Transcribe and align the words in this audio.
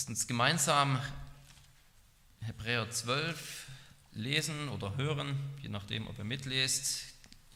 Lasst 0.00 0.08
uns 0.08 0.26
gemeinsam 0.26 0.98
Hebräer 2.40 2.90
12 2.90 3.66
lesen 4.12 4.70
oder 4.70 4.96
hören, 4.96 5.38
je 5.60 5.68
nachdem, 5.68 6.08
ob 6.08 6.16
ihr 6.16 6.24
mitlest. 6.24 7.02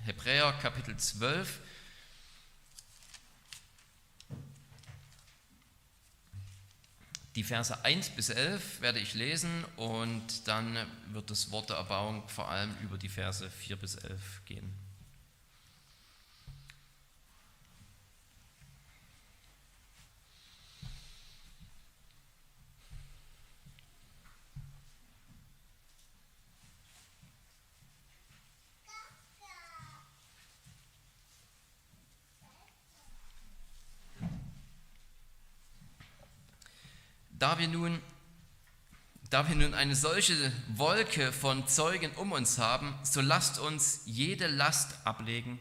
Hebräer 0.01 0.53
Kapitel 0.61 0.95
12. 0.95 1.59
Die 7.34 7.45
Verse 7.45 7.82
1 7.82 8.11
bis 8.11 8.29
11 8.29 8.82
werde 8.82 8.98
ich 8.98 9.14
lesen 9.14 9.64
und 9.76 10.46
dann 10.46 10.76
wird 11.12 11.30
das 11.30 11.50
Wort 11.50 11.70
der 11.70 11.79
Erbauung 11.79 12.29
vor 12.29 12.50
allem 12.50 12.76
über 12.82 12.98
die 12.98 13.08
Verse 13.08 13.48
4 13.48 13.76
bis 13.76 13.95
11 13.95 14.42
gehen. 14.45 14.84
Da 37.44 37.58
wir 37.58 37.69
nun, 37.69 38.00
da 39.28 39.47
wir 39.47 39.55
nun 39.55 39.75
eine 39.75 39.94
solche 39.94 40.34
Wolke 40.77 41.30
von 41.30 41.69
Zeugen 41.69 42.11
um 42.12 42.33
uns 42.33 42.56
haben, 42.56 42.94
so 43.02 43.20
lasst 43.20 43.58
uns 43.58 44.00
jede 44.06 44.47
Last 44.47 45.06
ablegen 45.06 45.58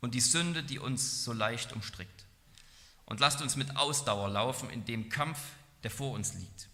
und 0.00 0.14
die 0.14 0.20
Sünde, 0.20 0.62
die 0.62 0.78
uns 0.78 1.24
so 1.24 1.34
leicht 1.34 1.74
umstrickt. 1.74 2.24
Und 3.04 3.20
lasst 3.20 3.42
uns 3.42 3.54
mit 3.54 3.76
Ausdauer 3.76 4.30
laufen 4.30 4.70
in 4.70 4.86
dem 4.86 5.10
Kampf, 5.10 5.38
der 5.82 5.90
vor 5.90 6.12
uns 6.12 6.32
liegt. 6.32 6.70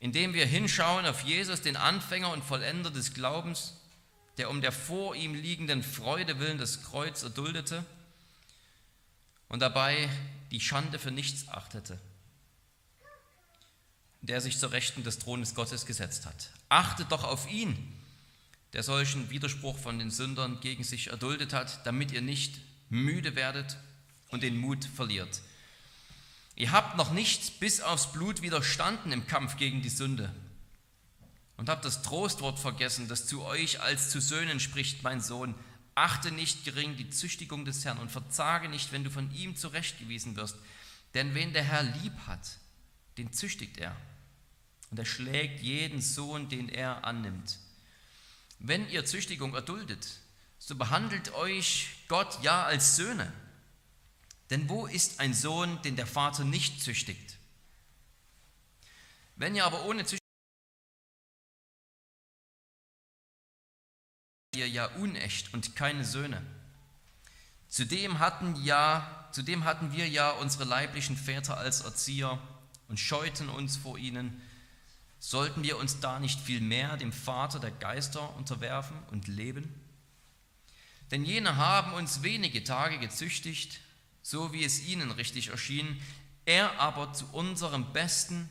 Indem 0.00 0.32
wir 0.32 0.46
hinschauen 0.46 1.04
auf 1.04 1.20
Jesus, 1.20 1.60
den 1.60 1.76
Anfänger 1.76 2.32
und 2.32 2.42
Vollender 2.42 2.90
des 2.90 3.12
Glaubens, 3.12 3.74
der 4.38 4.48
um 4.48 4.62
der 4.62 4.72
vor 4.72 5.14
ihm 5.14 5.34
liegenden 5.34 5.82
Freude 5.82 6.38
willen 6.38 6.56
das 6.56 6.84
Kreuz 6.84 7.22
erduldete 7.22 7.84
und 9.50 9.60
dabei 9.60 10.08
die 10.50 10.60
Schande 10.60 10.98
für 10.98 11.10
nichts 11.10 11.50
achtete 11.50 12.00
der 14.26 14.40
sich 14.40 14.58
zur 14.58 14.72
Rechten 14.72 15.04
des 15.04 15.18
Thrones 15.18 15.54
Gottes 15.54 15.84
gesetzt 15.84 16.24
hat. 16.24 16.50
Achtet 16.68 17.12
doch 17.12 17.24
auf 17.24 17.50
ihn, 17.50 17.76
der 18.72 18.82
solchen 18.82 19.28
Widerspruch 19.30 19.78
von 19.78 19.98
den 19.98 20.10
Sündern 20.10 20.60
gegen 20.60 20.82
sich 20.82 21.08
erduldet 21.08 21.52
hat, 21.52 21.86
damit 21.86 22.10
ihr 22.10 22.22
nicht 22.22 22.58
müde 22.88 23.36
werdet 23.36 23.76
und 24.30 24.42
den 24.42 24.56
Mut 24.56 24.84
verliert. 24.84 25.42
Ihr 26.56 26.72
habt 26.72 26.96
noch 26.96 27.12
nicht 27.12 27.60
bis 27.60 27.80
aufs 27.80 28.12
Blut 28.12 28.40
widerstanden 28.40 29.12
im 29.12 29.26
Kampf 29.26 29.56
gegen 29.56 29.82
die 29.82 29.90
Sünde 29.90 30.32
und 31.56 31.68
habt 31.68 31.84
das 31.84 32.02
Trostwort 32.02 32.58
vergessen, 32.58 33.08
das 33.08 33.26
zu 33.26 33.42
euch 33.42 33.80
als 33.80 34.10
zu 34.10 34.20
Söhnen 34.20 34.58
spricht, 34.58 35.02
mein 35.02 35.20
Sohn. 35.20 35.54
Achte 35.94 36.32
nicht 36.32 36.64
gering 36.64 36.96
die 36.96 37.10
Züchtigung 37.10 37.64
des 37.64 37.84
Herrn 37.84 37.98
und 37.98 38.10
verzage 38.10 38.68
nicht, 38.68 38.90
wenn 38.90 39.04
du 39.04 39.10
von 39.10 39.32
ihm 39.34 39.54
zurechtgewiesen 39.54 40.34
wirst. 40.36 40.56
Denn 41.12 41.34
wen 41.34 41.52
der 41.52 41.62
Herr 41.62 41.82
lieb 41.82 42.14
hat, 42.26 42.58
den 43.18 43.32
züchtigt 43.32 43.78
er 43.78 43.94
und 44.94 44.98
er 45.00 45.06
schlägt 45.06 45.60
jeden 45.60 46.00
Sohn, 46.00 46.48
den 46.48 46.68
er 46.68 47.02
annimmt. 47.02 47.58
Wenn 48.60 48.88
ihr 48.90 49.04
Züchtigung 49.04 49.52
erduldet, 49.52 50.20
so 50.60 50.76
behandelt 50.76 51.34
euch 51.34 51.88
Gott 52.06 52.40
ja 52.44 52.62
als 52.62 52.94
Söhne. 52.94 53.32
Denn 54.50 54.68
wo 54.68 54.86
ist 54.86 55.18
ein 55.18 55.34
Sohn, 55.34 55.82
den 55.82 55.96
der 55.96 56.06
Vater 56.06 56.44
nicht 56.44 56.80
züchtigt? 56.80 57.38
Wenn 59.34 59.56
ihr 59.56 59.64
aber 59.64 59.84
ohne 59.84 60.04
Züchtigung 60.04 60.20
ihr 64.54 64.68
ja 64.68 64.86
unecht 64.94 65.52
und 65.54 65.74
keine 65.74 66.04
Söhne. 66.04 66.40
Zudem 67.66 68.20
hatten, 68.20 68.54
ja, 68.62 69.28
zudem 69.32 69.64
hatten 69.64 69.90
wir 69.90 70.08
ja 70.08 70.30
unsere 70.30 70.62
leiblichen 70.62 71.16
Väter 71.16 71.56
als 71.58 71.80
Erzieher 71.80 72.40
und 72.86 73.00
scheuten 73.00 73.48
uns 73.48 73.76
vor 73.76 73.98
ihnen, 73.98 74.40
Sollten 75.26 75.62
wir 75.62 75.78
uns 75.78 76.00
da 76.00 76.20
nicht 76.20 76.38
viel 76.38 76.60
mehr 76.60 76.98
dem 76.98 77.10
Vater 77.10 77.58
der 77.58 77.70
Geister 77.70 78.36
unterwerfen 78.36 78.94
und 79.10 79.26
leben? 79.26 79.74
Denn 81.10 81.24
jene 81.24 81.56
haben 81.56 81.94
uns 81.94 82.22
wenige 82.22 82.62
Tage 82.62 82.98
gezüchtigt, 82.98 83.80
so 84.20 84.52
wie 84.52 84.64
es 84.64 84.84
ihnen 84.86 85.10
richtig 85.10 85.48
erschien, 85.48 85.98
er 86.44 86.78
aber 86.78 87.14
zu 87.14 87.24
unserem 87.32 87.90
Besten, 87.94 88.50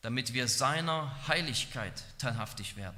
damit 0.00 0.32
wir 0.32 0.48
seiner 0.48 1.14
Heiligkeit 1.28 2.02
teilhaftig 2.16 2.76
werden. 2.76 2.96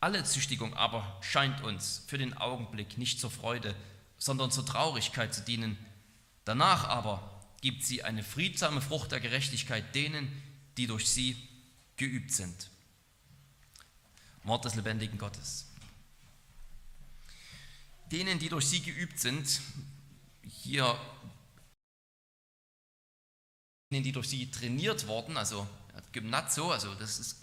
Alle 0.00 0.24
Züchtigung 0.24 0.72
aber 0.72 1.18
scheint 1.20 1.62
uns 1.62 2.02
für 2.06 2.16
den 2.16 2.34
Augenblick 2.34 2.96
nicht 2.96 3.20
zur 3.20 3.30
Freude, 3.30 3.74
sondern 4.16 4.50
zur 4.50 4.64
Traurigkeit 4.64 5.34
zu 5.34 5.42
dienen. 5.42 5.76
Danach 6.46 6.88
aber 6.88 7.44
gibt 7.60 7.84
sie 7.84 8.04
eine 8.04 8.24
friedsame 8.24 8.80
Frucht 8.80 9.12
der 9.12 9.20
Gerechtigkeit 9.20 9.94
denen, 9.94 10.32
die 10.78 10.86
durch 10.86 11.10
sie 11.10 11.36
geübt 11.96 12.32
sind. 12.32 12.70
Wort 14.44 14.64
des 14.64 14.74
lebendigen 14.74 15.18
Gottes. 15.18 15.66
Denen, 18.12 18.38
die 18.38 18.48
durch 18.48 18.66
sie 18.66 18.80
geübt 18.80 19.18
sind, 19.18 19.60
hier, 20.42 20.98
denen, 23.90 24.04
die 24.04 24.12
durch 24.12 24.28
sie 24.28 24.50
trainiert 24.50 25.08
wurden, 25.08 25.36
also 25.36 25.66
Gymnazo, 26.12 26.70
also 26.70 26.94
das 26.94 27.18
ist 27.18 27.36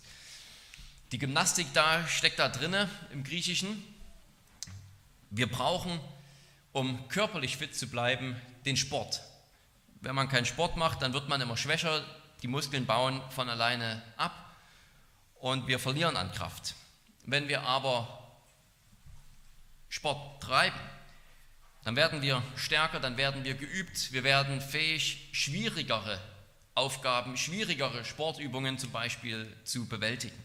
die 1.13 1.19
Gymnastik 1.19 1.67
da 1.73 2.07
steckt 2.07 2.39
da 2.39 2.49
drinne 2.49 2.89
im 3.11 3.23
Griechischen. 3.23 3.83
Wir 5.29 5.45
brauchen, 5.47 5.99
um 6.71 7.07
körperlich 7.07 7.57
fit 7.57 7.75
zu 7.75 7.87
bleiben, 7.87 8.35
den 8.65 8.77
Sport. 8.77 9.21
Wenn 10.01 10.15
man 10.15 10.27
keinen 10.27 10.45
Sport 10.45 10.75
macht, 10.75 11.03
dann 11.03 11.13
wird 11.13 11.29
man 11.29 11.39
immer 11.39 11.55
schwächer, 11.55 12.03
die 12.41 12.47
Muskeln 12.47 12.87
bauen 12.87 13.21
von 13.29 13.47
alleine 13.47 14.01
ab 14.17 14.42
und 15.43 15.67
wir 15.67 15.77
verlieren 15.77 16.15
an 16.15 16.31
Kraft. 16.31 16.73
Wenn 17.25 17.49
wir 17.49 17.63
aber 17.63 18.31
Sport 19.89 20.41
treiben, 20.41 20.79
dann 21.83 21.97
werden 21.97 22.21
wir 22.21 22.41
stärker, 22.55 23.01
dann 23.01 23.17
werden 23.17 23.43
wir 23.43 23.53
geübt, 23.53 24.13
wir 24.13 24.23
werden 24.23 24.61
fähig, 24.61 25.27
schwierigere 25.33 26.17
Aufgaben, 26.75 27.35
schwierigere 27.35 28.05
Sportübungen 28.05 28.77
zum 28.77 28.91
Beispiel 28.91 29.53
zu 29.65 29.85
bewältigen. 29.85 30.41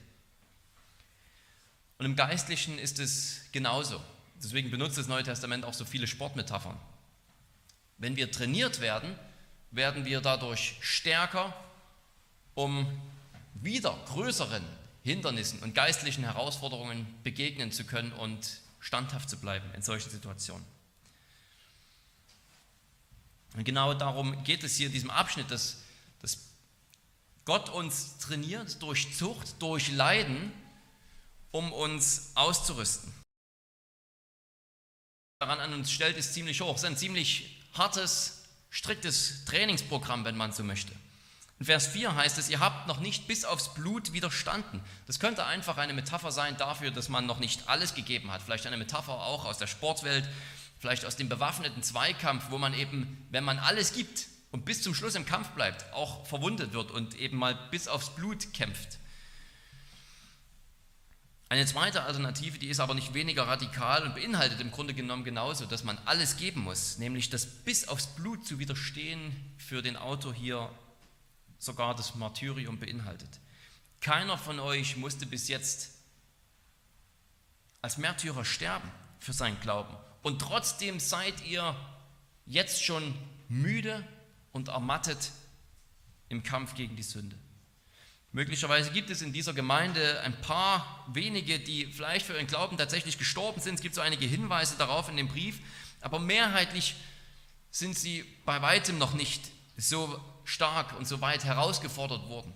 Und 1.99 2.07
im 2.07 2.17
Geistlichen 2.17 2.77
ist 2.77 2.99
es 2.99 3.43
genauso. 3.53 4.03
Deswegen 4.43 4.69
benutzt 4.69 4.99
das 4.99 5.07
Neue 5.07 5.23
Testament 5.23 5.65
auch 5.65 5.75
so 5.75 5.85
viele 5.85 6.09
Sportmetaphern. 6.09 6.77
Wenn 7.99 8.17
wir 8.17 8.33
trainiert 8.33 8.81
werden, 8.81 9.17
werden 9.71 10.05
wir 10.05 10.21
dadurch 10.21 10.75
stärker, 10.81 11.55
um 12.55 13.01
wieder 13.55 13.97
größeren 14.07 14.78
Hindernissen 15.09 15.61
und 15.61 15.75
geistlichen 15.75 16.25
Herausforderungen 16.25 17.07
begegnen 17.23 17.73
zu 17.73 17.85
können 17.85 18.13
und 18.13 18.61
standhaft 18.81 19.29
zu 19.29 19.39
bleiben 19.39 19.69
in 19.75 19.83
solchen 19.83 20.11
Situationen. 20.11 20.65
Und 23.57 23.65
genau 23.65 23.95
darum 23.95 24.45
geht 24.45 24.63
es 24.63 24.77
hier 24.77 24.87
in 24.87 24.93
diesem 24.93 25.11
Abschnitt, 25.11 25.51
dass, 25.51 25.79
dass 26.21 26.39
Gott 27.45 27.71
uns 27.71 28.19
trainiert 28.19 28.81
durch 28.83 29.17
Zucht, 29.17 29.61
durch 29.61 29.91
Leiden, 29.91 30.53
um 31.51 31.73
uns 31.73 32.33
auszurüsten. 32.35 33.13
Daran 35.41 35.61
an 35.61 35.73
uns 35.73 35.91
stellt, 35.91 36.17
ist 36.17 36.35
ziemlich 36.35 36.61
hoch. 36.61 36.75
Es 36.75 36.83
ist 36.83 36.89
ein 36.89 36.97
ziemlich 36.97 37.63
hartes, 37.73 38.45
striktes 38.71 39.45
Trainingsprogramm, 39.47 40.25
wenn 40.25 40.37
man 40.37 40.53
so 40.53 40.63
möchte. 40.63 40.93
In 41.59 41.67
Vers 41.67 41.89
4 41.89 42.15
heißt 42.15 42.39
es, 42.39 42.49
ihr 42.49 42.61
habt 42.61 42.87
noch 42.87 43.01
nicht 43.01 43.27
bis 43.27 43.45
aufs 43.45 43.75
Blut 43.75 44.13
widerstanden. 44.13 44.81
Das 45.07 45.19
könnte 45.19 45.45
einfach 45.45 45.77
eine 45.77 45.93
Metapher 45.93 46.31
sein 46.31 46.57
dafür, 46.57 46.93
dass 46.93 47.09
man 47.09 47.27
noch 47.27 47.41
nicht 47.41 47.69
alles 47.69 47.95
gegeben 47.95 48.31
hat. 48.31 48.43
Vielleicht 48.43 48.67
eine 48.67 48.77
Metapher 48.77 49.15
auch 49.15 49.45
aus 49.45 49.59
der 49.59 49.67
Sportwelt, 49.67 50.29
vielleicht 50.79 51.05
aus 51.05 51.17
dem 51.17 51.29
bewaffneten 51.29 51.83
Zweikampf, 51.83 52.51
wo 52.51 52.59
man 52.59 52.75
eben, 52.75 53.27
wenn 53.31 53.43
man 53.43 53.59
alles 53.59 53.93
gibt 53.93 54.29
und 54.53 54.65
bis 54.65 54.83
zum 54.83 54.95
Schluss 54.95 55.17
im 55.17 55.27
Kampf 55.27 55.49
bleibt, 55.49 55.93
auch 55.93 56.25
verwundet 56.27 56.73
wird 56.73 56.93
und 56.93 57.17
eben 57.17 57.37
mal 57.37 57.59
bis 57.73 57.89
aufs 57.89 58.15
Blut 58.15 58.55
kämpft. 58.55 58.99
Eine 61.51 61.67
zweite 61.67 62.03
Alternative, 62.03 62.59
die 62.59 62.69
ist 62.69 62.79
aber 62.79 62.95
nicht 62.95 63.15
weniger 63.15 63.49
radikal 63.49 64.05
und 64.05 64.15
beinhaltet 64.15 64.61
im 64.61 64.71
Grunde 64.71 64.95
genommen 64.95 65.25
genauso, 65.25 65.65
dass 65.65 65.83
man 65.83 65.99
alles 66.05 66.37
geben 66.37 66.61
muss, 66.61 66.99
nämlich 66.99 67.31
das 67.31 67.47
bis 67.47 67.89
aufs 67.89 68.07
Blut 68.07 68.47
zu 68.47 68.59
widerstehen 68.59 69.35
für 69.57 69.83
den 69.83 69.97
Autor 69.97 70.35
hier 70.35 70.71
sogar 71.59 71.95
das 71.95 72.15
Martyrium 72.15 72.79
beinhaltet. 72.79 73.29
Keiner 74.01 74.39
von 74.39 74.61
euch 74.61 74.97
musste 74.97 75.27
bis 75.27 75.49
jetzt 75.49 75.91
als 77.83 77.99
Märtyrer 77.99 78.45
sterben 78.45 78.91
für 79.19 79.33
seinen 79.33 79.59
Glauben. 79.61 79.95
Und 80.23 80.41
trotzdem 80.41 81.01
seid 81.01 81.45
ihr 81.47 81.75
jetzt 82.47 82.85
schon 82.85 83.15
müde 83.49 84.07
und 84.53 84.69
ermattet 84.69 85.31
im 86.29 86.43
Kampf 86.43 86.75
gegen 86.75 86.97
die 86.97 87.03
Sünde. 87.03 87.37
Möglicherweise 88.33 88.91
gibt 88.91 89.11
es 89.11 89.23
in 89.23 89.33
dieser 89.33 89.55
Gemeinde 89.55 90.21
ein 90.21 90.39
paar 90.43 91.07
wenige, 91.13 91.59
die 91.59 91.87
vielleicht 91.87 92.27
für 92.27 92.35
ihren 92.35 92.47
Glauben 92.47 92.77
tatsächlich 92.77 93.17
gestorben 93.17 93.61
sind. 93.61 93.77
Es 93.77 93.81
gibt 93.81 93.95
so 93.95 94.01
einige 94.01 94.27
Hinweise 94.27 94.77
darauf 94.77 95.09
in 95.09 95.17
dem 95.17 95.29
Brief, 95.29 95.61
aber 96.01 96.19
mehrheitlich 96.19 96.95
sind 97.71 97.99
sie 97.99 98.25
bei 98.45 98.61
weitem 98.61 98.99
noch 98.99 99.15
nicht 99.15 99.51
so 99.77 100.23
stark 100.49 100.97
und 100.99 101.07
so 101.07 101.21
weit 101.21 101.45
herausgefordert 101.45 102.29
worden, 102.29 102.55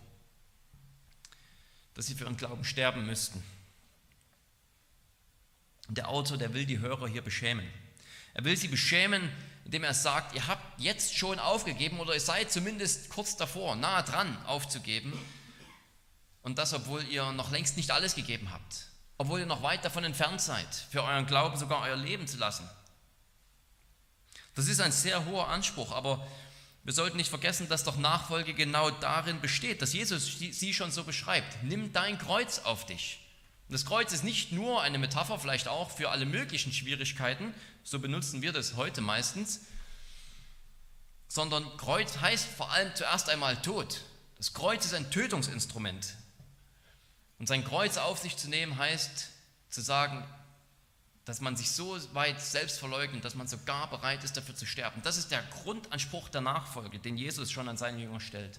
dass 1.95 2.07
sie 2.07 2.15
für 2.15 2.25
ihren 2.25 2.37
Glauben 2.37 2.65
sterben 2.65 3.07
müssten. 3.07 3.43
Der 5.89 6.09
Autor, 6.09 6.39
der 6.39 6.55
will 6.55 6.65
die 6.65 6.79
Hörer 6.79 7.07
hier 7.07 7.23
beschämen. 7.23 7.69
Er 8.35 8.45
will 8.45 8.57
sie 8.57 8.69
beschämen, 8.69 9.31
indem 9.65 9.85
er 9.85 9.95
sagt, 9.95 10.35
ihr 10.35 10.47
habt 10.47 10.81
jetzt 10.81 11.17
schon 11.17 11.39
aufgegeben 11.39 12.01
oder 12.01 12.15
ihr 12.15 12.21
seid 12.21 12.51
zumindest 12.51 13.11
kurz 13.11 13.37
davor, 13.37 13.77
nahe 13.77 14.03
dran 14.03 14.43
aufzugeben. 14.47 15.13
Und 16.43 16.59
das, 16.59 16.73
obwohl 16.73 17.05
ihr 17.05 17.31
noch 17.33 17.51
längst 17.51 17.77
nicht 17.77 17.91
alles 17.91 18.15
gegeben 18.15 18.51
habt. 18.51 18.87
Obwohl 19.19 19.41
ihr 19.41 19.47
noch 19.47 19.63
weit 19.63 19.85
davon 19.85 20.05
entfernt 20.05 20.41
seid, 20.41 20.75
für 20.91 21.05
euren 21.05 21.27
Glauben 21.27 21.57
sogar 21.57 21.83
euer 21.83 21.97
Leben 21.97 22.27
zu 22.27 22.39
lassen. 22.39 22.69
Das 24.55 24.67
ist 24.67 24.81
ein 24.81 24.93
sehr 24.93 25.25
hoher 25.27 25.49
Anspruch, 25.49 25.93
aber 25.93 26.27
wir 26.85 26.93
sollten 26.93 27.17
nicht 27.17 27.31
vergessen, 27.31 27.69
dass 27.69 27.85
doch 27.85 27.97
Nachfolge 27.97 28.55
genau 28.55 28.91
darin 28.91 29.41
besteht, 29.41 29.83
dass 29.83 29.93
Jesus 29.93 30.39
sie 30.39 30.75
schon 30.75 30.91
so 30.91 31.05
beschreibt. 31.05 31.63
Nimm 31.63 31.93
dein 31.93 32.19
Kreuz 32.19 32.61
auf 32.61 32.87
dich. 32.87 33.21
Und 33.69 33.75
das 33.75 33.87
Kreuz 33.87 34.13
ist 34.13 34.25
nicht 34.25 34.53
nur 34.53 34.83
eine 34.83 34.99
Metapher, 34.99 35.39
vielleicht 35.39 35.69
auch 35.69 35.91
für 35.91 36.11
alle 36.11 36.27
möglichen 36.27 36.73
Schwierigkeiten, 36.73 37.55
so 37.85 38.01
benutzen 38.01 38.43
wir 38.43 38.53
das 38.53 38.75
heute 38.77 39.01
meistens, 39.01 39.61
sondern 41.29 41.77
Kreuz 41.77 42.19
heißt 42.19 42.47
vor 42.47 42.73
allem 42.73 42.95
zuerst 42.95 43.31
einmal 43.31 43.61
Tod. 43.63 44.03
Das 44.37 44.53
Kreuz 44.53 44.85
ist 44.85 44.95
ein 44.95 45.11
Tötungsinstrument. 45.11 46.15
Und 47.39 47.47
sein 47.47 47.65
Kreuz 47.65 47.97
auf 47.97 48.19
sich 48.19 48.37
zu 48.37 48.49
nehmen 48.49 48.77
heißt 48.77 49.31
zu 49.71 49.81
sagen, 49.81 50.25
dass 51.25 51.41
man 51.41 51.57
sich 51.57 51.71
so 51.71 51.97
weit 52.15 52.41
selbst 52.41 52.79
verleugnet, 52.79 53.25
dass 53.25 53.35
man 53.35 53.47
sogar 53.47 53.89
bereit 53.89 54.25
ist, 54.25 54.37
dafür 54.37 54.55
zu 54.55 54.67
sterben. 54.67 55.01
Das 55.03 55.17
ist 55.17 55.31
der 55.31 55.43
Grundanspruch 55.63 56.29
der 56.29 56.41
Nachfolge, 56.41 56.99
den 56.99 57.17
Jesus 57.17 57.51
schon 57.53 57.69
an 57.69 57.77
seine 57.77 58.01
Jünger 58.01 58.21
stellt. 58.21 58.59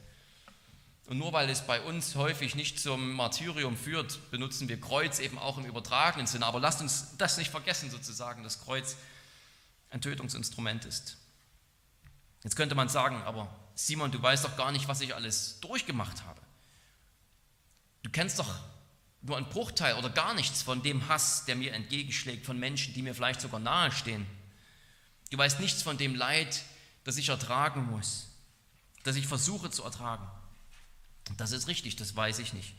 Und 1.07 1.17
nur 1.17 1.33
weil 1.33 1.49
es 1.49 1.61
bei 1.61 1.81
uns 1.81 2.15
häufig 2.15 2.55
nicht 2.55 2.79
zum 2.79 3.11
Martyrium 3.11 3.75
führt, 3.75 4.31
benutzen 4.31 4.69
wir 4.69 4.79
Kreuz 4.79 5.19
eben 5.19 5.37
auch 5.37 5.57
im 5.57 5.65
übertragenen 5.65 6.27
Sinne. 6.27 6.45
Aber 6.45 6.61
lasst 6.61 6.79
uns 6.79 7.17
das 7.17 7.37
nicht 7.37 7.51
vergessen, 7.51 7.91
sozusagen, 7.91 8.43
dass 8.43 8.63
Kreuz 8.63 8.95
ein 9.89 9.99
Tötungsinstrument 9.99 10.85
ist. 10.85 11.17
Jetzt 12.43 12.55
könnte 12.55 12.75
man 12.75 12.87
sagen, 12.87 13.21
aber 13.23 13.53
Simon, 13.75 14.11
du 14.11 14.21
weißt 14.21 14.45
doch 14.45 14.55
gar 14.55 14.71
nicht, 14.71 14.87
was 14.87 15.01
ich 15.01 15.13
alles 15.13 15.59
durchgemacht 15.59 16.23
habe. 16.23 16.39
Du 18.03 18.09
kennst 18.09 18.39
doch 18.39 18.59
nur 19.23 19.37
einen 19.37 19.49
Bruchteil 19.49 19.95
oder 19.95 20.09
gar 20.09 20.33
nichts 20.33 20.61
von 20.61 20.83
dem 20.83 21.07
Hass, 21.07 21.45
der 21.45 21.55
mir 21.55 21.73
entgegenschlägt, 21.73 22.45
von 22.45 22.59
Menschen, 22.59 22.93
die 22.93 23.01
mir 23.01 23.15
vielleicht 23.15 23.41
sogar 23.41 23.59
nahestehen. 23.59 24.25
Du 25.31 25.37
weißt 25.37 25.59
nichts 25.61 25.81
von 25.81 25.97
dem 25.97 26.13
Leid, 26.13 26.61
das 27.05 27.17
ich 27.17 27.29
ertragen 27.29 27.89
muss, 27.89 28.27
das 29.03 29.15
ich 29.15 29.25
versuche 29.25 29.71
zu 29.71 29.83
ertragen. 29.83 30.29
Das 31.37 31.51
ist 31.51 31.67
richtig, 31.67 31.95
das 31.95 32.15
weiß 32.15 32.39
ich 32.39 32.53
nicht. 32.53 32.73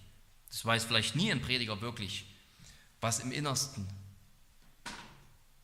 Das 0.50 0.64
weiß 0.64 0.84
vielleicht 0.84 1.16
nie 1.16 1.32
ein 1.32 1.40
Prediger 1.40 1.80
wirklich, 1.80 2.26
was 3.00 3.20
im 3.20 3.32
Innersten 3.32 3.88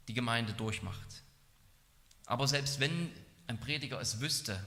die 0.09 0.15
Gemeinde 0.15 0.55
durchmacht. 0.55 1.23
Aber 2.25 2.49
selbst 2.49 2.81
wenn 2.81 3.13
ein 3.47 3.61
Prediger 3.61 4.01
es 4.01 4.21
wüsste, 4.21 4.65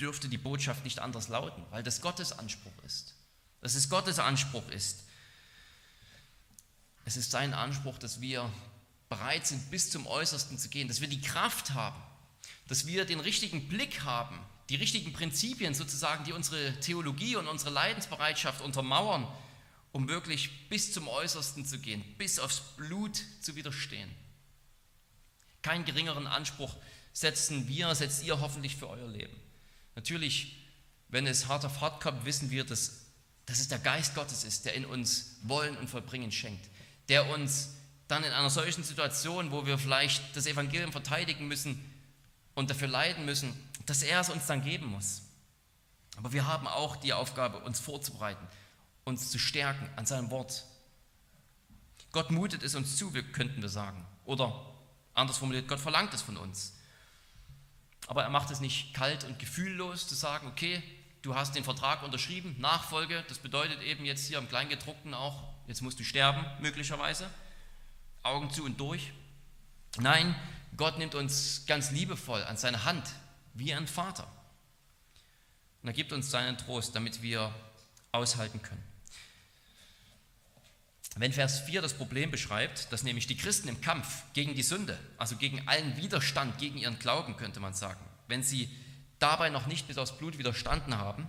dürfte 0.00 0.28
die 0.28 0.38
Botschaft 0.38 0.84
nicht 0.84 0.98
anders 0.98 1.28
lauten, 1.28 1.64
weil 1.70 1.84
das 1.84 2.00
Gottes 2.00 2.32
Anspruch 2.32 2.72
ist. 2.84 3.14
Dass 3.60 3.74
es 3.74 3.88
Gottes 3.88 4.18
Anspruch 4.18 4.68
ist, 4.70 5.03
es 7.04 7.16
ist 7.16 7.30
sein 7.30 7.52
Anspruch, 7.52 7.98
dass 7.98 8.20
wir 8.20 8.50
bereit 9.08 9.46
sind, 9.46 9.70
bis 9.70 9.90
zum 9.90 10.06
Äußersten 10.06 10.58
zu 10.58 10.68
gehen, 10.68 10.88
dass 10.88 11.00
wir 11.00 11.08
die 11.08 11.20
Kraft 11.20 11.70
haben, 11.70 12.00
dass 12.68 12.86
wir 12.86 13.04
den 13.04 13.20
richtigen 13.20 13.68
Blick 13.68 14.02
haben, 14.04 14.38
die 14.70 14.76
richtigen 14.76 15.12
Prinzipien 15.12 15.74
sozusagen, 15.74 16.24
die 16.24 16.32
unsere 16.32 16.78
Theologie 16.80 17.36
und 17.36 17.46
unsere 17.46 17.70
Leidensbereitschaft 17.70 18.62
untermauern, 18.62 19.28
um 19.92 20.08
wirklich 20.08 20.68
bis 20.68 20.92
zum 20.92 21.06
Äußersten 21.06 21.66
zu 21.66 21.78
gehen, 21.78 22.02
bis 22.16 22.38
aufs 22.38 22.60
Blut 22.76 23.22
zu 23.42 23.54
widerstehen. 23.54 24.10
Keinen 25.60 25.84
geringeren 25.84 26.26
Anspruch 26.26 26.74
setzen 27.12 27.68
wir, 27.68 27.94
setzt 27.94 28.24
ihr 28.24 28.40
hoffentlich 28.40 28.76
für 28.76 28.88
euer 28.88 29.08
Leben. 29.08 29.36
Natürlich, 29.94 30.56
wenn 31.08 31.26
es 31.26 31.46
hart 31.46 31.64
auf 31.64 31.80
hart 31.80 32.02
kommt, 32.02 32.24
wissen 32.24 32.50
wir, 32.50 32.64
dass, 32.64 33.04
dass 33.46 33.60
es 33.60 33.68
der 33.68 33.78
Geist 33.78 34.14
Gottes 34.14 34.44
ist, 34.44 34.64
der 34.64 34.74
in 34.74 34.86
uns 34.86 35.36
Wollen 35.42 35.76
und 35.76 35.88
Vollbringen 35.88 36.32
schenkt 36.32 36.66
der 37.08 37.30
uns 37.30 37.74
dann 38.08 38.24
in 38.24 38.32
einer 38.32 38.50
solchen 38.50 38.84
Situation, 38.84 39.50
wo 39.50 39.66
wir 39.66 39.78
vielleicht 39.78 40.36
das 40.36 40.46
Evangelium 40.46 40.92
verteidigen 40.92 41.48
müssen 41.48 41.82
und 42.54 42.70
dafür 42.70 42.88
leiden 42.88 43.24
müssen, 43.24 43.52
dass 43.86 44.02
er 44.02 44.20
es 44.20 44.30
uns 44.30 44.46
dann 44.46 44.62
geben 44.62 44.86
muss. 44.86 45.22
Aber 46.16 46.32
wir 46.32 46.46
haben 46.46 46.66
auch 46.66 46.96
die 46.96 47.12
Aufgabe, 47.12 47.58
uns 47.60 47.80
vorzubereiten, 47.80 48.46
uns 49.04 49.30
zu 49.30 49.38
stärken 49.38 49.88
an 49.96 50.06
seinem 50.06 50.30
Wort. 50.30 50.64
Gott 52.12 52.30
mutet 52.30 52.62
es 52.62 52.74
uns 52.74 52.96
zu, 52.96 53.10
könnten 53.10 53.60
wir 53.60 53.68
sagen. 53.68 54.06
Oder 54.24 54.54
anders 55.14 55.38
formuliert, 55.38 55.66
Gott 55.66 55.80
verlangt 55.80 56.14
es 56.14 56.22
von 56.22 56.36
uns. 56.36 56.74
Aber 58.06 58.22
er 58.22 58.30
macht 58.30 58.50
es 58.50 58.60
nicht 58.60 58.94
kalt 58.94 59.24
und 59.24 59.38
gefühllos 59.38 60.06
zu 60.06 60.14
sagen, 60.14 60.46
okay, 60.46 60.82
du 61.22 61.34
hast 61.34 61.54
den 61.54 61.64
Vertrag 61.64 62.02
unterschrieben, 62.02 62.54
Nachfolge, 62.58 63.24
das 63.28 63.38
bedeutet 63.38 63.82
eben 63.82 64.04
jetzt 64.04 64.26
hier 64.26 64.38
im 64.38 64.48
Kleingedruckten 64.48 65.14
auch, 65.14 65.53
jetzt 65.66 65.82
musst 65.82 65.98
du 65.98 66.04
sterben, 66.04 66.44
möglicherweise. 66.60 67.28
Augen 68.22 68.50
zu 68.50 68.64
und 68.64 68.78
durch. 68.80 69.12
Nein, 69.98 70.34
Gott 70.76 70.98
nimmt 70.98 71.14
uns 71.14 71.64
ganz 71.66 71.90
liebevoll 71.90 72.42
an 72.44 72.56
seine 72.56 72.84
Hand, 72.84 73.08
wie 73.54 73.72
ein 73.72 73.86
Vater. 73.86 74.26
Und 75.82 75.88
er 75.88 75.94
gibt 75.94 76.12
uns 76.12 76.30
seinen 76.30 76.56
Trost, 76.58 76.96
damit 76.96 77.22
wir 77.22 77.54
aushalten 78.12 78.62
können. 78.62 78.82
Wenn 81.16 81.32
Vers 81.32 81.60
4 81.60 81.80
das 81.80 81.94
Problem 81.94 82.30
beschreibt, 82.30 82.92
dass 82.92 83.04
nämlich 83.04 83.28
die 83.28 83.36
Christen 83.36 83.68
im 83.68 83.80
Kampf 83.80 84.24
gegen 84.32 84.54
die 84.54 84.62
Sünde, 84.62 84.98
also 85.16 85.36
gegen 85.36 85.68
allen 85.68 85.96
Widerstand, 85.96 86.58
gegen 86.58 86.76
ihren 86.76 86.98
Glauben, 86.98 87.36
könnte 87.36 87.60
man 87.60 87.72
sagen, 87.72 88.00
wenn 88.26 88.42
sie 88.42 88.68
dabei 89.20 89.50
noch 89.50 89.66
nicht 89.66 89.86
bis 89.86 89.98
aufs 89.98 90.16
Blut 90.16 90.38
widerstanden 90.38 90.98
haben, 90.98 91.28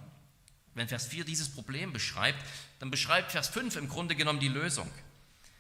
wenn 0.75 0.89
Vers 0.89 1.07
4 1.07 1.23
dieses 1.23 1.49
Problem 1.49 1.93
beschreibt, 1.93 2.45
dann 2.79 2.91
beschreibt 2.91 3.31
Vers 3.31 3.47
5 3.47 3.77
im 3.77 3.87
Grunde 3.87 4.15
genommen 4.15 4.41
die 4.41 4.49
Lösung. 4.49 4.91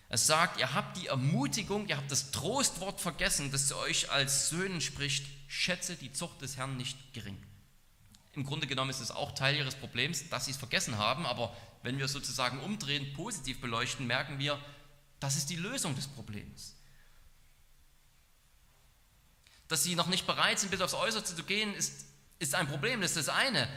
Es 0.09 0.27
sagt, 0.27 0.59
ihr 0.59 0.73
habt 0.73 0.97
die 0.97 1.07
Ermutigung, 1.07 1.87
ihr 1.87 1.97
habt 1.97 2.11
das 2.11 2.31
Trostwort 2.31 3.01
vergessen, 3.01 3.51
das 3.51 3.67
zu 3.67 3.77
euch 3.77 4.11
als 4.11 4.49
Söhnen 4.49 4.81
spricht, 4.81 5.25
schätze 5.47 5.95
die 5.95 6.11
Zucht 6.11 6.41
des 6.41 6.57
Herrn 6.57 6.77
nicht 6.77 7.13
gering. 7.13 7.41
Im 8.33 8.43
Grunde 8.43 8.67
genommen 8.67 8.89
ist 8.89 8.99
es 8.99 9.09
auch 9.09 9.31
Teil 9.31 9.55
ihres 9.55 9.75
Problems, 9.75 10.29
dass 10.29 10.45
sie 10.45 10.51
es 10.51 10.57
vergessen 10.57 10.97
haben, 10.97 11.25
aber 11.25 11.55
wenn 11.81 11.97
wir 11.97 12.09
sozusagen 12.09 12.59
umdrehen, 12.59 13.13
positiv 13.13 13.61
beleuchten, 13.61 14.05
merken 14.05 14.37
wir, 14.37 14.59
das 15.21 15.37
ist 15.37 15.49
die 15.49 15.55
Lösung 15.55 15.95
des 15.95 16.07
Problems. 16.07 16.75
Dass 19.69 19.83
sie 19.83 19.95
noch 19.95 20.07
nicht 20.07 20.27
bereit 20.27 20.59
sind, 20.59 20.69
bis 20.69 20.81
aufs 20.81 20.93
Äußerste 20.93 21.35
zu 21.35 21.43
gehen, 21.43 21.73
ist, 21.73 22.05
ist 22.37 22.53
ein 22.53 22.67
Problem, 22.67 22.99
das 23.01 23.11
ist 23.11 23.27
das 23.27 23.35
eine 23.35 23.69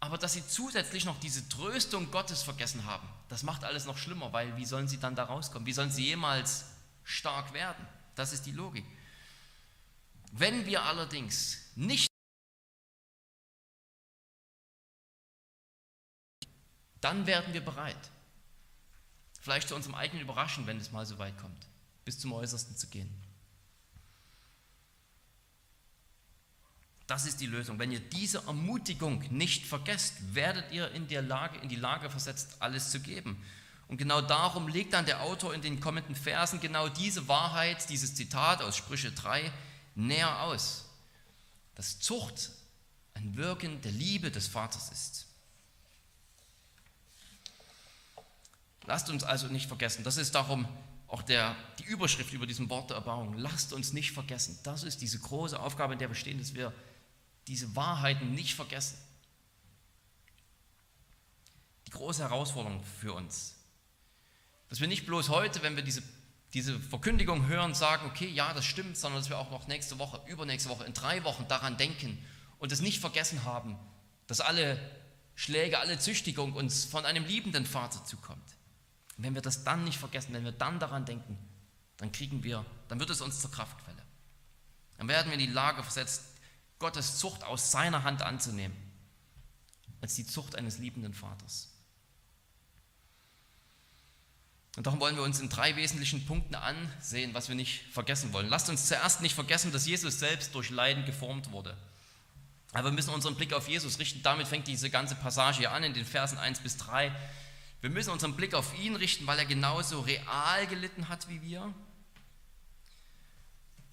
aber 0.00 0.16
dass 0.16 0.32
sie 0.32 0.46
zusätzlich 0.46 1.04
noch 1.04 1.20
diese 1.20 1.46
Tröstung 1.48 2.10
Gottes 2.10 2.42
vergessen 2.42 2.86
haben, 2.86 3.06
das 3.28 3.42
macht 3.42 3.64
alles 3.64 3.84
noch 3.84 3.98
schlimmer, 3.98 4.32
weil 4.32 4.56
wie 4.56 4.64
sollen 4.64 4.88
sie 4.88 4.98
dann 4.98 5.14
da 5.14 5.24
rauskommen? 5.24 5.66
Wie 5.66 5.74
sollen 5.74 5.90
sie 5.90 6.06
jemals 6.06 6.64
stark 7.04 7.52
werden? 7.52 7.86
Das 8.14 8.32
ist 8.32 8.46
die 8.46 8.52
Logik. 8.52 8.84
Wenn 10.32 10.64
wir 10.64 10.82
allerdings 10.84 11.58
nicht 11.76 12.08
dann 17.00 17.26
werden 17.26 17.54
wir 17.54 17.64
bereit, 17.64 18.10
vielleicht 19.40 19.68
zu 19.68 19.74
unserem 19.74 19.94
eigenen 19.94 20.22
Überraschen, 20.22 20.66
wenn 20.66 20.78
es 20.78 20.92
mal 20.92 21.06
so 21.06 21.18
weit 21.18 21.36
kommt, 21.38 21.66
bis 22.04 22.18
zum 22.18 22.32
Äußersten 22.32 22.76
zu 22.76 22.88
gehen. 22.88 23.10
Das 27.10 27.26
ist 27.26 27.40
die 27.40 27.46
Lösung. 27.46 27.80
Wenn 27.80 27.90
ihr 27.90 27.98
diese 27.98 28.38
Ermutigung 28.46 29.24
nicht 29.30 29.66
vergesst, 29.66 30.14
werdet 30.32 30.70
ihr 30.70 30.92
in, 30.92 31.08
der 31.08 31.22
Lage, 31.22 31.58
in 31.58 31.68
die 31.68 31.74
Lage 31.74 32.08
versetzt, 32.08 32.54
alles 32.60 32.92
zu 32.92 33.00
geben. 33.00 33.44
Und 33.88 33.96
genau 33.96 34.20
darum 34.20 34.68
legt 34.68 34.92
dann 34.92 35.06
der 35.06 35.20
Autor 35.20 35.52
in 35.52 35.60
den 35.60 35.80
kommenden 35.80 36.14
Versen 36.14 36.60
genau 36.60 36.88
diese 36.88 37.26
Wahrheit, 37.26 37.88
dieses 37.90 38.14
Zitat 38.14 38.62
aus 38.62 38.76
Sprüche 38.76 39.10
3 39.10 39.50
näher 39.96 40.42
aus. 40.42 40.84
Dass 41.74 41.98
Zucht 41.98 42.50
ein 43.14 43.36
Wirken 43.36 43.80
der 43.80 43.90
Liebe 43.90 44.30
des 44.30 44.46
Vaters 44.46 44.92
ist. 44.92 45.26
Lasst 48.86 49.10
uns 49.10 49.24
also 49.24 49.48
nicht 49.48 49.66
vergessen, 49.66 50.04
das 50.04 50.16
ist 50.16 50.36
darum 50.36 50.68
auch 51.08 51.22
der, 51.22 51.56
die 51.80 51.84
Überschrift 51.86 52.32
über 52.32 52.46
diesem 52.46 52.70
Wort 52.70 52.90
der 52.90 52.98
Erbauung. 52.98 53.36
Lasst 53.36 53.72
uns 53.72 53.92
nicht 53.92 54.12
vergessen. 54.12 54.60
Das 54.62 54.84
ist 54.84 55.00
diese 55.00 55.18
große 55.18 55.58
Aufgabe, 55.58 55.94
in 55.94 55.98
der 55.98 56.08
wir 56.08 56.14
stehen, 56.14 56.38
dass 56.38 56.54
wir 56.54 56.72
diese 57.46 57.74
Wahrheiten 57.76 58.34
nicht 58.34 58.54
vergessen. 58.54 58.98
die 61.90 61.96
große 61.96 62.22
Herausforderung 62.22 62.82
für 63.00 63.12
uns. 63.12 63.56
Dass 64.68 64.80
wir 64.80 64.86
nicht 64.86 65.06
bloß 65.06 65.28
heute, 65.28 65.62
wenn 65.62 65.74
wir 65.74 65.82
diese, 65.82 66.02
diese 66.54 66.78
Verkündigung 66.78 67.48
hören, 67.48 67.74
sagen, 67.74 68.06
okay, 68.06 68.28
ja, 68.28 68.54
das 68.54 68.64
stimmt, 68.64 68.96
sondern 68.96 69.20
dass 69.20 69.28
wir 69.28 69.38
auch 69.38 69.50
noch 69.50 69.66
nächste 69.66 69.98
Woche, 69.98 70.20
übernächste 70.26 70.68
Woche, 70.68 70.84
in 70.84 70.94
drei 70.94 71.24
Wochen 71.24 71.48
daran 71.48 71.76
denken 71.76 72.24
und 72.58 72.70
es 72.70 72.80
nicht 72.80 73.00
vergessen 73.00 73.44
haben, 73.44 73.76
dass 74.28 74.40
alle 74.40 74.78
Schläge, 75.34 75.80
alle 75.80 75.98
Züchtigung 75.98 76.52
uns 76.52 76.84
von 76.84 77.04
einem 77.04 77.24
liebenden 77.24 77.66
Vater 77.66 78.04
zukommt. 78.04 78.54
Und 79.16 79.24
wenn 79.24 79.34
wir 79.34 79.42
das 79.42 79.64
dann 79.64 79.82
nicht 79.82 79.98
vergessen, 79.98 80.32
wenn 80.32 80.44
wir 80.44 80.52
dann 80.52 80.78
daran 80.78 81.04
denken, 81.04 81.36
dann 81.96 82.12
kriegen 82.12 82.44
wir, 82.44 82.64
dann 82.88 83.00
wird 83.00 83.10
es 83.10 83.20
uns 83.20 83.40
zur 83.40 83.50
Kraftquelle. 83.50 84.02
Dann 84.96 85.08
werden 85.08 85.26
wir 85.26 85.34
in 85.38 85.46
die 85.46 85.52
Lage 85.52 85.82
versetzt, 85.82 86.22
Gottes 86.80 87.18
Zucht 87.18 87.44
aus 87.44 87.70
seiner 87.70 88.02
Hand 88.02 88.22
anzunehmen, 88.22 88.76
als 90.00 90.14
die 90.16 90.26
Zucht 90.26 90.56
eines 90.56 90.78
liebenden 90.78 91.14
Vaters. 91.14 91.68
Und 94.76 94.86
darum 94.86 95.00
wollen 95.00 95.16
wir 95.16 95.22
uns 95.22 95.40
in 95.40 95.48
drei 95.48 95.76
wesentlichen 95.76 96.26
Punkten 96.26 96.54
ansehen, 96.54 97.34
was 97.34 97.48
wir 97.48 97.56
nicht 97.56 97.84
vergessen 97.92 98.32
wollen. 98.32 98.48
Lasst 98.48 98.68
uns 98.68 98.86
zuerst 98.86 99.20
nicht 99.20 99.34
vergessen, 99.34 99.72
dass 99.72 99.86
Jesus 99.86 100.18
selbst 100.18 100.54
durch 100.54 100.70
Leiden 100.70 101.04
geformt 101.04 101.50
wurde. 101.52 101.76
Aber 102.72 102.88
wir 102.88 102.92
müssen 102.92 103.10
unseren 103.10 103.34
Blick 103.34 103.52
auf 103.52 103.68
Jesus 103.68 103.98
richten. 103.98 104.22
Damit 104.22 104.46
fängt 104.46 104.68
diese 104.68 104.90
ganze 104.90 105.16
Passage 105.16 105.58
hier 105.58 105.72
an 105.72 105.82
in 105.82 105.92
den 105.92 106.06
Versen 106.06 106.38
1 106.38 106.60
bis 106.60 106.76
3. 106.76 107.12
Wir 107.80 107.90
müssen 107.90 108.10
unseren 108.10 108.36
Blick 108.36 108.54
auf 108.54 108.78
ihn 108.78 108.94
richten, 108.94 109.26
weil 109.26 109.38
er 109.38 109.44
genauso 109.44 110.00
real 110.00 110.66
gelitten 110.68 111.08
hat 111.08 111.28
wie 111.28 111.42
wir. 111.42 111.74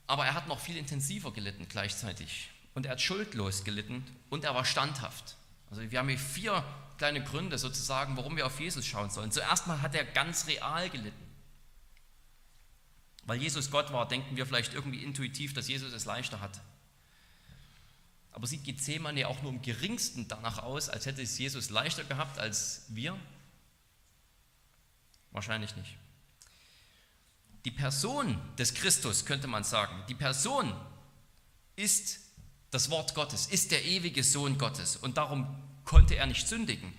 Aber 0.05 0.25
er 0.25 0.35
hat 0.35 0.47
noch 0.47 0.59
viel 0.59 0.77
intensiver 0.77 1.33
gelitten 1.33 1.67
gleichzeitig. 1.67 2.49
Und 2.77 2.85
er 2.85 2.91
hat 2.91 3.01
schuldlos 3.01 3.63
gelitten 3.63 4.05
und 4.29 4.43
er 4.43 4.53
war 4.53 4.63
standhaft. 4.63 5.35
Also 5.71 5.89
wir 5.89 5.97
haben 5.97 6.09
hier 6.09 6.19
vier 6.19 6.63
kleine 6.99 7.23
Gründe 7.23 7.57
sozusagen, 7.57 8.15
warum 8.17 8.37
wir 8.37 8.45
auf 8.45 8.59
Jesus 8.59 8.85
schauen 8.85 9.09
sollen. 9.09 9.31
Zuerst 9.31 9.65
mal 9.65 9.81
hat 9.81 9.95
er 9.95 10.05
ganz 10.05 10.45
real 10.45 10.87
gelitten. 10.91 11.25
Weil 13.23 13.41
Jesus 13.41 13.71
Gott 13.71 13.91
war, 13.91 14.07
denken 14.07 14.37
wir 14.37 14.45
vielleicht 14.45 14.75
irgendwie 14.75 15.01
intuitiv, 15.01 15.55
dass 15.55 15.67
Jesus 15.67 15.91
es 15.91 16.05
leichter 16.05 16.39
hat. 16.39 16.61
Aber 18.31 18.45
sieht 18.45 18.63
Gethsemane 18.63 19.27
auch 19.27 19.41
nur 19.41 19.53
im 19.53 19.63
geringsten 19.63 20.27
danach 20.27 20.59
aus, 20.59 20.87
als 20.87 21.07
hätte 21.07 21.23
es 21.23 21.35
Jesus 21.39 21.71
leichter 21.71 22.03
gehabt 22.03 22.37
als 22.37 22.85
wir? 22.89 23.19
Wahrscheinlich 25.31 25.75
nicht. 25.75 25.97
Die 27.65 27.71
Person 27.71 28.39
des 28.59 28.75
Christus, 28.75 29.25
könnte 29.25 29.47
man 29.47 29.63
sagen, 29.63 30.03
die 30.07 30.13
Person 30.13 30.71
ist 31.75 32.26
das 32.77 32.91
Wort 32.91 33.15
Gottes, 33.15 33.47
ist 33.47 33.71
der 33.71 33.83
ewige 33.85 34.23
Sohn 34.23 34.59
Gottes. 34.59 34.97
Und 34.97 35.17
darum 35.17 35.47
konnte 35.83 36.15
er 36.15 36.27
nicht 36.27 36.47
sündigen. 36.47 36.93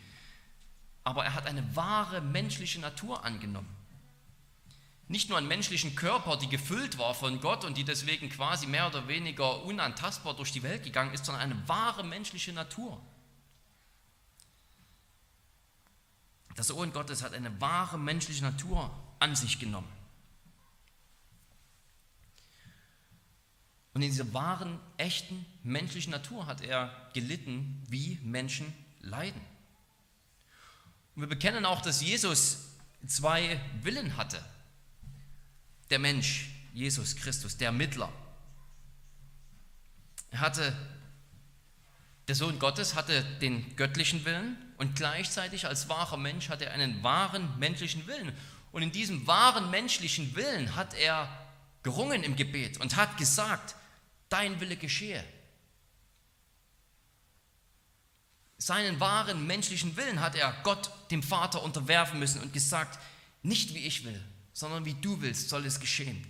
Aber 1.04 1.24
er 1.24 1.34
hat 1.34 1.46
eine 1.46 1.76
wahre 1.76 2.20
menschliche 2.20 2.80
Natur 2.80 3.24
angenommen. 3.24 3.68
Nicht 5.06 5.28
nur 5.28 5.38
einen 5.38 5.46
menschlichen 5.46 5.94
Körper, 5.94 6.36
die 6.36 6.48
gefüllt 6.48 6.98
war 6.98 7.14
von 7.14 7.40
Gott 7.40 7.64
und 7.64 7.78
die 7.78 7.84
deswegen 7.84 8.28
quasi 8.28 8.66
mehr 8.66 8.88
oder 8.88 9.06
weniger 9.06 9.62
unantastbar 9.62 10.34
durch 10.34 10.50
die 10.50 10.64
Welt 10.64 10.82
gegangen 10.82 11.14
ist, 11.14 11.24
sondern 11.24 11.44
eine 11.44 11.68
wahre 11.68 12.02
menschliche 12.02 12.52
Natur. 12.52 13.00
Der 16.56 16.64
Sohn 16.64 16.92
Gottes 16.92 17.22
hat 17.22 17.34
eine 17.34 17.60
wahre 17.60 17.98
menschliche 17.98 18.42
Natur 18.42 18.90
an 19.20 19.36
sich 19.36 19.60
genommen. 19.60 19.97
Und 23.94 24.02
in 24.02 24.10
dieser 24.10 24.32
wahren, 24.32 24.78
echten 24.96 25.44
menschlichen 25.62 26.10
Natur 26.12 26.46
hat 26.46 26.60
er 26.60 26.92
gelitten, 27.14 27.82
wie 27.88 28.18
Menschen 28.22 28.72
leiden. 29.00 29.40
Und 31.14 31.22
wir 31.22 31.28
bekennen 31.28 31.64
auch, 31.64 31.82
dass 31.82 32.00
Jesus 32.00 32.68
zwei 33.06 33.60
Willen 33.82 34.16
hatte. 34.16 34.44
Der 35.90 35.98
Mensch, 35.98 36.50
Jesus 36.74 37.16
Christus, 37.16 37.56
der 37.56 37.72
Mittler. 37.72 38.12
Er 40.30 40.40
hatte, 40.40 40.76
der 42.28 42.34
Sohn 42.34 42.58
Gottes 42.58 42.94
hatte 42.94 43.24
den 43.40 43.74
göttlichen 43.76 44.24
Willen 44.24 44.56
und 44.76 44.94
gleichzeitig 44.94 45.66
als 45.66 45.88
wahrer 45.88 46.18
Mensch 46.18 46.50
hatte 46.50 46.66
er 46.66 46.72
einen 46.72 47.02
wahren 47.02 47.58
menschlichen 47.58 48.06
Willen. 48.06 48.32
Und 48.70 48.82
in 48.82 48.92
diesem 48.92 49.26
wahren 49.26 49.70
menschlichen 49.70 50.36
Willen 50.36 50.76
hat 50.76 50.94
er 50.94 51.28
gerungen 51.88 52.22
im 52.22 52.36
Gebet 52.36 52.78
und 52.82 52.96
hat 52.96 53.16
gesagt, 53.16 53.74
dein 54.28 54.60
Wille 54.60 54.76
geschehe. 54.76 55.24
Seinen 58.58 59.00
wahren 59.00 59.46
menschlichen 59.46 59.96
Willen 59.96 60.20
hat 60.20 60.34
er 60.34 60.52
Gott, 60.64 60.90
dem 61.10 61.22
Vater, 61.22 61.62
unterwerfen 61.62 62.18
müssen 62.18 62.42
und 62.42 62.52
gesagt, 62.52 62.98
nicht 63.42 63.72
wie 63.72 63.86
ich 63.86 64.04
will, 64.04 64.22
sondern 64.52 64.84
wie 64.84 64.92
du 64.92 65.22
willst, 65.22 65.48
soll 65.48 65.64
es 65.64 65.80
geschehen. 65.80 66.26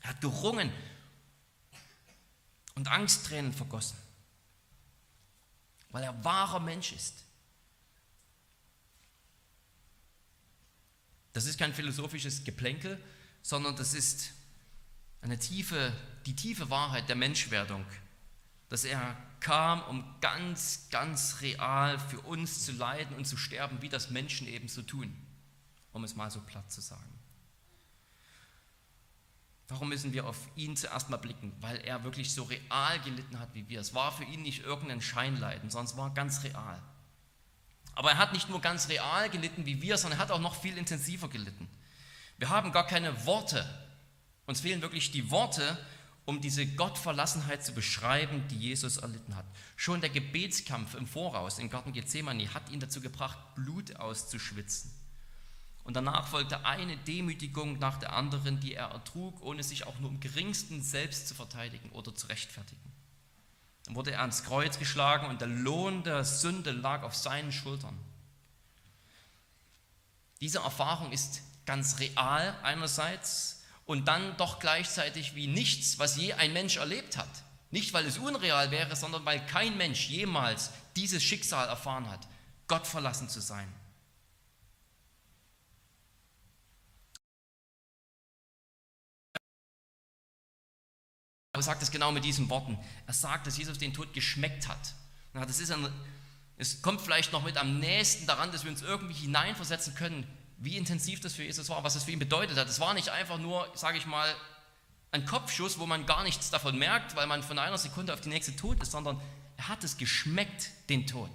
Er 0.00 0.10
hat 0.10 0.20
gerungen 0.20 0.72
und 2.74 2.88
Angsttränen 2.88 3.52
vergossen, 3.52 3.96
weil 5.90 6.02
er 6.02 6.24
wahrer 6.24 6.58
Mensch 6.58 6.90
ist. 6.90 7.22
Das 11.32 11.46
ist 11.46 11.58
kein 11.58 11.72
philosophisches 11.72 12.44
Geplänkel, 12.44 13.02
sondern 13.42 13.76
das 13.76 13.94
ist 13.94 14.32
eine 15.20 15.38
tiefe, 15.38 15.92
die 16.26 16.36
tiefe 16.36 16.68
Wahrheit 16.70 17.08
der 17.08 17.16
Menschwerdung, 17.16 17.84
dass 18.68 18.84
er 18.84 19.16
kam, 19.40 19.82
um 19.82 20.04
ganz, 20.20 20.88
ganz 20.90 21.40
real 21.40 21.98
für 21.98 22.20
uns 22.20 22.64
zu 22.64 22.72
leiden 22.72 23.16
und 23.16 23.26
zu 23.26 23.36
sterben, 23.36 23.82
wie 23.82 23.88
das 23.88 24.10
Menschen 24.10 24.46
eben 24.46 24.68
so 24.68 24.82
tun, 24.82 25.14
um 25.92 26.04
es 26.04 26.14
mal 26.14 26.30
so 26.30 26.40
platt 26.40 26.70
zu 26.70 26.80
sagen. 26.80 27.02
Warum 29.68 29.88
müssen 29.88 30.12
wir 30.12 30.26
auf 30.26 30.36
ihn 30.54 30.76
zuerst 30.76 31.08
mal 31.08 31.16
blicken? 31.16 31.52
Weil 31.60 31.78
er 31.78 32.04
wirklich 32.04 32.34
so 32.34 32.42
real 32.42 33.00
gelitten 33.00 33.38
hat 33.38 33.54
wie 33.54 33.68
wir. 33.68 33.80
Es 33.80 33.94
war 33.94 34.12
für 34.12 34.24
ihn 34.24 34.42
nicht 34.42 34.64
irgendein 34.64 35.00
Scheinleiden, 35.00 35.70
sondern 35.70 35.86
es 35.86 35.96
war 35.96 36.12
ganz 36.12 36.44
real. 36.44 36.82
Aber 37.94 38.10
er 38.10 38.18
hat 38.18 38.32
nicht 38.32 38.48
nur 38.48 38.60
ganz 38.60 38.88
real 38.88 39.28
gelitten 39.30 39.66
wie 39.66 39.82
wir, 39.82 39.98
sondern 39.98 40.18
er 40.18 40.22
hat 40.22 40.30
auch 40.30 40.40
noch 40.40 40.54
viel 40.54 40.78
intensiver 40.78 41.28
gelitten. 41.28 41.68
Wir 42.38 42.48
haben 42.48 42.72
gar 42.72 42.86
keine 42.86 43.26
Worte 43.26 43.66
uns 44.46 44.60
fehlen 44.60 44.82
wirklich 44.82 45.10
die 45.10 45.30
Worte, 45.30 45.78
um 46.24 46.40
diese 46.40 46.66
Gottverlassenheit 46.66 47.64
zu 47.64 47.72
beschreiben, 47.72 48.46
die 48.48 48.58
Jesus 48.58 48.96
erlitten 48.96 49.36
hat. 49.36 49.46
Schon 49.76 50.00
der 50.00 50.10
Gebetskampf 50.10 50.94
im 50.94 51.06
Voraus 51.06 51.58
im 51.58 51.70
Garten 51.70 51.92
Gethsemane 51.92 52.52
hat 52.54 52.70
ihn 52.70 52.80
dazu 52.80 53.00
gebracht, 53.00 53.38
Blut 53.54 53.96
auszuschwitzen. 53.96 54.92
Und 55.84 55.96
danach 55.96 56.28
folgte 56.28 56.64
eine 56.64 56.96
Demütigung 56.96 57.78
nach 57.80 57.98
der 57.98 58.12
anderen, 58.12 58.60
die 58.60 58.74
er 58.74 58.90
ertrug, 58.90 59.42
ohne 59.42 59.64
sich 59.64 59.84
auch 59.86 59.98
nur 59.98 60.10
im 60.10 60.20
geringsten 60.20 60.80
selbst 60.80 61.26
zu 61.26 61.34
verteidigen 61.34 61.90
oder 61.90 62.14
zu 62.14 62.28
rechtfertigen. 62.28 62.91
Dann 63.84 63.94
wurde 63.94 64.12
er 64.12 64.20
ans 64.20 64.44
Kreuz 64.44 64.78
geschlagen 64.78 65.26
und 65.26 65.40
der 65.40 65.48
Lohn 65.48 66.02
der 66.04 66.24
Sünde 66.24 66.70
lag 66.70 67.02
auf 67.02 67.14
seinen 67.14 67.52
Schultern. 67.52 67.98
Diese 70.40 70.58
Erfahrung 70.58 71.12
ist 71.12 71.42
ganz 71.66 71.98
real 72.00 72.56
einerseits, 72.62 73.62
und 73.84 74.08
dann 74.08 74.36
doch 74.36 74.58
gleichzeitig 74.58 75.34
wie 75.34 75.46
nichts, 75.46 75.98
was 75.98 76.16
je 76.16 76.32
ein 76.34 76.52
Mensch 76.52 76.76
erlebt 76.76 77.16
hat. 77.16 77.28
Nicht, 77.70 77.92
weil 77.92 78.06
es 78.06 78.18
unreal 78.18 78.70
wäre, 78.70 78.94
sondern 78.96 79.24
weil 79.24 79.44
kein 79.46 79.76
Mensch 79.76 80.08
jemals 80.08 80.70
dieses 80.94 81.22
Schicksal 81.22 81.68
erfahren 81.68 82.08
hat, 82.08 82.26
Gott 82.68 82.86
verlassen 82.86 83.28
zu 83.28 83.40
sein. 83.40 83.72
Er 91.52 91.62
sagt 91.62 91.82
es 91.82 91.90
genau 91.90 92.12
mit 92.12 92.24
diesen 92.24 92.48
Worten. 92.48 92.78
Er 93.06 93.14
sagt, 93.14 93.46
dass 93.46 93.58
Jesus 93.58 93.78
den 93.78 93.92
Tod 93.92 94.12
geschmeckt 94.14 94.68
hat. 94.68 94.94
Das 95.34 95.60
ist 95.60 95.70
ein, 95.70 95.86
es 96.56 96.80
kommt 96.80 97.00
vielleicht 97.00 97.32
noch 97.32 97.44
mit 97.44 97.56
am 97.56 97.78
nächsten 97.78 98.26
daran, 98.26 98.52
dass 98.52 98.64
wir 98.64 98.70
uns 98.70 98.82
irgendwie 98.82 99.14
hineinversetzen 99.14 99.94
können, 99.94 100.26
wie 100.58 100.76
intensiv 100.76 101.20
das 101.20 101.34
für 101.34 101.42
Jesus 101.42 101.68
war, 101.68 101.84
was 101.84 101.94
es 101.94 102.04
für 102.04 102.12
ihn 102.12 102.18
bedeutet 102.18 102.56
hat. 102.56 102.68
Es 102.68 102.80
war 102.80 102.94
nicht 102.94 103.08
einfach 103.10 103.38
nur, 103.38 103.70
sage 103.74 103.98
ich 103.98 104.06
mal, 104.06 104.34
ein 105.10 105.26
Kopfschuss, 105.26 105.78
wo 105.78 105.86
man 105.86 106.06
gar 106.06 106.22
nichts 106.22 106.50
davon 106.50 106.78
merkt, 106.78 107.16
weil 107.16 107.26
man 107.26 107.42
von 107.42 107.58
einer 107.58 107.78
Sekunde 107.78 108.14
auf 108.14 108.20
die 108.20 108.30
nächste 108.30 108.56
tot 108.56 108.80
ist, 108.82 108.92
sondern 108.92 109.20
er 109.56 109.68
hat 109.68 109.84
es 109.84 109.98
geschmeckt, 109.98 110.70
den 110.88 111.06
Tod. 111.06 111.30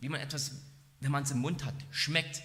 Wie 0.00 0.08
man 0.08 0.20
etwas, 0.20 0.52
wenn 1.00 1.12
man 1.12 1.22
es 1.22 1.30
im 1.30 1.38
Mund 1.38 1.64
hat, 1.64 1.74
schmeckt 1.92 2.42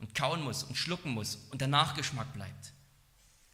und 0.00 0.14
kauen 0.14 0.42
muss 0.42 0.64
und 0.64 0.76
schlucken 0.76 1.12
muss 1.12 1.36
und 1.50 1.60
der 1.60 1.68
Nachgeschmack 1.68 2.32
bleibt. 2.32 2.72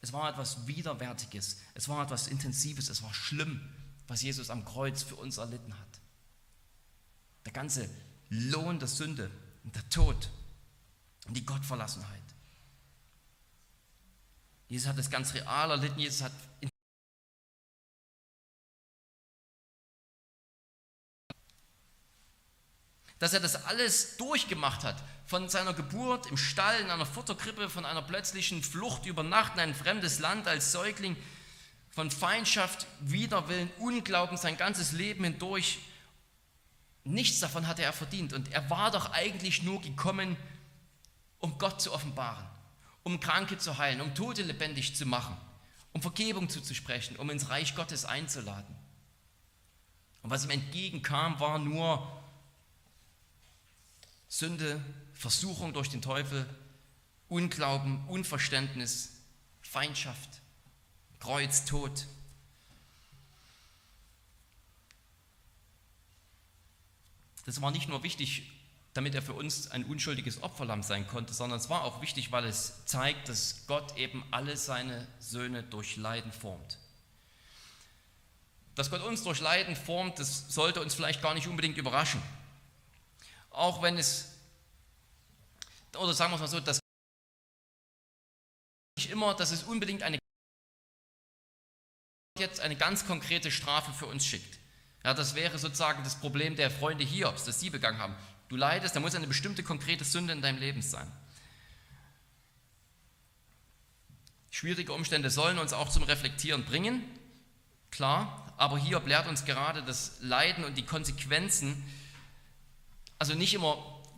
Es 0.00 0.12
war 0.12 0.30
etwas 0.30 0.66
Widerwärtiges, 0.66 1.58
es 1.74 1.88
war 1.88 2.04
etwas 2.04 2.28
Intensives, 2.28 2.88
es 2.88 3.02
war 3.02 3.12
schlimm, 3.12 3.60
was 4.06 4.22
Jesus 4.22 4.50
am 4.50 4.64
Kreuz 4.64 5.02
für 5.02 5.16
uns 5.16 5.38
erlitten 5.38 5.74
hat. 5.74 6.00
Der 7.44 7.52
ganze 7.52 7.88
Lohn 8.30 8.78
der 8.78 8.88
Sünde 8.88 9.30
und 9.64 9.74
der 9.74 9.88
Tod 9.88 10.30
und 11.26 11.36
die 11.36 11.44
Gottverlassenheit. 11.44 12.22
Jesus 14.68 14.88
hat 14.88 14.98
es 14.98 15.10
ganz 15.10 15.34
real 15.34 15.70
erlitten, 15.70 15.98
Jesus 15.98 16.22
hat 16.22 16.32
dass 23.18 23.32
er 23.32 23.40
das 23.40 23.66
alles 23.66 24.16
durchgemacht 24.16 24.84
hat, 24.84 24.96
von 25.26 25.48
seiner 25.48 25.74
Geburt 25.74 26.26
im 26.26 26.36
Stall, 26.36 26.80
in 26.80 26.90
einer 26.90 27.04
Futterkrippe, 27.04 27.68
von 27.68 27.84
einer 27.84 28.02
plötzlichen 28.02 28.62
Flucht 28.62 29.06
über 29.06 29.22
Nacht 29.22 29.54
in 29.54 29.60
ein 29.60 29.74
fremdes 29.74 30.20
Land 30.20 30.46
als 30.46 30.72
Säugling, 30.72 31.16
von 31.90 32.10
Feindschaft, 32.10 32.86
Widerwillen, 33.00 33.70
Unglauben 33.78 34.36
sein 34.36 34.56
ganzes 34.56 34.92
Leben 34.92 35.24
hindurch. 35.24 35.80
Nichts 37.04 37.40
davon 37.40 37.66
hatte 37.66 37.82
er 37.82 37.92
verdient 37.92 38.32
und 38.32 38.52
er 38.52 38.70
war 38.70 38.90
doch 38.90 39.12
eigentlich 39.12 39.62
nur 39.62 39.80
gekommen, 39.80 40.36
um 41.40 41.58
Gott 41.58 41.82
zu 41.82 41.92
offenbaren, 41.92 42.46
um 43.02 43.20
Kranke 43.20 43.58
zu 43.58 43.78
heilen, 43.78 44.00
um 44.00 44.14
Tote 44.14 44.42
lebendig 44.42 44.94
zu 44.94 45.06
machen, 45.06 45.36
um 45.92 46.00
Vergebung 46.00 46.48
zuzusprechen, 46.48 47.16
um 47.16 47.30
ins 47.30 47.50
Reich 47.50 47.74
Gottes 47.74 48.04
einzuladen. 48.04 48.76
Und 50.22 50.30
was 50.30 50.44
ihm 50.44 50.50
entgegenkam, 50.50 51.40
war 51.40 51.58
nur 51.58 52.12
Sünde, 54.28 54.82
Versuchung 55.12 55.72
durch 55.72 55.88
den 55.88 56.02
Teufel, 56.02 56.46
Unglauben, 57.28 58.06
Unverständnis, 58.08 59.12
Feindschaft, 59.62 60.40
Kreuz, 61.18 61.64
Tod. 61.64 62.06
Das 67.44 67.60
war 67.60 67.70
nicht 67.70 67.88
nur 67.88 68.02
wichtig, 68.02 68.50
damit 68.94 69.14
er 69.14 69.22
für 69.22 69.32
uns 69.32 69.70
ein 69.70 69.84
unschuldiges 69.84 70.42
Opferlamm 70.42 70.82
sein 70.82 71.06
konnte, 71.06 71.32
sondern 71.32 71.58
es 71.58 71.70
war 71.70 71.84
auch 71.84 72.02
wichtig, 72.02 72.32
weil 72.32 72.44
es 72.44 72.84
zeigt, 72.84 73.28
dass 73.28 73.66
Gott 73.66 73.96
eben 73.96 74.24
alle 74.30 74.56
seine 74.56 75.06
Söhne 75.18 75.62
durch 75.62 75.96
Leiden 75.96 76.32
formt. 76.32 76.78
Dass 78.74 78.90
Gott 78.90 79.02
uns 79.02 79.22
durch 79.22 79.40
Leiden 79.40 79.76
formt, 79.76 80.18
das 80.18 80.52
sollte 80.52 80.80
uns 80.80 80.94
vielleicht 80.94 81.22
gar 81.22 81.34
nicht 81.34 81.48
unbedingt 81.48 81.78
überraschen. 81.78 82.22
Auch 83.58 83.82
wenn 83.82 83.98
es, 83.98 84.36
oder 85.96 86.14
sagen 86.14 86.30
wir 86.30 86.36
es 86.36 86.40
mal 86.42 86.46
so, 86.46 86.60
dass 86.60 86.78
nicht 88.96 89.10
immer, 89.10 89.34
dass 89.34 89.50
es 89.50 89.64
unbedingt 89.64 90.04
eine 90.04 90.18
jetzt 92.38 92.60
eine 92.60 92.76
ganz 92.76 93.04
konkrete 93.04 93.50
Strafe 93.50 93.92
für 93.92 94.06
uns 94.06 94.24
schickt. 94.24 94.60
Ja, 95.02 95.12
das 95.12 95.34
wäre 95.34 95.58
sozusagen 95.58 96.04
das 96.04 96.20
Problem 96.20 96.54
der 96.54 96.70
Freunde 96.70 97.02
Hiobs, 97.02 97.46
das 97.46 97.58
sie 97.58 97.68
begangen 97.68 97.98
haben. 97.98 98.14
Du 98.48 98.54
leidest, 98.54 98.94
da 98.94 99.00
muss 99.00 99.16
eine 99.16 99.26
bestimmte 99.26 99.64
konkrete 99.64 100.04
Sünde 100.04 100.34
in 100.34 100.40
deinem 100.40 100.60
Leben 100.60 100.80
sein. 100.80 101.10
Schwierige 104.50 104.92
Umstände 104.92 105.30
sollen 105.30 105.58
uns 105.58 105.72
auch 105.72 105.88
zum 105.88 106.04
Reflektieren 106.04 106.64
bringen, 106.64 107.02
klar, 107.90 108.54
aber 108.56 108.78
Hiob 108.78 109.08
lehrt 109.08 109.26
uns 109.26 109.44
gerade 109.44 109.82
das 109.82 110.20
Leiden 110.20 110.62
und 110.62 110.76
die 110.76 110.86
Konsequenzen, 110.86 111.84
also 113.18 113.34
nicht 113.34 113.54
immer 113.54 113.76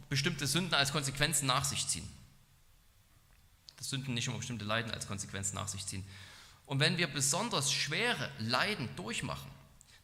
bestimmte 0.09 0.47
Sünden 0.47 0.75
als 0.75 0.93
Konsequenzen 0.93 1.47
nach 1.47 1.65
sich 1.65 1.87
ziehen. 1.87 2.09
Das 3.77 3.89
Sünden 3.89 4.15
nicht 4.15 4.27
immer 4.27 4.37
bestimmte 4.37 4.65
Leiden 4.65 4.91
als 4.91 5.07
Konsequenzen 5.07 5.55
nach 5.55 5.69
sich 5.69 5.87
ziehen. 5.87 6.05
Und 6.67 6.81
wenn 6.81 6.99
wir 6.99 7.07
besonders 7.07 7.73
schwere 7.73 8.31
Leiden 8.39 8.89
durchmachen, 8.97 9.51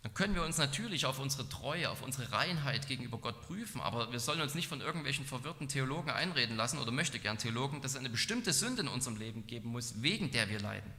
dann 0.03 0.15
können 0.15 0.35
wir 0.35 0.45
uns 0.45 0.57
natürlich 0.57 1.05
auf 1.05 1.19
unsere 1.19 1.49
Treue, 1.49 1.91
auf 1.91 2.03
unsere 2.03 2.31
Reinheit 2.31 2.87
gegenüber 2.87 3.19
Gott 3.19 3.43
prüfen, 3.43 3.81
aber 3.81 4.13
wir 4.13 4.21
sollen 4.21 4.41
uns 4.41 4.55
nicht 4.55 4.69
von 4.69 4.81
irgendwelchen 4.81 5.27
verwirrten 5.27 5.69
Theologen 5.69 6.11
einreden 6.11 6.57
lassen 6.57 6.79
oder 6.79 6.93
möchte 6.93 7.19
gern 7.19 7.39
Theologen, 7.39 7.83
dass 7.83 7.93
es 7.93 7.99
eine 7.99 8.09
bestimmte 8.09 8.53
Sünde 8.53 8.83
in 8.83 8.89
unserem 8.89 9.17
Leben 9.17 9.47
geben 9.49 9.71
muss, 9.71 10.01
wegen 10.03 10.31
der 10.31 10.49
wir 10.49 10.61
leiden. 10.61 10.93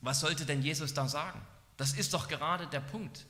Was 0.00 0.20
sollte 0.20 0.46
denn 0.46 0.62
Jesus 0.62 0.94
da 0.94 1.08
sagen? 1.08 1.40
Das 1.76 1.92
ist 1.92 2.14
doch 2.14 2.28
gerade 2.28 2.68
der 2.68 2.80
Punkt, 2.80 3.26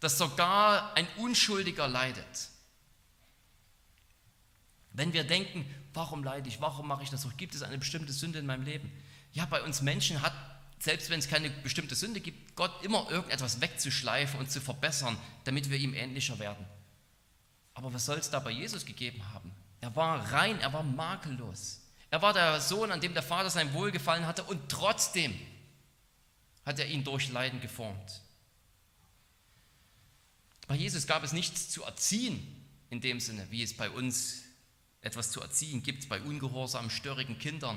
dass 0.00 0.18
sogar 0.18 0.96
ein 0.96 1.06
Unschuldiger 1.16 1.86
leidet. 1.86 2.48
Wenn 4.92 5.12
wir 5.12 5.24
denken, 5.24 5.64
warum 5.92 6.24
leide 6.24 6.48
ich, 6.48 6.60
warum 6.60 6.88
mache 6.88 7.02
ich 7.02 7.10
das 7.10 7.22
doch, 7.22 7.36
gibt 7.36 7.54
es 7.54 7.62
eine 7.62 7.78
bestimmte 7.78 8.12
Sünde 8.12 8.38
in 8.38 8.46
meinem 8.46 8.64
Leben? 8.64 8.90
Ja, 9.32 9.44
bei 9.44 9.62
uns 9.62 9.82
Menschen 9.82 10.22
hat, 10.22 10.32
selbst 10.80 11.10
wenn 11.10 11.20
es 11.20 11.28
keine 11.28 11.50
bestimmte 11.50 11.94
Sünde 11.94 12.20
gibt, 12.20 12.56
Gott 12.56 12.82
immer 12.82 13.08
irgendetwas 13.10 13.60
wegzuschleifen 13.60 14.40
und 14.40 14.50
zu 14.50 14.60
verbessern, 14.60 15.16
damit 15.44 15.70
wir 15.70 15.78
ihm 15.78 15.94
ähnlicher 15.94 16.38
werden. 16.38 16.66
Aber 17.74 17.92
was 17.94 18.06
soll 18.06 18.18
es 18.18 18.30
da 18.30 18.40
bei 18.40 18.50
Jesus 18.50 18.84
gegeben 18.84 19.22
haben? 19.32 19.52
Er 19.80 19.94
war 19.94 20.32
rein, 20.32 20.58
er 20.60 20.72
war 20.72 20.82
makellos. 20.82 21.80
Er 22.10 22.20
war 22.20 22.32
der 22.32 22.60
Sohn, 22.60 22.90
an 22.90 23.00
dem 23.00 23.14
der 23.14 23.22
Vater 23.22 23.50
sein 23.50 23.72
Wohlgefallen 23.72 24.26
hatte 24.26 24.42
und 24.42 24.68
trotzdem 24.68 25.38
hat 26.66 26.78
er 26.78 26.86
ihn 26.86 27.04
durch 27.04 27.30
Leiden 27.30 27.60
geformt. 27.60 28.20
Bei 30.70 30.76
Jesus 30.76 31.08
gab 31.08 31.24
es 31.24 31.32
nichts 31.32 31.68
zu 31.68 31.82
erziehen 31.82 32.46
in 32.90 33.00
dem 33.00 33.18
Sinne, 33.18 33.44
wie 33.50 33.60
es 33.64 33.76
bei 33.76 33.90
uns 33.90 34.44
etwas 35.00 35.32
zu 35.32 35.40
erziehen 35.40 35.82
gibt 35.82 36.08
bei 36.08 36.22
ungehorsamen, 36.22 36.90
störrigen 36.90 37.40
Kindern, 37.40 37.76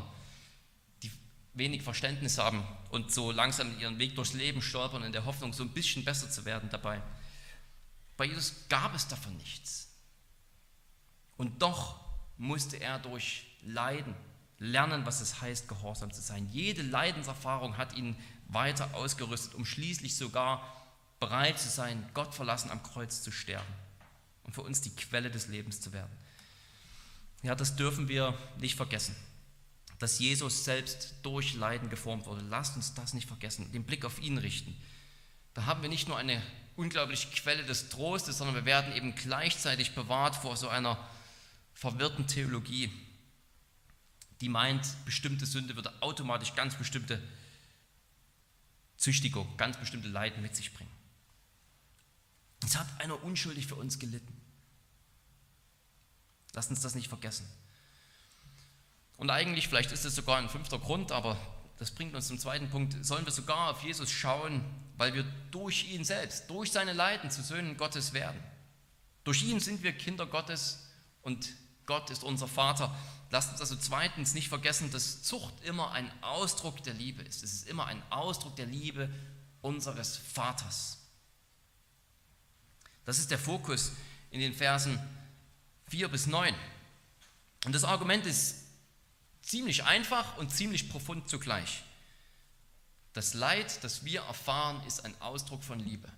die 1.01 1.09
wenig 1.55 1.81
Verständnis 1.81 2.37
haben 2.37 2.63
und 2.91 3.11
so 3.11 3.31
langsam 3.31 3.79
ihren 3.79 3.97
Weg 3.97 4.13
durchs 4.13 4.33
Leben 4.33 4.61
stolpern 4.61 5.01
in 5.01 5.11
der 5.11 5.25
Hoffnung, 5.25 5.53
so 5.53 5.63
ein 5.63 5.69
bisschen 5.69 6.05
besser 6.05 6.29
zu 6.29 6.45
werden 6.45 6.69
dabei. 6.69 7.01
Bei 8.15 8.25
Jesus 8.25 8.53
gab 8.69 8.93
es 8.93 9.07
davon 9.07 9.35
nichts. 9.37 9.87
Und 11.35 11.63
doch 11.63 11.99
musste 12.37 12.79
er 12.79 12.99
durch 12.99 13.47
Leiden 13.63 14.13
lernen, 14.59 15.03
was 15.07 15.19
es 15.19 15.41
heißt, 15.41 15.67
gehorsam 15.67 16.13
zu 16.13 16.21
sein. 16.21 16.47
Jede 16.51 16.83
Leidenserfahrung 16.83 17.75
hat 17.75 17.97
ihn 17.97 18.15
weiter 18.49 18.93
ausgerüstet, 18.93 19.55
um 19.55 19.65
schließlich 19.65 20.15
sogar 20.15 20.82
bereit 21.23 21.57
zu 21.57 21.69
sein, 21.69 22.05
Gott 22.13 22.35
verlassen 22.35 22.69
am 22.69 22.83
Kreuz 22.83 23.21
zu 23.21 23.31
sterben 23.31 23.73
und 24.43 24.53
für 24.53 24.61
uns 24.61 24.81
die 24.81 24.93
Quelle 24.93 25.31
des 25.31 25.47
Lebens 25.47 25.79
zu 25.79 25.93
werden. 25.93 26.11
Ja, 27.43 27.55
das 27.55 27.77
dürfen 27.77 28.09
wir 28.09 28.37
nicht 28.59 28.75
vergessen, 28.75 29.15
dass 29.99 30.19
Jesus 30.19 30.65
selbst 30.65 31.13
durch 31.23 31.53
Leiden 31.53 31.89
geformt 31.89 32.25
wurde. 32.25 32.41
Lasst 32.49 32.75
uns 32.75 32.93
das 32.93 33.13
nicht 33.13 33.29
vergessen, 33.29 33.71
den 33.71 33.85
Blick 33.85 34.03
auf 34.03 34.21
ihn 34.21 34.37
richten. 34.37 34.75
Da 35.53 35.65
haben 35.65 35.81
wir 35.81 35.87
nicht 35.87 36.09
nur 36.09 36.17
eine 36.17 36.41
unglaubliche 36.75 37.29
Quelle 37.29 37.63
des 37.63 37.87
Trostes, 37.87 38.39
sondern 38.39 38.55
wir 38.55 38.65
werden 38.65 38.93
eben 38.93 39.15
gleichzeitig 39.15 39.95
bewahrt 39.95 40.35
vor 40.35 40.57
so 40.57 40.67
einer 40.67 40.97
verwirrten 41.73 42.27
Theologie, 42.27 42.91
die 44.41 44.49
meint, 44.49 44.85
bestimmte 45.05 45.45
Sünde 45.45 45.77
würde 45.77 45.93
automatisch 46.01 46.53
ganz 46.53 46.75
bestimmte 46.75 47.21
Züchtigung, 48.97 49.47
ganz 49.55 49.77
bestimmte 49.77 50.09
Leiden 50.09 50.41
mit 50.41 50.53
sich 50.53 50.73
bringen. 50.73 50.91
Es 52.65 52.77
hat 52.77 52.87
einer 52.99 53.23
unschuldig 53.23 53.67
für 53.67 53.75
uns 53.75 53.99
gelitten. 53.99 54.41
Lasst 56.53 56.69
uns 56.69 56.81
das 56.81 56.95
nicht 56.95 57.07
vergessen. 57.07 57.47
Und 59.17 59.29
eigentlich, 59.29 59.67
vielleicht 59.67 59.91
ist 59.91 60.05
es 60.05 60.15
sogar 60.15 60.37
ein 60.37 60.49
fünfter 60.49 60.79
Grund, 60.79 61.11
aber 61.11 61.37
das 61.79 61.91
bringt 61.91 62.15
uns 62.15 62.27
zum 62.27 62.39
zweiten 62.39 62.69
Punkt, 62.69 63.03
sollen 63.05 63.25
wir 63.25 63.31
sogar 63.31 63.71
auf 63.71 63.83
Jesus 63.83 64.11
schauen, 64.11 64.63
weil 64.97 65.13
wir 65.13 65.23
durch 65.51 65.89
ihn 65.89 66.03
selbst, 66.03 66.49
durch 66.49 66.71
seine 66.71 66.93
Leiden 66.93 67.31
zu 67.31 67.41
Söhnen 67.41 67.77
Gottes 67.77 68.13
werden. 68.13 68.39
Durch 69.23 69.43
ihn 69.43 69.59
sind 69.59 69.83
wir 69.83 69.93
Kinder 69.93 70.25
Gottes 70.25 70.87
und 71.21 71.49
Gott 71.85 72.09
ist 72.09 72.23
unser 72.23 72.47
Vater. 72.47 72.95
Lasst 73.31 73.51
uns 73.51 73.61
also 73.61 73.75
zweitens 73.75 74.33
nicht 74.33 74.49
vergessen, 74.49 74.91
dass 74.91 75.23
Zucht 75.23 75.53
immer 75.63 75.91
ein 75.91 76.09
Ausdruck 76.21 76.83
der 76.83 76.93
Liebe 76.93 77.23
ist. 77.23 77.43
Es 77.43 77.53
ist 77.53 77.67
immer 77.67 77.85
ein 77.87 78.01
Ausdruck 78.09 78.55
der 78.55 78.67
Liebe 78.67 79.09
unseres 79.61 80.17
Vaters. 80.17 80.99
Das 83.05 83.19
ist 83.19 83.31
der 83.31 83.39
Fokus 83.39 83.91
in 84.31 84.39
den 84.39 84.53
Versen 84.53 84.99
4 85.87 86.07
bis 86.07 86.27
9. 86.27 86.55
Und 87.65 87.73
das 87.73 87.83
Argument 87.83 88.25
ist 88.25 88.63
ziemlich 89.41 89.83
einfach 89.83 90.37
und 90.37 90.49
ziemlich 90.49 90.89
profund 90.89 91.29
zugleich. 91.29 91.83
Das 93.13 93.33
Leid, 93.33 93.83
das 93.83 94.03
wir 94.05 94.21
erfahren, 94.21 94.81
ist 94.87 95.05
ein 95.05 95.13
Ausdruck 95.21 95.63
von 95.63 95.79
Liebe. 95.79 96.09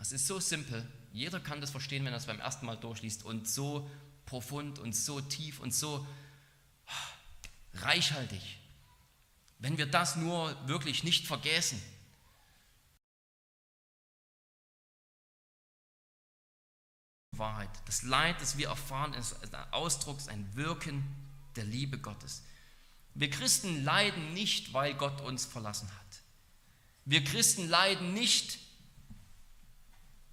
Es 0.00 0.12
ist 0.12 0.26
so 0.26 0.40
simpel, 0.40 0.86
jeder 1.12 1.40
kann 1.40 1.60
das 1.60 1.70
verstehen, 1.70 2.04
wenn 2.04 2.12
er 2.12 2.18
es 2.18 2.26
beim 2.26 2.40
ersten 2.40 2.66
Mal 2.66 2.76
durchliest 2.76 3.24
und 3.24 3.48
so 3.48 3.88
profund 4.26 4.78
und 4.78 4.94
so 4.94 5.20
tief 5.20 5.60
und 5.60 5.74
so 5.74 6.06
reichhaltig. 7.74 8.58
Wenn 9.58 9.78
wir 9.78 9.86
das 9.86 10.16
nur 10.16 10.56
wirklich 10.68 11.02
nicht 11.02 11.26
vergessen, 11.26 11.82
Wahrheit. 17.38 17.70
Das 17.86 18.02
Leid, 18.02 18.40
das 18.40 18.56
wir 18.56 18.68
erfahren, 18.68 19.14
ist 19.14 19.36
ein 19.42 19.72
Ausdruck, 19.72 20.18
ist 20.18 20.28
ein 20.28 20.48
Wirken 20.54 21.04
der 21.56 21.64
Liebe 21.64 21.98
Gottes. 21.98 22.42
Wir 23.14 23.30
Christen 23.30 23.84
leiden 23.84 24.34
nicht, 24.34 24.72
weil 24.72 24.94
Gott 24.94 25.20
uns 25.20 25.44
verlassen 25.44 25.88
hat. 25.88 26.20
Wir 27.04 27.24
Christen 27.24 27.68
leiden 27.68 28.14
nicht, 28.14 28.58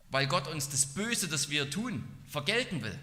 weil 0.09 0.27
Gott 0.27 0.47
uns 0.47 0.69
das 0.69 0.85
Böse, 0.85 1.27
das 1.27 1.49
wir 1.49 1.69
tun, 1.69 2.07
vergelten 2.27 2.83
will. 2.83 2.99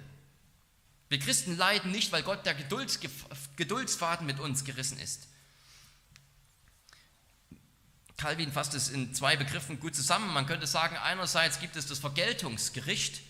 Wir 1.08 1.18
Christen 1.18 1.56
leiden 1.56 1.90
nicht, 1.90 2.12
weil 2.12 2.22
Gott 2.22 2.46
der 2.46 2.54
Geduldsfaden 2.54 4.26
mit 4.26 4.40
uns 4.40 4.64
gerissen 4.64 4.98
ist. 4.98 5.28
Calvin 8.16 8.52
fasst 8.52 8.74
es 8.74 8.88
in 8.88 9.12
zwei 9.14 9.36
Begriffen 9.36 9.80
gut 9.80 9.96
zusammen. 9.96 10.32
Man 10.32 10.46
könnte 10.46 10.66
sagen, 10.66 10.96
einerseits 10.96 11.58
gibt 11.58 11.76
es 11.76 11.86
das 11.86 11.98
Vergeltungsgericht, 11.98 13.20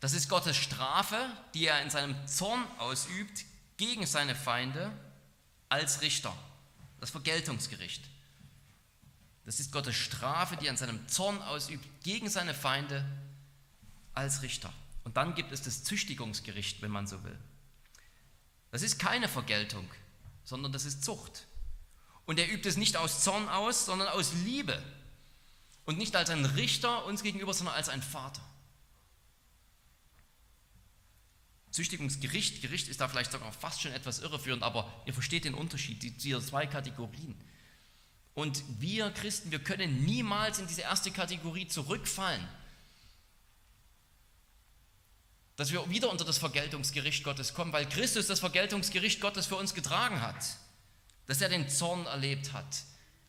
das 0.00 0.14
ist 0.14 0.28
Gottes 0.28 0.56
Strafe, 0.56 1.18
die 1.54 1.66
er 1.66 1.82
in 1.82 1.90
seinem 1.90 2.16
Zorn 2.26 2.64
ausübt 2.78 3.44
gegen 3.76 4.06
seine 4.06 4.34
Feinde 4.34 4.90
als 5.68 6.00
Richter. 6.00 6.36
Das 7.00 7.10
Vergeltungsgericht. 7.10 8.02
Das 9.44 9.60
ist 9.60 9.72
Gottes 9.72 9.94
Strafe, 9.94 10.56
die 10.56 10.66
er 10.66 10.72
in 10.72 10.76
seinem 10.76 11.06
Zorn 11.08 11.40
ausübt 11.42 11.86
gegen 12.02 12.28
seine 12.28 12.54
Feinde 12.54 13.04
als 14.14 14.42
Richter. 14.42 14.72
Und 15.04 15.16
dann 15.16 15.34
gibt 15.34 15.52
es 15.52 15.62
das 15.62 15.82
Züchtigungsgericht, 15.84 16.82
wenn 16.82 16.90
man 16.90 17.06
so 17.06 17.22
will. 17.24 17.38
Das 18.70 18.82
ist 18.82 18.98
keine 18.98 19.28
Vergeltung, 19.28 19.88
sondern 20.44 20.72
das 20.72 20.84
ist 20.84 21.04
Zucht. 21.04 21.46
Und 22.26 22.38
er 22.38 22.52
übt 22.52 22.68
es 22.68 22.76
nicht 22.76 22.96
aus 22.96 23.24
Zorn 23.24 23.48
aus, 23.48 23.86
sondern 23.86 24.08
aus 24.08 24.32
Liebe. 24.44 24.80
Und 25.84 25.98
nicht 25.98 26.14
als 26.14 26.30
ein 26.30 26.44
Richter 26.44 27.04
uns 27.06 27.22
gegenüber, 27.22 27.52
sondern 27.52 27.74
als 27.74 27.88
ein 27.88 28.02
Vater. 28.02 28.42
Züchtigungsgericht, 31.70 32.62
Gericht 32.62 32.88
ist 32.88 33.00
da 33.00 33.08
vielleicht 33.08 33.32
sogar 33.32 33.52
fast 33.52 33.80
schon 33.80 33.92
etwas 33.92 34.18
irreführend, 34.20 34.62
aber 34.62 34.92
ihr 35.06 35.14
versteht 35.14 35.44
den 35.44 35.54
Unterschied 35.54 36.22
dieser 36.22 36.40
zwei 36.40 36.66
Kategorien. 36.66 37.34
Und 38.34 38.62
wir 38.78 39.10
Christen, 39.10 39.50
wir 39.50 39.58
können 39.58 40.04
niemals 40.04 40.58
in 40.58 40.66
diese 40.66 40.82
erste 40.82 41.10
Kategorie 41.10 41.68
zurückfallen, 41.68 42.46
dass 45.56 45.72
wir 45.72 45.88
wieder 45.90 46.10
unter 46.10 46.24
das 46.24 46.38
Vergeltungsgericht 46.38 47.22
Gottes 47.22 47.54
kommen, 47.54 47.72
weil 47.72 47.86
Christus 47.88 48.26
das 48.26 48.40
Vergeltungsgericht 48.40 49.20
Gottes 49.20 49.46
für 49.46 49.56
uns 49.56 49.74
getragen 49.74 50.20
hat 50.20 50.44
dass 51.30 51.40
er 51.40 51.48
den 51.48 51.68
Zorn 51.68 52.06
erlebt 52.06 52.52
hat, 52.52 52.82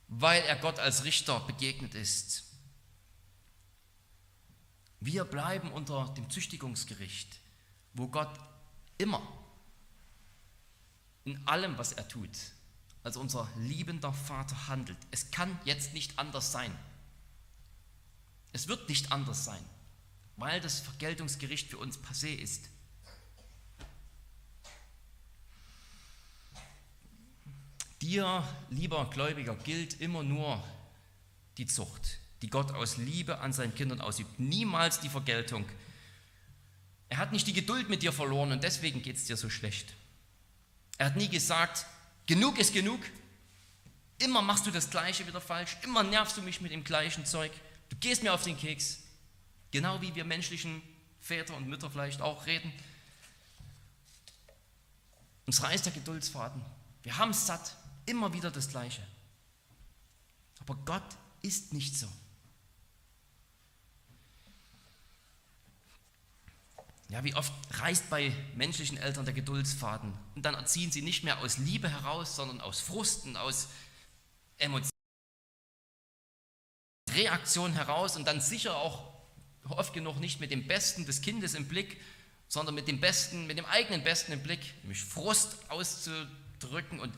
weil 0.08 0.41
er 0.41 0.56
Gott 0.56 0.80
als 0.80 1.04
Richter 1.04 1.39
begegnet 1.41 1.93
ist. 1.93 2.45
Wir 4.99 5.23
bleiben 5.23 5.71
unter 5.71 6.12
dem 6.17 6.27
Züchtigungsgericht, 6.27 7.30
wo 7.93 8.08
Gott 8.08 8.39
immer 8.97 9.21
in 11.25 11.47
allem, 11.47 11.77
was 11.77 11.91
er 11.91 12.08
tut, 12.08 12.30
als 13.04 13.17
unser 13.17 13.47
liebender 13.58 14.13
Vater 14.13 14.67
handelt. 14.67 14.97
Es 15.12 15.32
kann 15.32 15.60
jetzt 15.65 15.93
nicht 15.93 16.17
anders 16.17 16.51
sein. 16.51 16.75
Es 18.54 18.67
wird 18.67 18.89
nicht 18.89 19.12
anders 19.12 19.45
sein, 19.45 19.63
weil 20.38 20.60
das 20.62 20.80
Vergeltungsgericht 20.80 21.69
für 21.69 21.77
uns 21.77 21.97
passé 21.99 22.36
ist. 22.36 22.69
Dir, 28.01 28.43
lieber 28.71 29.10
Gläubiger, 29.12 29.56
gilt 29.56 30.01
immer 30.01 30.23
nur 30.23 30.62
die 31.58 31.67
Zucht, 31.67 32.19
die 32.41 32.49
Gott 32.49 32.71
aus 32.71 32.97
Liebe 32.97 33.39
an 33.39 33.54
seinen 33.54 33.75
Kindern 33.75 34.01
ausübt, 34.01 34.39
niemals 34.39 34.99
die 34.99 35.10
Vergeltung. 35.10 35.65
Er 37.21 37.27
hat 37.27 37.34
nicht 37.34 37.45
die 37.45 37.53
Geduld 37.53 37.88
mit 37.88 38.01
dir 38.01 38.12
verloren 38.12 38.51
und 38.51 38.63
deswegen 38.63 39.03
geht 39.03 39.15
es 39.15 39.25
dir 39.25 39.38
so 39.38 39.47
schlecht. 39.47 39.93
Er 40.97 41.05
hat 41.05 41.17
nie 41.17 41.29
gesagt, 41.29 41.86
genug 42.25 42.57
ist 42.57 42.73
genug, 42.73 42.99
immer 44.17 44.41
machst 44.41 44.65
du 44.65 44.71
das 44.71 44.89
Gleiche 44.89 45.27
wieder 45.27 45.39
falsch, 45.39 45.77
immer 45.84 46.01
nervst 46.01 46.36
du 46.36 46.41
mich 46.41 46.62
mit 46.62 46.71
dem 46.71 46.84
gleichen 46.84 47.23
Zeug, 47.27 47.51
du 47.89 47.95
gehst 47.97 48.23
mir 48.23 48.34
auf 48.34 48.41
den 48.41 48.57
Keks, 48.57 49.03
genau 49.69 50.01
wie 50.01 50.15
wir 50.15 50.25
menschlichen 50.25 50.81
Väter 51.19 51.55
und 51.55 51.67
Mütter 51.67 51.91
vielleicht 51.91 52.21
auch 52.21 52.47
reden. 52.47 52.73
Uns 55.45 55.62
reißt 55.62 55.86
der 55.86 55.93
Geduldsfaden, 55.93 56.60
wir 57.03 57.19
haben 57.19 57.29
es 57.29 57.45
satt, 57.45 57.75
Immer 58.07 58.34
wieder 58.34 58.49
das 58.49 58.67
Gleiche. 58.67 59.05
Aber 60.62 60.75
Gott 60.86 61.03
ist 61.43 61.71
nicht 61.71 61.95
so. 61.95 62.07
Ja, 67.12 67.26
wie 67.26 67.36
oft 67.36 67.52
reißt 67.71 68.10
bei 68.10 68.32
menschlichen 68.56 68.97
Eltern 68.97 69.26
der 69.26 69.34
Geduldsfaden 69.34 70.13
und 70.34 70.45
dann 70.45 70.56
erziehen 70.56 70.93
sie 70.93 71.02
nicht 71.02 71.26
mehr 71.26 71.39
aus 71.39 71.58
Liebe 71.58 71.89
heraus, 71.89 72.38
sondern 72.38 72.62
aus 72.62 72.80
Frusten, 72.80 73.36
aus 73.36 73.67
Emotionen, 74.58 74.89
Reaktion 77.13 77.74
heraus 77.74 78.15
und 78.15 78.26
dann 78.26 78.39
sicher 78.39 78.78
auch 78.78 79.12
oft 79.67 79.93
genug 79.93 80.21
nicht 80.21 80.39
mit 80.39 80.52
dem 80.52 80.65
Besten 80.67 81.06
des 81.06 81.19
Kindes 81.19 81.54
im 81.54 81.67
Blick, 81.67 82.00
sondern 82.47 82.76
mit 82.76 82.88
dem 82.88 83.02
Besten, 83.02 83.45
mit 83.45 83.58
dem 83.58 83.65
eigenen 83.65 84.06
Besten 84.06 84.32
im 84.32 84.41
Blick, 84.41 84.74
nämlich 84.84 85.04
Frust 85.04 85.69
auszudrücken 85.69 87.02
und 87.02 87.13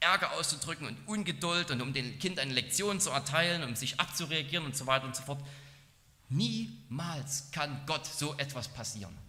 Ärger 0.00 0.32
auszudrücken 0.32 0.86
und 0.86 1.06
Ungeduld 1.06 1.70
und 1.70 1.82
um 1.82 1.92
dem 1.92 2.18
Kind 2.18 2.38
eine 2.38 2.54
Lektion 2.54 2.98
zu 2.98 3.10
erteilen, 3.10 3.62
um 3.62 3.76
sich 3.76 4.00
abzureagieren 4.00 4.64
und 4.64 4.74
so 4.74 4.86
weiter 4.86 5.04
und 5.04 5.14
so 5.14 5.22
fort. 5.22 5.46
Niemals 6.30 7.50
kann 7.52 7.84
Gott 7.84 8.06
so 8.06 8.34
etwas 8.38 8.68
passieren. 8.68 9.23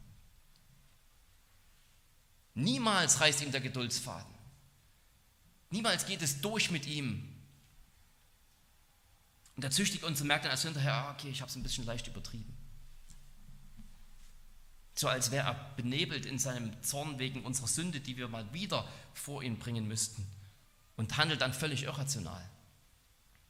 Niemals 2.55 3.19
reißt 3.19 3.41
ihm 3.41 3.51
der 3.51 3.61
Geduldsfaden. 3.61 4.33
Niemals 5.69 6.05
geht 6.05 6.21
es 6.21 6.41
durch 6.41 6.71
mit 6.71 6.85
ihm. 6.85 7.31
Und 9.55 9.63
er 9.63 9.71
züchtigt 9.71 10.03
uns 10.03 10.21
und 10.21 10.27
merkt 10.27 10.45
dann 10.45 10.51
erst 10.51 10.63
hinterher, 10.63 10.93
ah, 10.93 11.11
okay, 11.11 11.29
ich 11.29 11.41
habe 11.41 11.49
es 11.49 11.55
ein 11.55 11.63
bisschen 11.63 11.85
leicht 11.85 12.07
übertrieben. 12.07 12.55
So 14.95 15.09
als 15.09 15.31
wäre 15.31 15.47
er 15.47 15.73
benebelt 15.75 16.25
in 16.25 16.39
seinem 16.39 16.81
Zorn 16.81 17.19
wegen 17.19 17.43
unserer 17.43 17.67
Sünde, 17.67 17.99
die 17.99 18.15
wir 18.15 18.29
mal 18.29 18.51
wieder 18.53 18.87
vor 19.13 19.43
ihn 19.43 19.59
bringen 19.59 19.87
müssten 19.87 20.25
und 20.95 21.17
handelt 21.17 21.41
dann 21.41 21.53
völlig 21.53 21.83
irrational. 21.83 22.49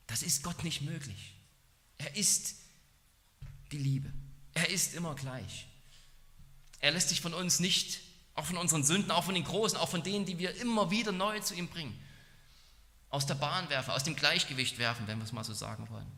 Das 0.08 0.24
ist 0.24 0.44
Gott 0.44 0.64
nicht 0.64 0.82
möglich. 0.82 1.36
Er 2.00 2.16
ist 2.16 2.56
die 3.72 3.78
Liebe. 3.78 4.12
Er 4.56 4.70
ist 4.70 4.96
immer 4.96 5.14
gleich. 5.14 5.68
Er 6.80 6.92
lässt 6.92 7.10
sich 7.10 7.22
von 7.22 7.34
uns 7.34 7.60
nicht, 7.60 8.00
auch 8.36 8.46
von 8.46 8.58
unseren 8.58 8.84
Sünden, 8.84 9.12
auch 9.12 9.24
von 9.24 9.34
den 9.34 9.46
Großen, 9.46 9.78
auch 9.78 9.90
von 9.90 10.04
denen, 10.04 10.26
die 10.26 10.38
wir 10.38 10.56
immer 10.58 10.92
wieder 10.92 11.12
neu 11.12 11.40
zu 11.40 11.56
ihm 11.56 11.68
bringen, 11.68 11.98
aus 13.10 13.26
der 13.26 13.36
Bahn 13.36 13.70
werfen, 13.70 13.92
aus 13.92 14.04
dem 14.04 14.16
Gleichgewicht 14.16 14.78
werfen, 14.78 15.08
wenn 15.08 15.18
wir 15.18 15.24
es 15.24 15.32
mal 15.32 15.44
so 15.44 15.54
sagen 15.54 15.90
wollen. 15.90 16.12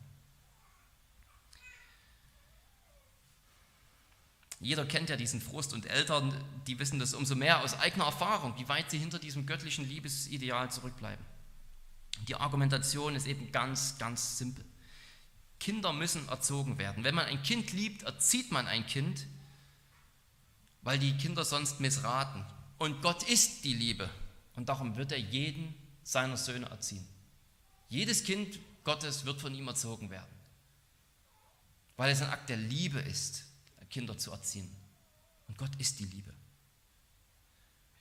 Jeder 4.60 4.84
kennt 4.84 5.08
ja 5.08 5.16
diesen 5.16 5.40
Frust 5.40 5.72
und 5.72 5.86
Eltern, 5.86 6.34
die 6.66 6.80
wissen 6.80 6.98
das 6.98 7.14
umso 7.14 7.36
mehr 7.36 7.62
aus 7.62 7.78
eigener 7.78 8.06
Erfahrung, 8.06 8.58
wie 8.58 8.68
weit 8.68 8.90
sie 8.90 8.98
hinter 8.98 9.20
diesem 9.20 9.46
göttlichen 9.46 9.88
Liebesideal 9.88 10.70
zurückbleiben. 10.72 11.24
Die 12.26 12.34
Argumentation 12.34 13.14
ist 13.14 13.28
eben 13.28 13.52
ganz, 13.52 13.98
ganz 13.98 14.38
simpel. 14.38 14.64
Kinder 15.60 15.92
müssen 15.92 16.28
erzogen 16.28 16.78
werden. 16.78 17.04
Wenn 17.04 17.14
man 17.14 17.26
ein 17.26 17.42
Kind 17.44 17.72
liebt, 17.72 18.02
erzieht 18.02 18.50
man 18.50 18.66
ein 18.66 18.84
Kind, 18.86 19.26
weil 20.88 20.98
die 20.98 21.18
Kinder 21.18 21.44
sonst 21.44 21.80
missraten. 21.80 22.42
Und 22.78 23.02
Gott 23.02 23.22
ist 23.24 23.62
die 23.62 23.74
Liebe. 23.74 24.08
Und 24.56 24.70
darum 24.70 24.96
wird 24.96 25.12
er 25.12 25.18
jeden 25.18 25.74
seiner 26.02 26.38
Söhne 26.38 26.64
erziehen. 26.70 27.06
Jedes 27.90 28.24
Kind 28.24 28.58
Gottes 28.84 29.26
wird 29.26 29.38
von 29.38 29.54
ihm 29.54 29.68
erzogen 29.68 30.08
werden, 30.08 30.34
weil 31.98 32.10
es 32.10 32.22
ein 32.22 32.30
Akt 32.30 32.48
der 32.48 32.56
Liebe 32.56 33.00
ist. 33.00 33.44
Kinder 33.90 34.16
zu 34.16 34.30
erziehen. 34.30 34.74
Und 35.46 35.58
Gott 35.58 35.76
ist 35.76 35.98
die 35.98 36.06
Liebe. 36.06 36.32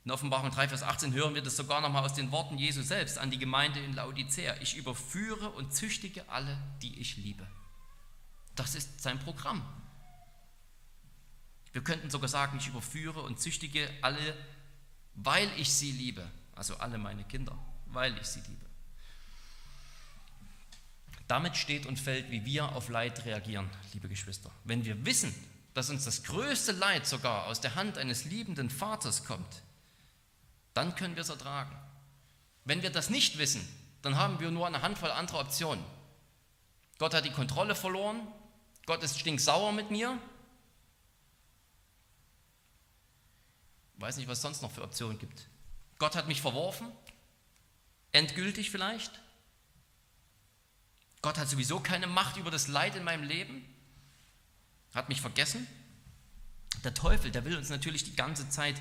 In 0.06 0.12
Offenbarung 0.12 0.50
3, 0.52 0.70
Vers 0.70 0.84
18 0.84 1.12
hören 1.12 1.36
wir 1.36 1.42
das 1.42 1.58
sogar 1.58 1.82
nochmal 1.82 2.06
aus 2.06 2.14
den 2.14 2.32
Worten 2.32 2.58
Jesu 2.58 2.82
selbst 2.84 3.18
an 3.18 3.32
die 3.32 3.38
Gemeinde 3.38 3.82
in 3.82 3.96
Laodicea. 3.96 4.56
Ich 4.62 4.78
überführe 4.78 5.50
und 5.50 5.74
züchtige 5.74 6.30
alle, 6.30 6.58
die 6.82 7.02
ich 7.02 7.18
liebe. 7.18 7.46
Das 8.56 8.76
ist 8.76 9.02
sein 9.02 9.20
Programm. 9.20 9.62
Wir 11.78 11.84
könnten 11.84 12.10
sogar 12.10 12.28
sagen, 12.28 12.58
ich 12.58 12.66
überführe 12.66 13.22
und 13.22 13.40
züchtige 13.40 13.88
alle, 14.02 14.36
weil 15.14 15.48
ich 15.58 15.72
sie 15.72 15.92
liebe. 15.92 16.28
Also 16.56 16.76
alle 16.78 16.98
meine 16.98 17.24
Kinder, 17.24 17.56
weil 17.86 18.18
ich 18.18 18.26
sie 18.26 18.40
liebe. 18.40 18.66
Damit 21.28 21.56
steht 21.56 21.86
und 21.86 22.00
fällt, 22.00 22.32
wie 22.32 22.44
wir 22.46 22.76
auf 22.76 22.90
Leid 22.90 23.26
reagieren, 23.26 23.70
liebe 23.94 24.10
Geschwister. 24.10 24.50
Wenn 24.64 24.86
wir 24.86 25.06
wissen, 25.06 25.32
dass 25.76 25.92
uns 25.92 26.04
das 26.04 26.24
größte 26.24 26.72
Leid 26.72 27.06
sogar 27.06 27.46
aus 27.46 27.62
der 27.62 27.76
Hand 27.76 28.00
eines 28.00 28.26
liebenden 28.26 28.72
Vaters 28.72 29.24
kommt, 29.24 29.62
dann 30.74 30.96
können 30.96 31.16
wir 31.16 31.22
es 31.22 31.30
ertragen. 31.30 31.76
Wenn 32.66 32.82
wir 32.82 32.90
das 32.90 33.12
nicht 33.12 33.38
wissen, 33.38 33.62
dann 34.02 34.16
haben 34.16 34.40
wir 34.40 34.50
nur 34.50 34.66
eine 34.66 34.82
Handvoll 34.82 35.12
anderer 35.12 35.42
Optionen. 35.42 35.86
Gott 36.98 37.14
hat 37.14 37.26
die 37.26 37.32
Kontrolle 37.32 37.76
verloren, 37.76 38.20
Gott 38.88 39.04
ist 39.04 39.20
stinksauer 39.20 39.74
mit 39.74 39.92
mir. 39.92 40.18
Weiß 43.98 44.18
nicht, 44.18 44.28
was 44.28 44.40
es 44.40 44.42
sonst 44.42 44.62
noch 44.62 44.72
für 44.72 44.84
Optionen 44.84 45.18
gibt. 45.20 45.48
Gott 46.00 46.16
hat 46.16 46.28
mich 46.28 46.42
verworfen, 46.42 46.88
endgültig 48.12 48.72
vielleicht. 48.72 49.12
Gott 51.22 51.38
hat 51.38 51.50
sowieso 51.50 51.80
keine 51.80 52.08
Macht 52.08 52.38
über 52.38 52.52
das 52.52 52.68
Leid 52.68 52.96
in 52.96 53.04
meinem 53.04 53.24
Leben 53.24 53.66
hat 54.94 55.10
mich 55.10 55.22
vergessen. 55.22 55.68
Der 56.84 56.94
Teufel, 56.94 57.32
der 57.32 57.46
will 57.46 57.56
uns 57.56 57.70
natürlich 57.70 58.04
die 58.04 58.16
ganze 58.16 58.50
Zeit 58.50 58.76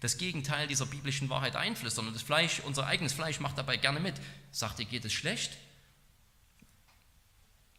das 0.00 0.18
Gegenteil 0.18 0.66
dieser 0.66 0.86
biblischen 0.86 1.28
Wahrheit 1.28 1.56
einflüstern 1.56 2.06
und 2.06 2.14
das 2.14 2.22
Fleisch, 2.22 2.60
unser 2.60 2.86
eigenes 2.86 3.12
Fleisch 3.12 3.40
macht 3.40 3.56
dabei 3.56 3.76
gerne 3.76 4.00
mit. 4.00 4.14
Sagt, 4.50 4.78
dir 4.78 4.84
geht 4.84 5.04
es 5.04 5.12
schlecht? 5.12 5.56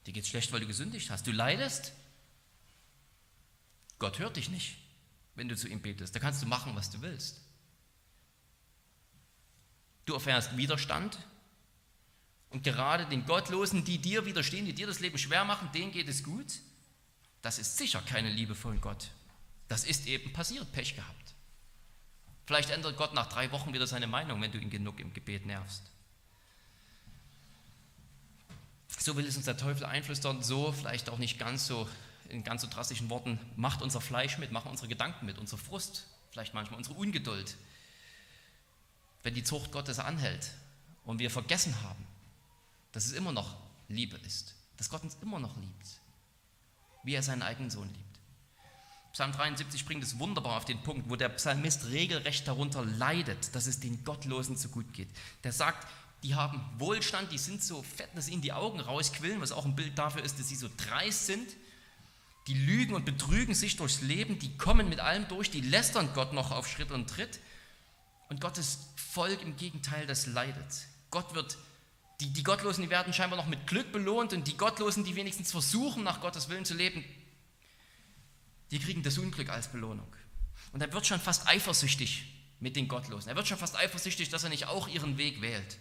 Dir 0.06 0.14
geht 0.14 0.24
es 0.24 0.30
schlecht, 0.30 0.52
weil 0.52 0.62
du 0.62 0.68
gesündigt 0.68 1.10
hast. 1.10 1.28
Du 1.28 1.32
leidest. 1.32 1.94
Gott 4.00 4.20
hört 4.20 4.38
dich 4.38 4.50
nicht, 4.50 4.78
wenn 5.36 5.50
du 5.50 5.56
zu 5.56 5.68
ihm 5.68 5.82
betest. 5.82 6.16
Da 6.16 6.20
kannst 6.20 6.42
du 6.42 6.46
machen, 6.46 6.76
was 6.76 6.90
du 6.90 7.02
willst. 7.02 7.42
Du 10.06 10.14
erfährst 10.14 10.58
Widerstand. 10.58 11.18
Und 12.50 12.64
gerade 12.64 13.06
den 13.08 13.26
Gottlosen, 13.26 13.84
die 13.84 13.98
dir 13.98 14.26
widerstehen, 14.26 14.66
die 14.66 14.74
dir 14.74 14.86
das 14.86 15.00
Leben 15.00 15.18
schwer 15.18 15.44
machen, 15.44 15.72
denen 15.72 15.92
geht 15.92 16.08
es 16.08 16.24
gut. 16.24 16.60
Das 17.42 17.58
ist 17.58 17.78
sicher 17.78 18.02
keine 18.02 18.30
Liebe 18.30 18.54
von 18.54 18.80
Gott. 18.80 19.10
Das 19.68 19.86
ist 19.86 20.06
eben 20.06 20.32
passiert, 20.34 20.72
Pech 20.72 20.96
gehabt. 20.96 21.34
Vielleicht 22.46 22.70
ändert 22.70 22.98
Gott 22.98 23.14
nach 23.14 23.30
drei 23.30 23.52
Wochen 23.52 23.74
wieder 23.74 23.88
seine 23.88 24.06
Meinung, 24.06 24.42
wenn 24.42 24.52
du 24.52 24.60
ihn 24.60 24.70
genug 24.70 25.00
im 25.00 25.14
Gebet 25.14 25.46
nervst. 25.46 25.82
So 29.00 29.16
will 29.16 29.26
es 29.26 29.36
uns 29.36 29.46
der 29.46 29.58
Teufel 29.58 29.86
einflüstern, 29.86 30.44
so 30.44 30.72
vielleicht 30.72 31.10
auch 31.10 31.18
nicht 31.18 31.40
ganz 31.40 31.66
so 31.66 31.90
in 32.30 32.44
ganz 32.44 32.62
so 32.62 32.68
drastischen 32.68 33.10
Worten, 33.10 33.40
macht 33.56 33.82
unser 33.82 34.02
Fleisch 34.02 34.38
mit, 34.38 34.52
machen 34.52 34.70
unsere 34.70 34.88
Gedanken 34.88 35.26
mit, 35.26 35.38
unser 35.38 35.58
Frust, 35.58 36.08
vielleicht 36.32 36.54
manchmal 36.54 36.78
unsere 36.78 36.96
Ungeduld. 36.96 37.56
Wenn 39.24 39.34
die 39.34 39.44
Zucht 39.44 39.72
Gottes 39.72 40.00
anhält 40.00 40.52
und 41.06 41.20
wir 41.20 41.30
vergessen 41.30 41.82
haben, 41.84 42.06
dass 42.92 43.06
es 43.06 43.14
immer 43.14 43.32
noch 43.32 43.56
Liebe 43.88 44.18
ist, 44.18 44.56
dass 44.78 44.90
Gott 44.90 45.04
uns 45.04 45.18
immer 45.22 45.40
noch 45.40 45.56
liebt, 45.58 45.88
wie 47.04 47.16
er 47.16 47.24
seinen 47.24 47.42
eigenen 47.42 47.70
Sohn 47.70 47.88
liebt. 47.88 48.14
Psalm 49.14 49.32
73 49.32 49.86
bringt 49.86 50.04
es 50.04 50.18
wunderbar 50.18 50.58
auf 50.58 50.66
den 50.66 50.82
Punkt, 50.82 51.08
wo 51.08 51.16
der 51.16 51.30
Psalmist 51.30 51.86
regelrecht 51.86 52.48
darunter 52.48 52.84
leidet, 52.84 53.54
dass 53.54 53.68
es 53.68 53.80
den 53.80 54.04
Gottlosen 54.04 54.58
so 54.58 54.70
gut 54.70 54.92
geht. 54.92 55.10
Der 55.44 55.52
sagt, 55.52 55.88
die 56.24 56.34
haben 56.34 56.62
Wohlstand, 56.80 57.32
die 57.32 57.38
sind 57.38 57.62
so 57.62 57.84
fett, 57.84 58.10
dass 58.16 58.28
ihnen 58.28 58.42
die 58.42 58.54
Augen 58.54 58.80
rausquillen, 58.80 59.40
was 59.40 59.52
auch 59.52 59.66
ein 59.66 59.76
Bild 59.76 59.98
dafür 60.00 60.24
ist, 60.24 60.40
dass 60.40 60.48
sie 60.48 60.56
so 60.56 60.68
dreist 60.78 61.28
sind. 61.28 61.48
Die 62.48 62.54
lügen 62.54 62.94
und 62.94 63.06
betrügen 63.06 63.56
sich 63.56 63.78
durchs 63.78 64.02
Leben, 64.02 64.38
die 64.40 64.58
kommen 64.58 64.90
mit 64.90 65.00
allem 65.00 65.28
durch, 65.28 65.50
die 65.50 65.62
lästern 65.62 66.10
Gott 66.14 66.34
noch 66.34 66.52
auf 66.52 66.68
Schritt 66.68 66.92
und 66.92 67.10
Tritt. 67.10 67.40
Und 68.30 68.42
Gottes 68.42 68.80
Volk 68.96 69.42
im 69.42 69.56
Gegenteil, 69.56 70.08
das 70.08 70.26
leidet. 70.26 70.88
Gott 71.10 71.36
wird, 71.36 71.58
die, 72.20 72.34
die 72.34 72.44
Gottlosen, 72.44 72.84
die 72.84 72.90
werden 72.90 73.14
scheinbar 73.14 73.38
noch 73.38 73.46
mit 73.46 73.68
Glück 73.68 73.92
belohnt 73.92 74.34
und 74.34 74.48
die 74.48 74.58
Gottlosen, 74.58 75.04
die 75.04 75.16
wenigstens 75.16 75.52
versuchen, 75.52 76.04
nach 76.04 76.20
Gottes 76.20 76.50
Willen 76.50 76.66
zu 76.66 76.74
leben, 76.74 77.06
die 78.72 78.80
kriegen 78.80 79.04
das 79.04 79.18
Unglück 79.18 79.50
als 79.50 79.72
Belohnung. 79.72 80.14
Und 80.72 80.82
er 80.82 80.92
wird 80.92 81.06
schon 81.06 81.20
fast 81.20 81.48
eifersüchtig 81.48 82.26
mit 82.60 82.76
den 82.76 82.88
Gottlosen. 82.88 83.30
Er 83.30 83.36
wird 83.36 83.48
schon 83.48 83.58
fast 83.58 83.76
eifersüchtig, 83.76 84.30
dass 84.30 84.44
er 84.44 84.50
nicht 84.50 84.66
auch 84.66 84.88
ihren 84.88 85.18
Weg 85.18 85.42
wählt. 85.42 85.78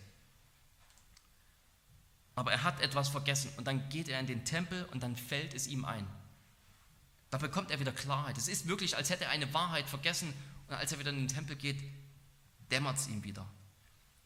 Aber 2.34 2.52
er 2.52 2.62
hat 2.62 2.80
etwas 2.80 3.08
vergessen 3.08 3.50
und 3.56 3.66
dann 3.66 3.88
geht 3.88 4.08
er 4.08 4.20
in 4.20 4.26
den 4.26 4.44
Tempel 4.44 4.84
und 4.92 5.02
dann 5.02 5.16
fällt 5.16 5.54
es 5.54 5.66
ihm 5.66 5.84
ein. 5.84 6.06
Da 7.32 7.38
bekommt 7.38 7.70
er 7.70 7.80
wieder 7.80 7.92
Klarheit. 7.92 8.36
Es 8.36 8.46
ist 8.46 8.68
wirklich, 8.68 8.94
als 8.94 9.08
hätte 9.08 9.24
er 9.24 9.30
eine 9.30 9.54
Wahrheit 9.54 9.88
vergessen 9.88 10.34
und 10.68 10.74
als 10.74 10.92
er 10.92 10.98
wieder 10.98 11.08
in 11.08 11.16
den 11.16 11.28
Tempel 11.28 11.56
geht, 11.56 11.82
dämmert 12.70 12.98
es 12.98 13.08
ihm 13.08 13.24
wieder. 13.24 13.48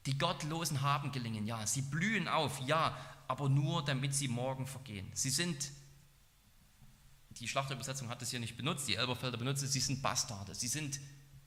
Die 0.06 0.18
Gottlosen 0.18 0.82
haben 0.82 1.12
gelingen, 1.12 1.46
ja. 1.46 1.64
Sie 1.68 1.82
blühen 1.82 2.26
auf, 2.26 2.60
ja, 2.66 2.96
aber 3.28 3.48
nur 3.48 3.84
damit 3.84 4.12
sie 4.12 4.26
morgen 4.26 4.66
vergehen. 4.66 5.08
Sie 5.14 5.30
sind, 5.30 5.70
die 7.30 7.46
Schlachterübersetzung 7.46 8.08
hat 8.08 8.20
es 8.22 8.30
hier 8.30 8.40
nicht 8.40 8.56
benutzt, 8.56 8.88
die 8.88 8.96
Elberfelder 8.96 9.38
benutzt 9.38 9.62
es, 9.62 9.72
sie 9.72 9.78
sind 9.78 10.02
Bastarde, 10.02 10.56
sie 10.56 10.66
sind 10.66 10.98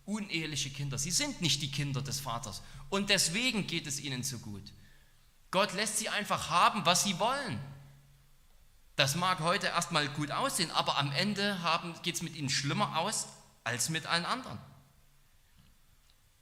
uneheliche 0.05 0.69
Kinder, 0.69 0.97
sie 0.97 1.11
sind 1.11 1.41
nicht 1.41 1.61
die 1.61 1.71
Kinder 1.71 2.01
des 2.01 2.21
Vaters. 2.21 2.61
Und 2.87 3.09
deswegen 3.09 3.67
geht 3.67 3.85
es 3.85 3.99
ihnen 3.99 4.23
so 4.23 4.39
gut. 4.39 4.71
Gott 5.51 5.73
lässt 5.73 5.97
sie 5.97 6.07
einfach 6.07 6.49
haben, 6.49 6.85
was 6.85 7.03
sie 7.03 7.19
wollen. 7.19 7.59
Das 8.99 9.15
mag 9.15 9.39
heute 9.39 9.67
erstmal 9.67 10.09
gut 10.09 10.29
aussehen, 10.29 10.71
aber 10.71 10.97
am 10.97 11.13
Ende 11.13 11.57
geht 12.03 12.15
es 12.15 12.21
mit 12.21 12.35
ihnen 12.35 12.49
schlimmer 12.49 12.97
aus 12.97 13.27
als 13.63 13.87
mit 13.87 14.05
allen 14.05 14.25
anderen. 14.25 14.59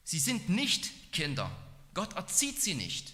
Sie 0.03 0.17
sind 0.17 0.49
nicht 0.49 1.11
Kinder. 1.11 1.51
Gott 1.93 2.13
erzieht 2.13 2.59
sie 2.59 2.73
nicht. 2.73 3.13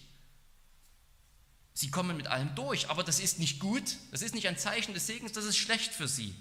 Sie 1.74 1.92
kommen 1.92 2.16
mit 2.16 2.28
allem 2.28 2.56
durch, 2.56 2.90
aber 2.90 3.04
das 3.04 3.20
ist 3.20 3.38
nicht 3.38 3.60
gut, 3.60 3.98
das 4.12 4.22
ist 4.22 4.34
nicht 4.34 4.48
ein 4.48 4.58
Zeichen 4.58 4.94
des 4.94 5.08
Segens, 5.08 5.34
das 5.34 5.44
ist 5.44 5.58
schlecht 5.58 5.92
für 5.92 6.08
sie. 6.08 6.34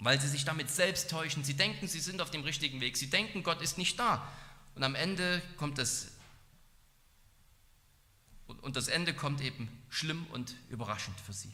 Weil 0.00 0.20
sie 0.20 0.26
sich 0.26 0.44
damit 0.44 0.72
selbst 0.72 1.08
täuschen. 1.08 1.44
Sie 1.44 1.54
denken, 1.54 1.86
sie 1.86 2.00
sind 2.00 2.20
auf 2.20 2.32
dem 2.32 2.42
richtigen 2.42 2.80
Weg. 2.80 2.96
Sie 2.96 3.08
denken, 3.08 3.44
Gott 3.44 3.62
ist 3.62 3.78
nicht 3.78 4.00
da. 4.00 4.26
Und 4.74 4.82
am 4.82 4.96
Ende 4.96 5.40
kommt 5.56 5.78
es 5.78 6.08
und 8.48 8.74
das 8.74 8.88
Ende 8.88 9.14
kommt 9.14 9.42
eben 9.42 9.70
schlimm 9.90 10.26
und 10.32 10.56
überraschend 10.70 11.20
für 11.20 11.32
sie. 11.32 11.52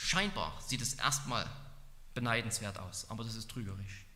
Scheinbar 0.00 0.56
sieht 0.64 0.80
es 0.80 0.94
erstmal 0.94 1.44
beneidenswert 2.14 2.78
aus, 2.78 3.10
aber 3.10 3.24
das 3.24 3.34
ist 3.34 3.50
trügerisch. 3.50 4.06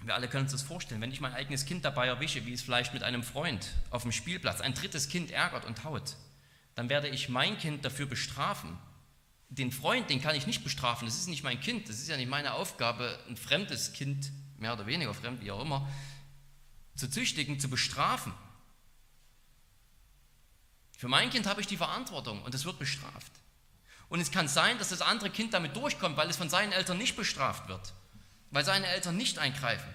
Wir 0.00 0.12
alle 0.16 0.28
können 0.28 0.42
uns 0.42 0.52
das 0.52 0.62
vorstellen, 0.62 1.00
wenn 1.00 1.12
ich 1.12 1.20
mein 1.20 1.32
eigenes 1.32 1.66
Kind 1.66 1.84
dabei 1.84 2.08
erwische, 2.08 2.44
wie 2.46 2.52
es 2.52 2.62
vielleicht 2.62 2.92
mit 2.94 3.04
einem 3.04 3.22
Freund 3.22 3.72
auf 3.90 4.02
dem 4.02 4.10
Spielplatz 4.10 4.60
ein 4.60 4.74
drittes 4.74 5.08
Kind 5.08 5.30
ärgert 5.30 5.64
und 5.64 5.84
haut, 5.84 6.16
dann 6.74 6.88
werde 6.88 7.08
ich 7.08 7.28
mein 7.28 7.58
Kind 7.58 7.84
dafür 7.84 8.06
bestrafen. 8.06 8.76
Den 9.50 9.70
Freund, 9.70 10.10
den 10.10 10.20
kann 10.20 10.34
ich 10.34 10.48
nicht 10.48 10.64
bestrafen, 10.64 11.06
das 11.06 11.16
ist 11.16 11.28
nicht 11.28 11.44
mein 11.44 11.60
Kind, 11.60 11.88
das 11.88 12.00
ist 12.00 12.08
ja 12.08 12.16
nicht 12.16 12.28
meine 12.28 12.54
Aufgabe, 12.54 13.20
ein 13.28 13.36
fremdes 13.36 13.92
Kind, 13.92 14.32
mehr 14.58 14.72
oder 14.72 14.86
weniger 14.86 15.14
fremd, 15.14 15.40
wie 15.42 15.52
auch 15.52 15.62
immer, 15.62 15.88
zu 16.96 17.08
züchtigen, 17.08 17.60
zu 17.60 17.70
bestrafen. 17.70 18.34
Für 20.98 21.06
mein 21.06 21.30
Kind 21.30 21.46
habe 21.46 21.60
ich 21.60 21.68
die 21.68 21.76
Verantwortung 21.76 22.42
und 22.42 22.52
es 22.52 22.64
wird 22.64 22.80
bestraft. 22.80 23.30
Und 24.08 24.20
es 24.20 24.30
kann 24.30 24.48
sein, 24.48 24.78
dass 24.78 24.90
das 24.90 25.02
andere 25.02 25.30
Kind 25.30 25.52
damit 25.54 25.76
durchkommt, 25.76 26.16
weil 26.16 26.30
es 26.30 26.36
von 26.36 26.48
seinen 26.48 26.72
Eltern 26.72 26.98
nicht 26.98 27.16
bestraft 27.16 27.68
wird, 27.68 27.92
weil 28.50 28.64
seine 28.64 28.86
Eltern 28.86 29.16
nicht 29.16 29.38
eingreifen. 29.38 29.88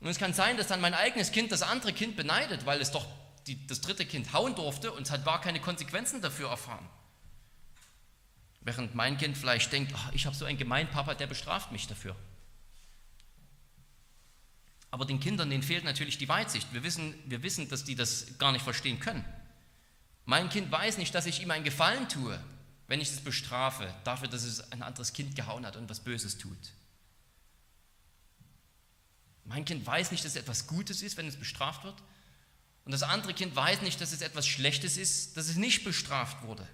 Und 0.00 0.08
es 0.08 0.18
kann 0.18 0.34
sein, 0.34 0.56
dass 0.56 0.66
dann 0.66 0.80
mein 0.80 0.94
eigenes 0.94 1.32
Kind 1.32 1.52
das 1.52 1.62
andere 1.62 1.92
Kind 1.92 2.16
beneidet, 2.16 2.66
weil 2.66 2.80
es 2.80 2.90
doch 2.90 3.06
die, 3.46 3.66
das 3.66 3.80
dritte 3.80 4.04
Kind 4.04 4.32
hauen 4.32 4.54
durfte 4.54 4.92
und 4.92 5.02
es 5.02 5.10
hat 5.10 5.24
gar 5.24 5.40
keine 5.40 5.60
Konsequenzen 5.60 6.20
dafür 6.20 6.50
erfahren. 6.50 6.86
Während 8.60 8.96
mein 8.96 9.16
Kind 9.16 9.38
vielleicht 9.38 9.72
denkt, 9.72 9.92
ach, 9.94 10.12
ich 10.12 10.26
habe 10.26 10.34
so 10.34 10.44
einen 10.44 10.58
gemeinen 10.58 10.90
Papa, 10.90 11.14
der 11.14 11.28
bestraft 11.28 11.70
mich 11.70 11.86
dafür. 11.86 12.16
Aber 14.90 15.04
den 15.04 15.20
Kindern, 15.20 15.50
denen 15.50 15.62
fehlt 15.62 15.84
natürlich 15.84 16.18
die 16.18 16.28
Weitsicht. 16.28 16.72
Wir 16.72 16.82
wissen, 16.82 17.14
wir 17.26 17.42
wissen, 17.42 17.68
dass 17.68 17.84
die 17.84 17.94
das 17.94 18.38
gar 18.38 18.50
nicht 18.50 18.62
verstehen 18.62 18.98
können. 18.98 19.24
Mein 20.24 20.48
Kind 20.48 20.70
weiß 20.72 20.98
nicht, 20.98 21.14
dass 21.14 21.26
ich 21.26 21.40
ihm 21.42 21.50
einen 21.52 21.64
Gefallen 21.64 22.08
tue, 22.08 22.40
wenn 22.88 23.00
ich 23.00 23.10
es 23.10 23.20
bestrafe, 23.20 23.92
dafür, 24.04 24.28
dass 24.28 24.42
es 24.42 24.72
ein 24.72 24.82
anderes 24.82 25.12
Kind 25.12 25.34
gehauen 25.34 25.66
hat 25.66 25.76
und 25.76 25.88
was 25.88 26.00
Böses 26.00 26.38
tut. 26.38 26.72
Mein 29.44 29.64
Kind 29.64 29.86
weiß 29.86 30.10
nicht, 30.10 30.24
dass 30.24 30.32
es 30.32 30.40
etwas 30.40 30.66
Gutes 30.66 31.02
ist, 31.02 31.16
wenn 31.16 31.26
es 31.26 31.36
bestraft 31.36 31.84
wird. 31.84 32.02
Und 32.84 32.92
das 32.92 33.02
andere 33.02 33.34
Kind 33.34 33.54
weiß 33.54 33.82
nicht, 33.82 34.00
dass 34.00 34.12
es 34.12 34.20
etwas 34.20 34.46
Schlechtes 34.46 34.96
ist, 34.96 35.36
dass 35.36 35.48
es 35.48 35.56
nicht 35.56 35.84
bestraft 35.84 36.42
wurde. 36.42 36.66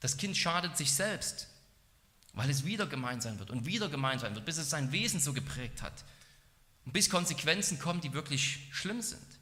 Das 0.00 0.16
Kind 0.16 0.36
schadet 0.36 0.76
sich 0.76 0.92
selbst, 0.92 1.48
weil 2.32 2.50
es 2.50 2.64
wieder 2.64 2.86
gemein 2.86 3.20
sein 3.20 3.38
wird 3.38 3.50
und 3.50 3.66
wieder 3.66 3.88
gemein 3.88 4.18
sein 4.18 4.34
wird, 4.34 4.44
bis 4.44 4.58
es 4.58 4.70
sein 4.70 4.92
Wesen 4.92 5.20
so 5.20 5.32
geprägt 5.32 5.82
hat. 5.82 6.04
Und 6.84 6.92
bis 6.92 7.10
Konsequenzen 7.10 7.78
kommen, 7.78 8.00
die 8.00 8.12
wirklich 8.12 8.68
schlimm 8.70 9.02
sind. 9.02 9.35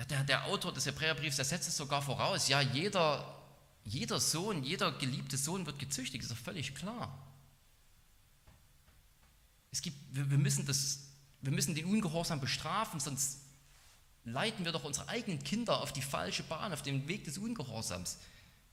Ja, 0.00 0.06
der, 0.06 0.24
der 0.24 0.46
Autor 0.46 0.72
des 0.72 0.86
Hebräerbriefs, 0.86 1.36
der 1.36 1.44
setzt 1.44 1.68
es 1.68 1.76
sogar 1.76 2.00
voraus. 2.00 2.48
Ja, 2.48 2.62
jeder, 2.62 3.36
jeder 3.84 4.18
Sohn, 4.18 4.62
jeder 4.62 4.92
geliebte 4.92 5.36
Sohn 5.36 5.66
wird 5.66 5.78
gezüchtigt, 5.78 6.24
ist 6.24 6.32
doch 6.32 6.38
völlig 6.38 6.74
klar. 6.74 7.18
Es 9.70 9.82
gibt, 9.82 9.98
wir, 10.16 10.30
wir, 10.30 10.38
müssen 10.38 10.64
das, 10.64 11.00
wir 11.42 11.52
müssen 11.52 11.74
den 11.74 11.84
Ungehorsam 11.84 12.40
bestrafen, 12.40 12.98
sonst 12.98 13.40
leiten 14.24 14.64
wir 14.64 14.72
doch 14.72 14.84
unsere 14.84 15.06
eigenen 15.08 15.44
Kinder 15.44 15.82
auf 15.82 15.92
die 15.92 16.00
falsche 16.00 16.44
Bahn, 16.44 16.72
auf 16.72 16.80
den 16.80 17.06
Weg 17.06 17.24
des 17.24 17.36
Ungehorsams. 17.36 18.16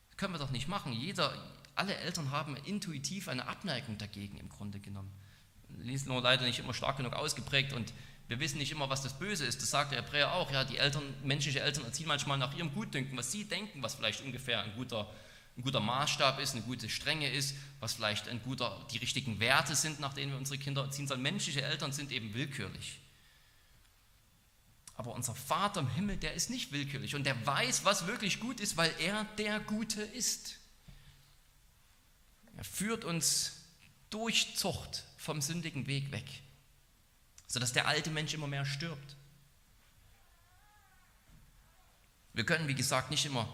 Das 0.07 0.17
können 0.17 0.33
wir 0.33 0.39
doch 0.39 0.51
nicht 0.51 0.69
machen. 0.69 0.93
Jeder, 0.93 1.33
alle 1.75 1.93
Eltern 1.97 2.31
haben 2.31 2.55
intuitiv 2.55 3.27
eine 3.27 3.49
Abneigung 3.49 3.97
dagegen 3.97 4.37
im 4.37 4.47
Grunde 4.47 4.79
genommen. 4.79 5.11
Lesen 5.79 6.07
nur 6.07 6.21
leider 6.21 6.45
nicht 6.45 6.59
immer 6.59 6.73
stark 6.73 6.95
genug 6.95 7.11
ausgeprägt 7.11 7.73
und 7.73 7.91
wir 8.27 8.39
wissen 8.39 8.57
nicht 8.57 8.71
immer, 8.71 8.89
was 8.89 9.01
das 9.01 9.17
Böse 9.17 9.45
ist. 9.45 9.61
Das 9.61 9.69
sagt 9.69 9.91
der 9.91 10.01
Hebräer 10.01 10.33
auch. 10.33 10.51
Ja, 10.51 10.65
die 10.65 10.77
Eltern, 10.77 11.03
menschliche 11.23 11.61
Eltern 11.61 11.85
erziehen 11.85 12.07
manchmal 12.07 12.37
nach 12.37 12.55
ihrem 12.55 12.73
Gutdünken, 12.73 13.17
was 13.17 13.31
sie 13.31 13.45
denken, 13.45 13.81
was 13.81 13.95
vielleicht 13.95 14.21
ungefähr 14.21 14.61
ein 14.61 14.73
guter, 14.75 15.09
ein 15.55 15.61
guter 15.63 15.79
Maßstab 15.79 16.39
ist, 16.39 16.53
eine 16.53 16.63
gute 16.63 16.89
Strenge 16.89 17.31
ist, 17.31 17.55
was 17.79 17.93
vielleicht 17.93 18.27
ein 18.27 18.41
guter, 18.43 18.85
die 18.91 18.97
richtigen 18.97 19.39
Werte 19.39 19.75
sind, 19.75 20.01
nach 20.01 20.13
denen 20.13 20.33
wir 20.33 20.37
unsere 20.37 20.57
Kinder 20.57 20.83
erziehen 20.83 21.07
sollen. 21.07 21.21
Menschliche 21.21 21.61
Eltern 21.61 21.93
sind 21.93 22.11
eben 22.11 22.33
willkürlich. 22.33 22.99
Aber 24.95 25.13
unser 25.13 25.35
Vater 25.35 25.79
im 25.79 25.89
Himmel, 25.89 26.17
der 26.17 26.33
ist 26.33 26.49
nicht 26.49 26.73
willkürlich 26.73 27.15
und 27.15 27.23
der 27.23 27.45
weiß, 27.45 27.85
was 27.85 28.07
wirklich 28.07 28.41
gut 28.41 28.59
ist, 28.59 28.75
weil 28.75 28.93
er 28.99 29.25
der 29.37 29.59
Gute 29.61 30.01
ist. 30.01 30.57
Er 32.57 32.63
führt 32.63 33.05
uns 33.05 33.61
durch 34.09 34.55
Zucht 34.55 35.03
vom 35.17 35.41
sündigen 35.41 35.87
Weg 35.87 36.11
weg 36.11 36.25
sodass 37.47 37.73
der 37.73 37.87
alte 37.87 38.11
Mensch 38.11 38.33
immer 38.33 38.47
mehr 38.47 38.65
stirbt. 38.65 39.15
Wir 42.33 42.45
können, 42.45 42.67
wie 42.67 42.75
gesagt, 42.75 43.09
nicht 43.09 43.25
immer 43.25 43.47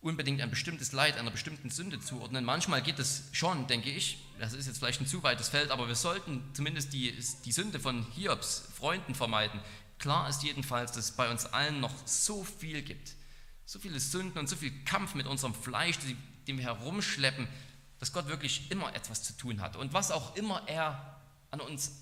unbedingt 0.00 0.40
ein 0.40 0.50
bestimmtes 0.50 0.92
Leid 0.92 1.16
einer 1.16 1.30
bestimmten 1.30 1.70
Sünde 1.70 2.00
zuordnen. 2.00 2.44
Manchmal 2.44 2.82
geht 2.82 2.98
es 2.98 3.24
schon, 3.32 3.66
denke 3.66 3.90
ich. 3.90 4.18
Das 4.38 4.52
ist 4.52 4.66
jetzt 4.66 4.78
vielleicht 4.78 5.00
ein 5.00 5.06
zu 5.06 5.22
weites 5.22 5.48
Feld, 5.48 5.70
aber 5.70 5.88
wir 5.88 5.94
sollten 5.96 6.42
zumindest 6.52 6.92
die, 6.92 7.16
die 7.44 7.52
Sünde 7.52 7.80
von 7.80 8.06
Hiobs 8.12 8.68
Freunden 8.76 9.14
vermeiden. 9.14 9.60
Klar 9.98 10.28
ist 10.28 10.44
jedenfalls, 10.44 10.92
dass 10.92 11.06
es 11.06 11.12
bei 11.12 11.30
uns 11.30 11.46
allen 11.46 11.80
noch 11.80 11.94
so 12.06 12.44
viel 12.44 12.82
gibt. 12.82 13.14
So 13.64 13.78
viele 13.78 13.98
Sünden 13.98 14.38
und 14.38 14.48
so 14.48 14.56
viel 14.56 14.72
Kampf 14.84 15.14
mit 15.14 15.26
unserem 15.26 15.54
Fleisch, 15.54 15.98
den 16.46 16.58
wir 16.58 16.64
herumschleppen, 16.64 17.48
dass 17.98 18.12
Gott 18.12 18.28
wirklich 18.28 18.70
immer 18.70 18.94
etwas 18.94 19.24
zu 19.24 19.36
tun 19.36 19.60
hat. 19.60 19.76
Und 19.76 19.92
was 19.92 20.12
auch 20.12 20.36
immer 20.36 20.62
er 20.68 21.20
an 21.50 21.60
uns 21.60 21.92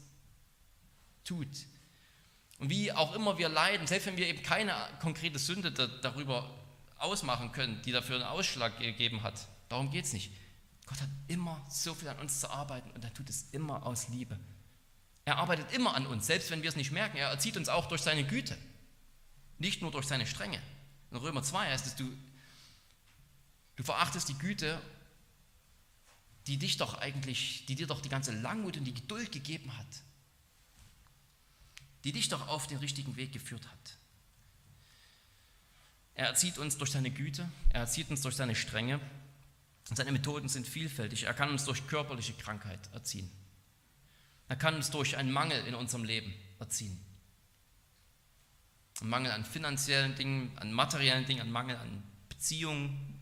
tut. 1.26 1.48
Und 2.58 2.70
wie 2.70 2.92
auch 2.92 3.14
immer 3.14 3.36
wir 3.36 3.48
leiden, 3.48 3.86
selbst 3.86 4.06
wenn 4.06 4.16
wir 4.16 4.26
eben 4.26 4.42
keine 4.42 4.74
konkrete 5.00 5.38
Sünde 5.38 5.72
darüber 5.72 6.50
ausmachen 6.98 7.52
können, 7.52 7.82
die 7.82 7.92
dafür 7.92 8.16
einen 8.16 8.24
Ausschlag 8.24 8.78
gegeben 8.78 9.22
hat. 9.22 9.46
Darum 9.68 9.90
geht 9.90 10.06
es 10.06 10.12
nicht. 10.12 10.32
Gott 10.86 11.00
hat 11.00 11.08
immer 11.28 11.60
so 11.68 11.94
viel 11.94 12.08
an 12.08 12.18
uns 12.18 12.40
zu 12.40 12.48
arbeiten 12.48 12.90
und 12.92 13.04
er 13.04 13.12
tut 13.12 13.28
es 13.28 13.50
immer 13.52 13.84
aus 13.84 14.08
Liebe. 14.08 14.38
Er 15.24 15.38
arbeitet 15.38 15.72
immer 15.72 15.94
an 15.94 16.06
uns, 16.06 16.26
selbst 16.26 16.50
wenn 16.50 16.62
wir 16.62 16.70
es 16.70 16.76
nicht 16.76 16.92
merken. 16.92 17.16
Er 17.16 17.28
erzieht 17.28 17.56
uns 17.56 17.68
auch 17.68 17.86
durch 17.86 18.00
seine 18.00 18.24
Güte, 18.24 18.56
nicht 19.58 19.82
nur 19.82 19.90
durch 19.90 20.06
seine 20.06 20.26
Strenge. 20.26 20.62
In 21.10 21.16
Römer 21.16 21.42
2 21.42 21.70
heißt 21.70 21.86
es, 21.86 21.96
du, 21.96 22.10
du 23.74 23.82
verachtest 23.82 24.28
die 24.28 24.38
Güte, 24.38 24.80
die 26.46 26.58
dich 26.58 26.76
doch 26.76 26.98
eigentlich, 26.98 27.66
die 27.66 27.74
dir 27.74 27.88
doch 27.88 28.00
die 28.00 28.08
ganze 28.08 28.30
Langmut 28.32 28.76
und 28.76 28.84
die 28.84 28.94
Geduld 28.94 29.32
gegeben 29.32 29.76
hat, 29.76 29.86
die 32.06 32.12
dich 32.12 32.28
doch 32.28 32.46
auf 32.46 32.68
den 32.68 32.78
richtigen 32.78 33.16
Weg 33.16 33.32
geführt 33.32 33.66
hat. 33.66 33.98
Er 36.14 36.28
erzieht 36.28 36.56
uns 36.56 36.78
durch 36.78 36.92
seine 36.92 37.10
Güte, 37.10 37.50
er 37.70 37.80
erzieht 37.80 38.08
uns 38.10 38.22
durch 38.22 38.36
seine 38.36 38.54
Strenge. 38.54 39.00
Und 39.90 39.96
seine 39.96 40.12
Methoden 40.12 40.48
sind 40.48 40.68
vielfältig. 40.68 41.24
Er 41.24 41.34
kann 41.34 41.50
uns 41.50 41.64
durch 41.64 41.86
körperliche 41.88 42.32
Krankheit 42.34 42.78
erziehen. 42.92 43.28
Er 44.48 44.54
kann 44.54 44.76
uns 44.76 44.90
durch 44.90 45.16
einen 45.16 45.32
Mangel 45.32 45.66
in 45.66 45.74
unserem 45.74 46.04
Leben 46.04 46.32
erziehen. 46.60 46.96
Ein 49.00 49.08
Mangel 49.08 49.32
an 49.32 49.44
finanziellen 49.44 50.14
Dingen, 50.14 50.56
an 50.58 50.72
materiellen 50.72 51.26
Dingen, 51.26 51.40
ein 51.40 51.50
Mangel 51.50 51.76
an 51.76 52.04
Beziehungen. 52.28 53.20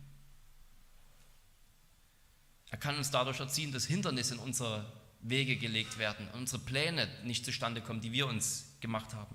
Er 2.70 2.76
kann 2.76 2.98
uns 2.98 3.10
dadurch 3.10 3.40
erziehen, 3.40 3.72
dass 3.72 3.86
Hindernisse 3.86 4.34
in 4.34 4.40
unsere 4.40 4.92
Wege 5.20 5.56
gelegt 5.56 5.96
werden, 5.96 6.28
unsere 6.34 6.62
Pläne 6.62 7.08
nicht 7.24 7.46
zustande 7.46 7.80
kommen, 7.80 8.02
die 8.02 8.12
wir 8.12 8.26
uns 8.26 8.73
gemacht 8.84 9.14
haben. 9.14 9.34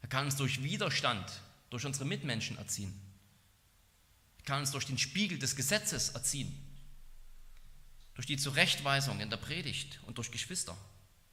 Er 0.00 0.08
kann 0.08 0.24
uns 0.24 0.36
durch 0.36 0.62
Widerstand 0.62 1.30
durch 1.68 1.84
unsere 1.84 2.06
Mitmenschen 2.06 2.56
erziehen. 2.56 2.98
Er 4.38 4.44
kann 4.44 4.60
uns 4.60 4.70
durch 4.70 4.86
den 4.86 4.96
Spiegel 4.96 5.38
des 5.38 5.54
Gesetzes 5.54 6.10
erziehen, 6.10 6.50
durch 8.14 8.26
die 8.26 8.38
Zurechtweisung 8.38 9.20
in 9.20 9.28
der 9.28 9.36
Predigt 9.36 10.00
und 10.06 10.16
durch 10.16 10.30
Geschwister, 10.30 10.74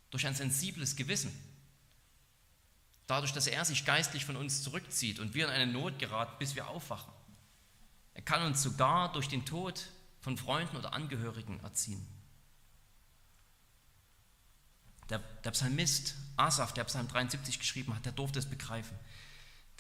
durch 0.10 0.28
ein 0.28 0.36
sensibles 0.36 0.98
Gewissen, 0.98 1.32
dadurch, 3.08 3.32
dass 3.32 3.48
er 3.48 3.64
sich 3.64 3.86
geistlich 3.86 4.26
von 4.26 4.36
uns 4.36 4.62
zurückzieht 4.62 5.20
und 5.20 5.36
wir 5.36 5.46
in 5.46 5.52
eine 5.52 5.72
Not 5.72 6.00
geraten, 6.00 6.36
bis 6.38 6.56
wir 6.56 6.68
aufwachen. 6.68 7.14
Er 8.14 8.24
kann 8.24 8.44
uns 8.44 8.62
sogar 8.62 9.14
durch 9.14 9.30
den 9.30 9.46
Tod 9.46 9.88
von 10.20 10.38
Freunden 10.38 10.76
oder 10.76 10.92
Angehörigen 10.92 11.62
erziehen. 11.62 12.06
Der, 15.12 15.20
der 15.20 15.52
Psalmist 15.52 16.16
Asaf, 16.38 16.74
der 16.74 16.86
Psalm 16.86 17.08
73 17.08 17.60
geschrieben 17.60 17.96
hat, 17.96 18.06
der 18.06 18.14
durfte 18.14 18.40
es 18.40 18.48
begreifen 18.48 18.98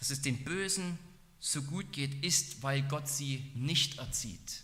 dass 0.02 0.10
es 0.10 0.24
den 0.24 0.44
Bösen 0.44 0.98
so 1.39 1.62
gut 1.62 1.94
geht, 1.94 2.26
ist, 2.26 2.63
weil 2.63 2.82
Gott 2.82 3.08
sie 3.08 3.52
nicht 3.54 4.00
erzieht. 4.00 4.63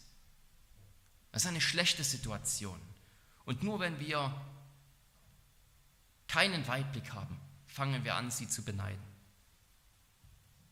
Das 1.31 1.43
ist 1.43 1.47
eine 1.47 1.61
schlechte 1.61 2.03
Situation. 2.03 2.79
Und 3.45 3.61
nur 3.61 3.79
wenn 3.79 3.99
wir 3.99 4.33
keinen 6.27 6.67
Weitblick 6.67 7.13
haben, 7.13 7.39
fangen 7.67 8.03
wir 8.03 8.15
an, 8.15 8.31
sie 8.31 8.49
zu 8.49 8.63
beneiden. 8.63 9.03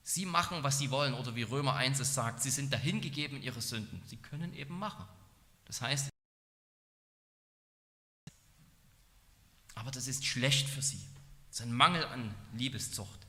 Sie 0.02 0.26
machen, 0.26 0.64
was 0.64 0.80
sie 0.80 0.90
wollen, 0.90 1.14
oder 1.14 1.36
wie 1.36 1.44
Römer 1.44 1.76
1 1.76 2.00
es 2.00 2.16
sagt, 2.16 2.42
sie 2.42 2.50
sind 2.50 2.74
dahingegeben 2.74 3.38
in 3.38 3.44
ihre 3.44 3.62
Sünden. 3.62 4.02
Sie 4.08 4.18
können 4.18 4.56
eben 4.56 4.80
machen. 4.80 5.06
Das 5.66 5.82
heißt, 5.82 6.10
aber 9.76 9.92
das 9.92 10.08
ist 10.08 10.26
schlecht 10.26 10.68
für 10.68 10.82
sie. 10.82 11.04
Das 11.50 11.60
ist 11.60 11.66
ein 11.66 11.74
Mangel 11.74 12.04
an 12.06 12.34
Liebeszucht. 12.54 13.20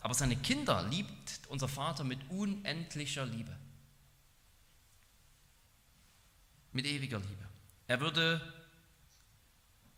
Aber 0.00 0.14
seine 0.14 0.36
Kinder 0.36 0.82
liebt 0.88 1.40
unser 1.48 1.68
Vater 1.68 2.04
mit 2.04 2.18
unendlicher 2.28 3.24
Liebe. 3.24 3.56
Mit 6.72 6.86
ewiger 6.86 7.20
Liebe. 7.20 7.48
Er 7.86 8.00
würde 8.00 8.40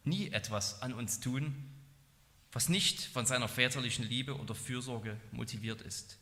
nie 0.04 0.28
etwas 0.30 0.82
an 0.82 0.92
uns 0.92 1.20
tun, 1.20 1.70
was 2.52 2.68
nicht 2.68 3.02
von 3.02 3.26
seiner 3.26 3.48
väterlichen 3.48 4.04
Liebe 4.04 4.36
oder 4.36 4.54
Fürsorge 4.54 5.18
motiviert 5.32 5.80
ist. 5.80 6.18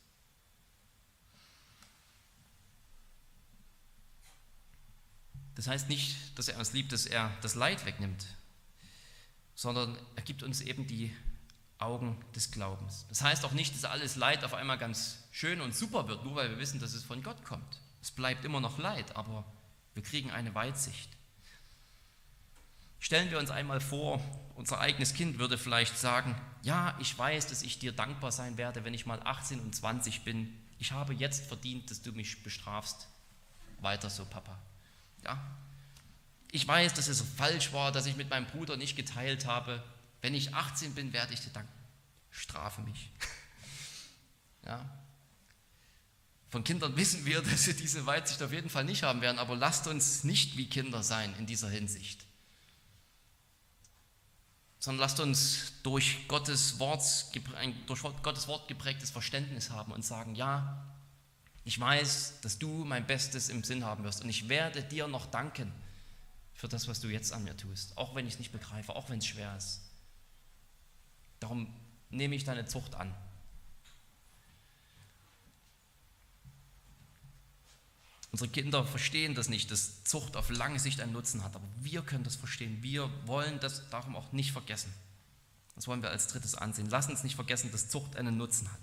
Das 5.55 5.67
heißt 5.67 5.89
nicht, 5.89 6.17
dass 6.39 6.49
er 6.49 6.59
uns 6.59 6.73
liebt, 6.73 6.93
dass 6.93 7.05
er 7.07 7.37
das 7.43 7.55
Leid 7.55 7.85
wegnimmt, 7.85 8.27
sondern 9.55 9.97
er 10.17 10.23
gibt 10.23 10.43
uns 10.43 10.61
eben 10.61 10.87
die 10.87 11.15
Augen 11.79 12.17
des 12.35 12.51
Glaubens. 12.51 13.07
Das 13.09 13.23
heißt 13.23 13.45
auch 13.45 13.53
nicht, 13.53 13.75
dass 13.75 13.85
alles 13.85 14.17
Leid 14.17 14.45
auf 14.45 14.55
einmal 14.55 14.79
ganz 14.79 15.19
schön 15.33 15.61
und 15.61 15.75
super 15.75 16.09
wird, 16.09 16.25
nur 16.25 16.37
weil 16.37 16.51
wir 16.51 16.59
wissen, 16.59 16.81
dass 16.81 16.95
es 16.95 17.05
von 17.05 17.23
Gott 17.23 17.45
kommt. 17.45 17.81
Es 18.01 18.11
bleibt 18.11 18.45
immer 18.45 18.61
noch 18.61 18.79
Leid, 18.79 19.17
aber 19.17 19.45
wir 19.95 20.03
kriegen 20.03 20.31
eine 20.31 20.55
Weitsicht. 20.55 21.11
Stellen 22.99 23.31
wir 23.31 23.39
uns 23.39 23.51
einmal 23.51 23.81
vor, 23.81 24.23
unser 24.55 24.81
eigenes 24.81 25.13
Kind 25.15 25.39
würde 25.39 25.59
vielleicht 25.59 25.99
sagen, 25.99 26.37
ja, 26.63 26.97
ich 27.01 27.19
weiß, 27.19 27.49
dass 27.49 27.63
ich 27.63 27.81
dir 27.81 27.93
dankbar 27.93 28.31
sein 28.31 28.57
werde, 28.57 28.85
wenn 28.85 28.95
ich 28.95 29.07
mal 29.07 29.21
18 29.21 29.59
und 29.59 29.75
20 29.75 30.23
bin. 30.23 30.57
Ich 30.79 30.93
habe 30.93 31.13
jetzt 31.13 31.47
verdient, 31.47 31.91
dass 31.91 32.03
du 32.03 32.13
mich 32.13 32.45
bestrafst. 32.45 33.09
Weiter 33.81 34.09
so, 34.09 34.25
Papa. 34.25 34.57
Ja? 35.25 35.41
Ich 36.55 36.69
weiß, 36.69 36.93
dass 36.93 37.09
es 37.09 37.23
falsch 37.23 37.73
war, 37.73 37.93
dass 37.93 38.05
ich 38.05 38.15
mit 38.15 38.29
meinem 38.29 38.47
Bruder 38.47 38.77
nicht 38.77 38.95
geteilt 38.95 39.47
habe. 39.47 39.83
Wenn 40.21 40.35
ich 40.35 40.55
18 40.55 40.95
bin, 40.95 41.15
werde 41.15 41.33
ich 41.33 41.41
dir 41.41 41.51
danken. 41.51 41.73
Strafe 42.31 42.81
mich. 42.83 43.11
Ja. 44.65 44.89
Von 46.51 46.63
Kindern 46.63 46.97
wissen 46.97 47.27
wir, 47.27 47.43
dass 47.43 47.65
sie 47.65 47.75
diese 47.75 48.07
Weitsicht 48.07 48.41
auf 48.45 48.53
jeden 48.53 48.71
Fall 48.71 48.85
nicht 48.85 49.03
haben 49.03 49.23
werden, 49.23 49.41
aber 49.41 49.57
lasst 49.57 49.89
uns 49.89 50.23
nicht 50.23 50.57
wie 50.57 50.69
Kinder 50.69 51.03
sein 51.03 51.35
in 51.37 51.47
dieser 51.47 51.69
Hinsicht, 51.69 52.25
sondern 54.79 55.01
lasst 55.01 55.19
uns 55.19 55.73
durch 55.83 56.29
Gottes 56.29 56.79
Wort, 56.79 57.03
durch 57.89 58.03
Gottes 58.23 58.47
Wort 58.47 58.69
geprägtes 58.69 59.11
Verständnis 59.11 59.71
haben 59.71 59.91
und 59.91 60.05
sagen, 60.05 60.37
ja, 60.37 60.87
ich 61.65 61.81
weiß, 61.81 62.41
dass 62.43 62.61
du 62.61 62.85
mein 62.85 63.05
Bestes 63.05 63.49
im 63.49 63.65
Sinn 63.65 63.85
haben 63.85 64.05
wirst 64.05 64.23
und 64.23 64.29
ich 64.29 64.49
werde 64.49 64.85
dir 64.85 65.09
noch 65.09 65.27
danken 65.27 65.73
für 66.63 66.69
das, 66.69 66.87
was 66.87 67.01
du 67.01 67.09
jetzt 67.09 67.33
an 67.33 67.43
mir 67.43 67.57
tust, 67.57 67.99
auch 67.99 68.15
wenn 68.15 68.25
ich 68.25 68.35
es 68.35 68.39
nicht 68.39 68.53
begreife, 68.53 68.95
auch 68.95 69.11
wenn 69.11 69.19
es 69.19 69.27
schwer 69.27 69.57
ist. 69.57 69.81
Darum 71.41 71.75
nehme 72.09 72.37
ich 72.37 72.45
deine 72.45 72.67
Zucht 72.67 72.95
an. 72.95 73.13
Unsere 78.31 78.49
Kinder 78.49 78.87
verstehen 78.87 79.35
das 79.35 79.49
nicht, 79.49 79.73
dass 79.73 80.05
Zucht 80.05 80.37
auf 80.37 80.51
lange 80.51 80.79
Sicht 80.79 81.01
einen 81.01 81.11
Nutzen 81.11 81.43
hat, 81.43 81.57
aber 81.57 81.67
wir 81.81 82.03
können 82.03 82.23
das 82.23 82.37
verstehen. 82.37 82.81
Wir 82.81 83.11
wollen 83.27 83.59
das 83.59 83.91
darum 83.91 84.15
auch 84.15 84.31
nicht 84.31 84.53
vergessen. 84.53 84.95
Das 85.75 85.89
wollen 85.89 86.01
wir 86.01 86.11
als 86.11 86.29
drittes 86.29 86.55
ansehen. 86.55 86.87
Lass 86.91 87.09
uns 87.09 87.25
nicht 87.25 87.35
vergessen, 87.35 87.73
dass 87.73 87.89
Zucht 87.89 88.15
einen 88.15 88.37
Nutzen 88.37 88.71
hat. 88.71 88.81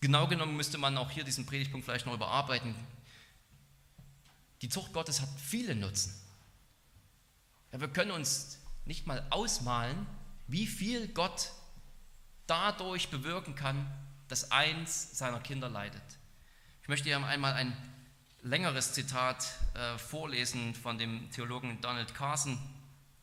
Genau 0.00 0.26
genommen 0.26 0.56
müsste 0.56 0.78
man 0.78 0.98
auch 0.98 1.12
hier 1.12 1.22
diesen 1.22 1.46
Predigtpunkt 1.46 1.84
vielleicht 1.84 2.06
noch 2.06 2.14
überarbeiten. 2.14 2.74
Die 4.60 4.68
Zucht 4.68 4.92
Gottes 4.92 5.20
hat 5.20 5.28
viele 5.38 5.76
Nutzen. 5.76 6.23
Ja, 7.74 7.80
wir 7.80 7.88
können 7.88 8.12
uns 8.12 8.60
nicht 8.84 9.08
mal 9.08 9.26
ausmalen, 9.30 10.06
wie 10.46 10.64
viel 10.64 11.08
Gott 11.08 11.50
dadurch 12.46 13.08
bewirken 13.08 13.56
kann, 13.56 13.84
dass 14.28 14.52
eins 14.52 15.18
seiner 15.18 15.40
Kinder 15.40 15.68
leidet. 15.68 16.00
Ich 16.82 16.88
möchte 16.88 17.08
hier 17.08 17.16
einmal 17.26 17.54
ein 17.54 17.76
längeres 18.42 18.92
Zitat 18.92 19.48
äh, 19.74 19.98
vorlesen 19.98 20.76
von 20.76 20.98
dem 20.98 21.28
Theologen 21.32 21.80
Donald 21.80 22.14
Carson, 22.14 22.60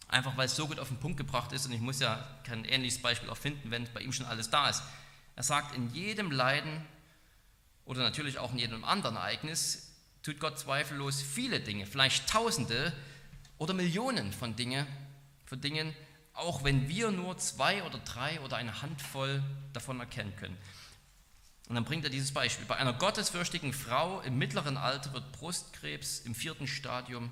einfach 0.09 0.35
weil 0.35 0.47
es 0.47 0.57
so 0.57 0.67
gut 0.67 0.81
auf 0.81 0.89
den 0.89 0.99
Punkt 0.99 1.15
gebracht 1.15 1.53
ist 1.53 1.65
und 1.65 1.71
ich 1.71 1.79
muss 1.79 2.01
ja 2.01 2.21
kein 2.43 2.65
ähnliches 2.65 3.01
Beispiel 3.01 3.29
erfinden, 3.29 3.71
wenn 3.71 3.87
bei 3.93 4.01
ihm 4.01 4.11
schon 4.11 4.25
alles 4.25 4.49
da 4.49 4.67
ist. 4.67 4.83
Er 5.37 5.43
sagt, 5.43 5.73
in 5.77 5.93
jedem 5.93 6.29
Leiden 6.29 6.85
oder 7.85 8.03
natürlich 8.03 8.37
auch 8.37 8.51
in 8.51 8.59
jedem 8.59 8.83
anderen 8.83 9.15
Ereignis 9.15 9.93
tut 10.23 10.41
Gott 10.41 10.59
zweifellos 10.59 11.21
viele 11.21 11.61
Dinge, 11.61 11.85
vielleicht 11.85 12.27
Tausende 12.29 12.91
oder 13.61 13.75
Millionen 13.75 14.33
von, 14.33 14.55
Dinge, 14.55 14.87
von 15.45 15.61
Dingen, 15.61 15.95
auch 16.33 16.63
wenn 16.63 16.89
wir 16.89 17.11
nur 17.11 17.37
zwei 17.37 17.83
oder 17.83 17.99
drei 17.99 18.41
oder 18.41 18.57
eine 18.57 18.81
Handvoll 18.81 19.43
davon 19.71 19.99
erkennen 19.99 20.35
können. 20.37 20.57
Und 21.69 21.75
dann 21.75 21.85
bringt 21.85 22.03
er 22.03 22.09
dieses 22.09 22.31
Beispiel. 22.33 22.65
Bei 22.65 22.77
einer 22.77 22.93
gottesfürchtigen 22.93 23.71
Frau 23.71 24.19
im 24.21 24.39
mittleren 24.39 24.77
Alter 24.77 25.13
wird 25.13 25.31
Brustkrebs 25.33 26.21
im 26.21 26.33
vierten 26.33 26.65
Stadium 26.65 27.31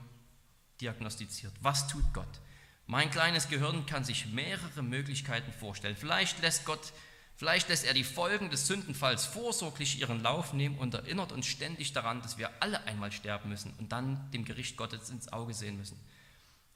diagnostiziert. 0.81 1.51
Was 1.61 1.87
tut 1.87 2.05
Gott? 2.13 2.39
Mein 2.85 3.09
kleines 3.09 3.49
Gehirn 3.49 3.87
kann 3.87 4.03
sich 4.03 4.27
mehrere 4.27 4.83
Möglichkeiten 4.83 5.51
vorstellen. 5.51 5.95
Vielleicht 5.95 6.43
lässt 6.43 6.63
Gott, 6.63 6.93
vielleicht 7.37 7.69
lässt 7.69 7.85
er 7.85 7.95
die 7.95 8.03
Folgen 8.03 8.51
des 8.51 8.67
Sündenfalls 8.67 9.25
vorsorglich 9.25 9.99
ihren 9.99 10.21
Lauf 10.21 10.53
nehmen 10.53 10.77
und 10.77 10.93
erinnert 10.93 11.31
uns 11.31 11.47
ständig 11.47 11.91
daran, 11.93 12.21
dass 12.21 12.37
wir 12.37 12.51
alle 12.59 12.83
einmal 12.83 13.11
sterben 13.11 13.49
müssen 13.49 13.73
und 13.79 13.91
dann 13.91 14.29
dem 14.29 14.45
Gericht 14.45 14.77
Gottes 14.77 15.09
ins 15.09 15.33
Auge 15.33 15.55
sehen 15.55 15.75
müssen. 15.75 15.99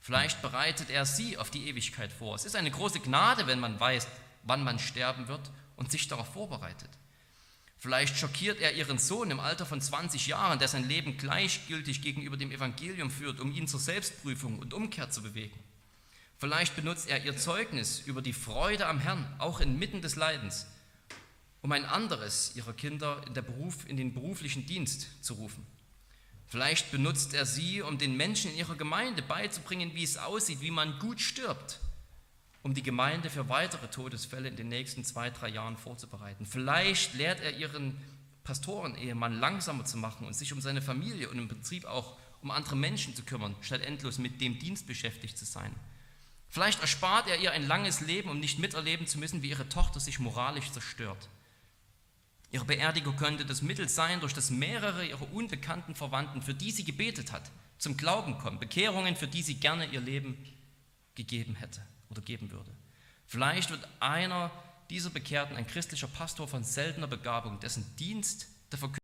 Vielleicht 0.04 0.42
bereitet 0.42 0.90
er 0.90 1.06
sie 1.06 1.38
auf 1.38 1.50
die 1.50 1.70
Ewigkeit 1.70 2.12
vor. 2.12 2.36
Es 2.36 2.44
ist 2.44 2.58
eine 2.58 2.70
große 2.70 3.00
Gnade, 3.00 3.48
wenn 3.48 3.62
man 3.62 3.80
weiß, 3.80 4.06
wann 4.44 4.62
man 4.62 4.78
sterben 4.78 5.30
wird 5.30 5.50
und 5.78 5.92
sich 5.92 6.10
darauf 6.10 6.34
vorbereitet. 6.34 6.90
Vielleicht 7.78 8.18
schockiert 8.18 8.60
er 8.60 8.74
ihren 8.74 8.98
Sohn 9.00 9.32
im 9.32 9.40
Alter 9.40 9.66
von 9.66 9.80
20 9.80 10.28
Jahren, 10.28 10.60
der 10.60 10.68
sein 10.68 10.86
Leben 10.90 11.16
gleichgültig 11.16 12.02
gegenüber 12.02 12.36
dem 12.36 12.52
Evangelium 12.52 13.10
führt, 13.10 13.40
um 13.40 13.54
ihn 13.54 13.66
zur 13.66 13.80
Selbstprüfung 13.80 14.60
und 14.60 14.74
Umkehr 14.74 15.10
zu 15.10 15.24
bewegen. 15.24 15.58
Vielleicht 16.38 16.76
benutzt 16.76 17.08
er 17.08 17.24
ihr 17.24 17.38
Zeugnis 17.38 18.02
über 18.06 18.22
die 18.22 18.34
Freude 18.34 18.88
am 18.88 19.00
Herrn, 19.00 19.34
auch 19.40 19.62
inmitten 19.62 20.02
des 20.02 20.18
Leidens, 20.18 20.68
um 21.62 21.72
ein 21.72 21.86
anderes 21.86 22.58
ihrer 22.58 22.74
Kinder 22.74 23.22
in, 23.26 23.34
Beruf, 23.36 23.88
in 23.88 23.96
den 23.96 24.14
beruflichen 24.14 24.66
Dienst 24.66 25.24
zu 25.24 25.36
rufen. 25.36 25.66
Vielleicht 26.54 26.92
benutzt 26.92 27.34
er 27.34 27.48
sie, 27.48 27.82
um 27.82 27.98
den 27.98 28.16
Menschen 28.16 28.52
in 28.52 28.58
ihrer 28.58 28.76
Gemeinde 28.76 29.24
beizubringen, 29.24 29.96
wie 29.96 30.04
es 30.04 30.18
aussieht, 30.18 30.62
wie 30.62 30.70
man 30.70 31.00
gut 31.00 31.20
stirbt 31.20 31.80
um 32.62 32.76
die 32.76 32.84
Gemeinde 32.84 33.32
für 33.32 33.50
weitere 33.50 33.88
Todesfälle 33.88 34.50
in 34.50 34.56
den 34.56 34.70
nächsten 34.70 35.04
zwei, 35.04 35.32
drei 35.32 35.50
Jahren 35.50 35.78
vorzubereiten. 35.78 36.46
Vielleicht 36.46 37.16
lehrt 37.16 37.42
er 37.42 37.58
ihren 37.58 37.98
Pastoren-Ehemann 38.44 39.40
langsamer 39.40 39.84
zu 39.84 39.98
machen 39.98 40.28
und 40.28 40.36
sich 40.36 40.54
um 40.54 40.62
seine 40.62 40.84
Familie 40.84 41.28
und 41.28 41.40
im 41.40 41.48
Prinzip 41.48 41.86
auch 41.86 42.18
um 42.44 42.52
andere 42.52 42.76
Menschen 42.76 43.16
zu 43.16 43.24
kümmern, 43.24 43.56
statt 43.62 43.82
endlos 43.82 44.20
mit 44.20 44.40
dem 44.40 44.60
Dienst 44.60 44.86
beschäftigt 44.86 45.36
zu 45.36 45.46
sein. 45.46 45.74
Vielleicht 46.50 46.82
erspart 46.82 47.28
er 47.28 47.40
ihr 47.40 47.52
ein 47.52 47.68
langes 47.68 48.00
Leben, 48.00 48.30
um 48.30 48.40
nicht 48.40 48.60
miterleben 48.60 49.08
zu 49.08 49.18
müssen, 49.18 49.42
wie 49.42 49.50
ihre 49.50 49.70
Tochter 49.70 50.00
sich 50.00 50.20
moralisch 50.20 50.72
zerstört. 50.72 51.30
Ihre 52.54 52.66
Beerdigung 52.66 53.16
könnte 53.18 53.46
das 53.46 53.64
Mittel 53.64 53.90
sein, 53.90 54.20
durch 54.20 54.36
das 54.36 54.52
mehrere 54.52 55.08
ihrer 55.08 55.34
unbekannten 55.34 55.96
Verwandten, 55.96 56.44
für 56.44 56.54
die 56.54 56.70
sie 56.70 56.84
gebetet 56.84 57.32
hat, 57.32 57.50
zum 57.80 57.98
Glauben 57.98 58.38
kommen, 58.38 58.60
Bekehrungen, 58.60 59.16
für 59.16 59.28
die 59.28 59.42
sie 59.42 59.56
gerne 59.56 59.88
ihr 59.88 60.00
Leben 60.00 60.38
gegeben 61.16 61.56
hätte 61.56 61.82
oder 62.12 62.22
geben 62.22 62.52
würde. 62.52 62.70
Vielleicht 63.26 63.72
wird 63.72 63.88
einer 64.00 64.52
dieser 64.92 65.10
Bekehrten 65.10 65.58
ein 65.58 65.66
christlicher 65.66 66.08
Pastor 66.08 66.48
von 66.48 66.64
seltener 66.64 67.08
Begabung, 67.08 67.60
dessen 67.60 67.96
Dienst 67.96 68.46
der 68.72 68.78
Verkündigung. 68.78 69.00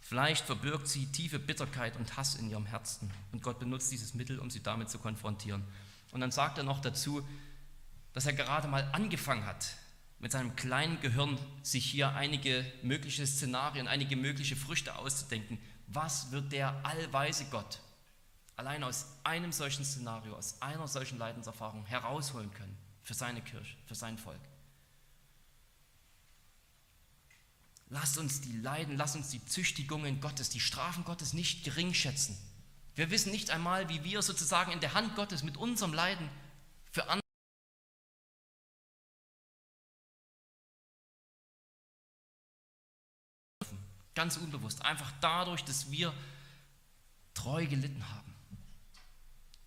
Vielleicht 0.00 0.44
verbirgt 0.44 0.88
sie 0.88 1.06
tiefe 1.06 1.38
Bitterkeit 1.38 1.96
und 1.96 2.16
Hass 2.16 2.34
in 2.34 2.50
ihrem 2.50 2.66
Herzen 2.66 3.12
und 3.30 3.44
Gott 3.44 3.60
benutzt 3.60 3.92
dieses 3.92 4.14
Mittel, 4.14 4.40
um 4.40 4.50
sie 4.50 4.60
damit 4.60 4.90
zu 4.90 4.98
konfrontieren. 4.98 5.62
Und 6.10 6.20
dann 6.20 6.32
sagt 6.32 6.58
er 6.58 6.64
noch 6.64 6.80
dazu, 6.80 7.24
dass 8.12 8.26
er 8.26 8.32
gerade 8.32 8.66
mal 8.66 8.82
angefangen 8.90 9.46
hat, 9.46 9.76
mit 10.20 10.32
seinem 10.32 10.54
kleinen 10.54 11.00
Gehirn 11.00 11.38
sich 11.62 11.84
hier 11.84 12.14
einige 12.14 12.64
mögliche 12.82 13.26
Szenarien, 13.26 13.88
einige 13.88 14.16
mögliche 14.16 14.54
Früchte 14.54 14.96
auszudenken. 14.96 15.58
Was 15.88 16.30
wird 16.30 16.52
der 16.52 16.84
allweise 16.84 17.46
Gott 17.46 17.80
allein 18.60 18.84
aus 18.84 19.06
einem 19.24 19.52
solchen 19.52 19.86
Szenario, 19.86 20.36
aus 20.36 20.60
einer 20.60 20.86
solchen 20.86 21.18
Leidenserfahrung 21.18 21.86
herausholen 21.86 22.52
können 22.52 22.76
für 23.02 23.14
seine 23.14 23.40
Kirche, 23.40 23.74
für 23.86 23.94
sein 23.94 24.18
Volk. 24.18 24.40
Lasst 27.88 28.18
uns 28.18 28.42
die 28.42 28.52
Leiden, 28.58 28.98
lasst 28.98 29.16
uns 29.16 29.30
die 29.30 29.44
Züchtigungen 29.46 30.20
Gottes, 30.20 30.50
die 30.50 30.60
Strafen 30.60 31.04
Gottes 31.04 31.32
nicht 31.32 31.64
gering 31.64 31.94
schätzen. 31.94 32.38
Wir 32.94 33.10
wissen 33.10 33.32
nicht 33.32 33.50
einmal, 33.50 33.88
wie 33.88 34.04
wir 34.04 34.20
sozusagen 34.20 34.72
in 34.72 34.80
der 34.80 34.92
Hand 34.92 35.16
Gottes 35.16 35.42
mit 35.42 35.56
unserem 35.56 35.94
Leiden 35.94 36.28
für 36.92 37.08
andere 37.08 37.29
ganz 44.14 44.36
unbewusst, 44.36 44.84
einfach 44.84 45.12
dadurch, 45.20 45.64
dass 45.64 45.90
wir 45.90 46.12
treu 47.34 47.66
gelitten 47.66 48.08
haben 48.10 48.30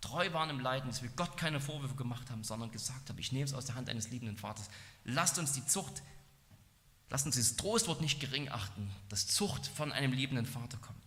treu 0.04 0.32
waren 0.34 0.50
im 0.50 0.60
Leiden, 0.60 0.90
dass 0.90 1.02
wir 1.02 1.10
Gott 1.10 1.38
keine 1.38 1.60
Vorwürfe 1.60 1.96
gemacht 1.96 2.30
haben, 2.30 2.44
sondern 2.44 2.72
gesagt 2.72 3.10
haben, 3.10 3.18
ich 3.18 3.32
nehme 3.32 3.46
es 3.46 3.54
aus 3.54 3.66
der 3.66 3.76
Hand 3.76 3.90
eines 3.90 4.10
liebenden 4.10 4.38
Vaters. 4.38 4.70
Lasst 5.06 5.40
uns 5.40 5.54
die 5.54 5.66
Zucht, 5.66 6.04
lasst 7.10 7.26
uns 7.26 7.36
dieses 7.36 7.56
Trostwort 7.56 8.02
nicht 8.02 8.20
gering 8.20 8.50
achten, 8.50 8.92
dass 9.10 9.28
Zucht 9.28 9.66
von 9.68 9.92
einem 9.92 10.12
liebenden 10.12 10.46
Vater 10.46 10.78
kommt. 10.78 11.00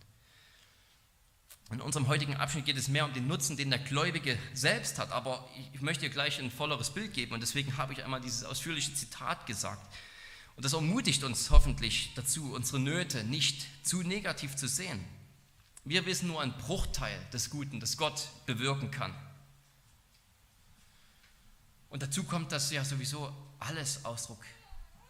In 1.69 1.81
unserem 1.81 2.07
heutigen 2.07 2.35
Abschnitt 2.37 2.65
geht 2.65 2.77
es 2.77 2.87
mehr 2.87 3.05
um 3.05 3.13
den 3.13 3.27
Nutzen, 3.27 3.57
den 3.57 3.69
der 3.69 3.79
Gläubige 3.79 4.37
selbst 4.53 4.99
hat, 4.99 5.11
aber 5.11 5.47
ich 5.73 5.81
möchte 5.81 6.01
hier 6.01 6.09
gleich 6.09 6.39
ein 6.39 6.49
volleres 6.49 6.91
Bild 6.91 7.13
geben 7.13 7.33
und 7.33 7.41
deswegen 7.41 7.77
habe 7.77 7.93
ich 7.93 8.03
einmal 8.03 8.21
dieses 8.21 8.45
ausführliche 8.45 8.93
Zitat 8.93 9.45
gesagt. 9.45 9.85
Und 10.57 10.65
das 10.65 10.73
ermutigt 10.73 11.23
uns 11.23 11.51
hoffentlich 11.51 12.11
dazu, 12.15 12.53
unsere 12.53 12.79
Nöte 12.79 13.23
nicht 13.23 13.67
zu 13.85 14.01
negativ 14.01 14.55
zu 14.55 14.67
sehen. 14.67 14.99
Wir 15.85 16.05
wissen 16.07 16.27
nur 16.27 16.41
einen 16.41 16.57
Bruchteil 16.57 17.17
des 17.31 17.51
Guten, 17.51 17.79
das 17.79 17.95
Gott 17.95 18.27
bewirken 18.47 18.89
kann. 18.89 19.13
Und 21.89 22.01
dazu 22.01 22.23
kommt, 22.23 22.51
dass 22.51 22.71
ja 22.71 22.83
sowieso 22.83 23.31
alles 23.59 24.03
Ausdruck 24.03 24.43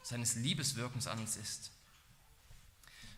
seines 0.04 0.36
Liebeswirkens 0.36 1.08
an 1.08 1.20
uns 1.20 1.38
ist. 1.38 1.72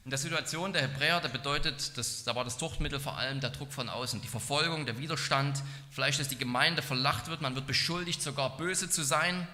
In 0.05 0.11
der 0.11 0.19
Situation 0.19 0.71
der 0.71 0.83
Hebräer, 0.83 1.19
da 1.21 1.27
bedeutet, 1.27 1.97
dass, 1.97 2.23
da 2.23 2.35
war 2.35 2.45
das 2.45 2.57
Zuchtmittel 2.59 2.99
vor 2.99 3.17
allem 3.17 3.41
der 3.41 3.49
Druck 3.49 3.73
von 3.73 3.89
außen, 3.89 4.21
die 4.21 4.27
Verfolgung, 4.27 4.85
der 4.85 4.97
Widerstand, 4.99 5.61
vielleicht, 5.91 6.19
dass 6.19 6.29
die 6.29 6.37
Gemeinde 6.37 6.81
verlacht 6.81 7.27
wird, 7.27 7.41
man 7.41 7.55
wird 7.55 7.67
beschuldigt, 7.67 8.21
sogar 8.21 8.55
böse 8.55 8.89
zu 8.89 9.03
sein. 9.03 9.47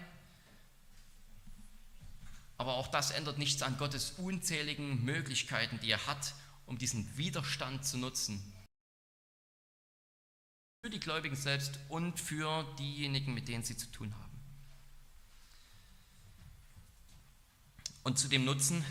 Aber 2.58 2.76
auch 2.76 2.88
das 2.88 3.12
ändert 3.12 3.38
nichts 3.38 3.62
an 3.62 3.78
Gottes 3.78 4.12
unzähligen 4.18 5.04
Möglichkeiten, 5.04 5.80
die 5.82 5.92
er 5.92 6.08
hat, 6.08 6.34
um 6.66 6.78
diesen 6.78 7.18
Widerstand 7.18 7.86
zu 7.86 7.98
nutzen. 7.98 8.42
Für 10.82 10.90
die 10.90 11.00
Gläubigen 11.00 11.36
selbst 11.36 11.80
und 11.90 12.20
für 12.20 12.64
diejenigen, 12.80 13.34
mit 13.34 13.48
denen 13.48 13.64
sie 13.64 13.76
zu 13.76 13.88
tun 13.88 14.14
haben. 14.14 14.26
Und 18.04 18.20
zu 18.20 18.28
dem 18.28 18.46
Nutzen, 18.46 18.86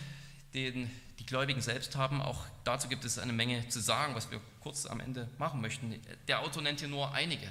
den 0.54 0.90
die 1.20 1.26
Gläubigen 1.26 1.60
selbst 1.60 1.94
haben, 1.94 2.20
auch 2.20 2.44
dazu 2.64 2.88
gibt 2.88 3.04
es 3.04 3.18
eine 3.18 3.32
Menge 3.32 3.68
zu 3.68 3.80
sagen, 3.80 4.14
was 4.16 4.30
wir 4.30 4.40
kurz 4.60 4.86
am 4.86 4.98
Ende 4.98 5.30
machen 5.38 5.60
möchten. 5.60 6.00
Der 6.26 6.40
Autor 6.40 6.62
nennt 6.62 6.80
hier 6.80 6.88
nur 6.88 7.12
einige. 7.14 7.50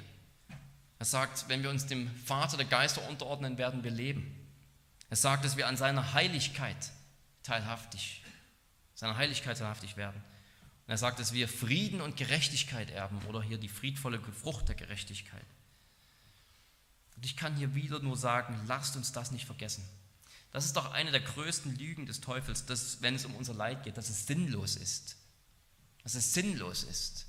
Er 0.99 1.05
sagt, 1.05 1.47
wenn 1.47 1.63
wir 1.63 1.69
uns 1.69 1.85
dem 1.85 2.13
Vater 2.17 2.57
der 2.57 2.65
Geister 2.65 3.07
unterordnen, 3.07 3.57
werden 3.57 3.83
wir 3.83 3.91
leben. 3.91 4.42
Er 5.13 5.17
sagt, 5.17 5.45
dass 5.45 5.57
wir 5.57 5.67
an 5.67 5.77
seiner 5.77 6.13
Heiligkeit 6.15 6.91
teilhaftig 7.43 8.23
seiner 8.95 9.15
Heiligkeit 9.15 9.59
teilhaftig 9.59 9.95
werden. 9.95 10.15
Und 10.87 10.91
er 10.91 10.97
sagt, 10.97 11.19
dass 11.19 11.33
wir 11.33 11.47
Frieden 11.47 12.01
und 12.01 12.17
Gerechtigkeit 12.17 12.89
erben 12.89 13.21
oder 13.27 13.43
hier 13.43 13.59
die 13.59 13.69
friedvolle 13.69 14.19
Frucht 14.19 14.69
der 14.69 14.75
Gerechtigkeit. 14.75 15.45
Und 17.15 17.27
ich 17.27 17.37
kann 17.37 17.55
hier 17.55 17.75
wieder 17.75 17.99
nur 17.99 18.17
sagen, 18.17 18.59
lasst 18.65 18.95
uns 18.95 19.11
das 19.11 19.29
nicht 19.29 19.45
vergessen. 19.45 19.87
Das 20.51 20.65
ist 20.65 20.77
doch 20.77 20.91
eine 20.93 21.11
der 21.11 21.21
größten 21.21 21.75
Lügen 21.75 22.07
des 22.07 22.19
Teufels, 22.19 22.65
dass, 22.65 23.03
wenn 23.03 23.13
es 23.13 23.25
um 23.25 23.35
unser 23.35 23.53
Leid 23.53 23.83
geht, 23.83 23.97
dass 23.97 24.09
es 24.09 24.25
sinnlos 24.25 24.77
ist. 24.77 25.15
Dass 26.01 26.15
es 26.15 26.33
sinnlos 26.33 26.81
ist. 26.81 27.27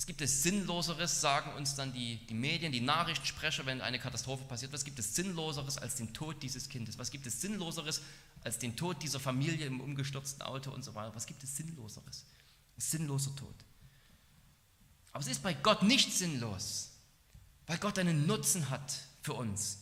Was 0.00 0.06
gibt 0.06 0.22
es 0.22 0.42
Sinnloseres, 0.42 1.20
sagen 1.20 1.52
uns 1.58 1.74
dann 1.74 1.92
die, 1.92 2.24
die 2.24 2.32
Medien, 2.32 2.72
die 2.72 2.80
Nachrichtensprecher, 2.80 3.66
wenn 3.66 3.82
eine 3.82 3.98
Katastrophe 3.98 4.44
passiert? 4.44 4.72
Was 4.72 4.86
gibt 4.86 4.98
es 4.98 5.14
Sinnloseres 5.14 5.76
als 5.76 5.96
den 5.96 6.14
Tod 6.14 6.42
dieses 6.42 6.70
Kindes? 6.70 6.96
Was 6.96 7.10
gibt 7.10 7.26
es 7.26 7.42
Sinnloseres 7.42 8.00
als 8.42 8.58
den 8.58 8.76
Tod 8.76 9.02
dieser 9.02 9.20
Familie 9.20 9.66
im 9.66 9.78
umgestürzten 9.78 10.40
Auto 10.40 10.70
und 10.70 10.82
so 10.86 10.94
weiter? 10.94 11.14
Was 11.14 11.26
gibt 11.26 11.44
es 11.44 11.54
Sinnloseres? 11.54 12.24
Ein 12.78 12.80
sinnloser 12.80 13.36
Tod. 13.36 13.54
Aber 15.12 15.20
es 15.20 15.30
ist 15.30 15.42
bei 15.42 15.52
Gott 15.52 15.82
nicht 15.82 16.10
sinnlos, 16.14 16.92
weil 17.66 17.76
Gott 17.76 17.98
einen 17.98 18.26
Nutzen 18.26 18.70
hat 18.70 19.00
für 19.20 19.34
uns. 19.34 19.80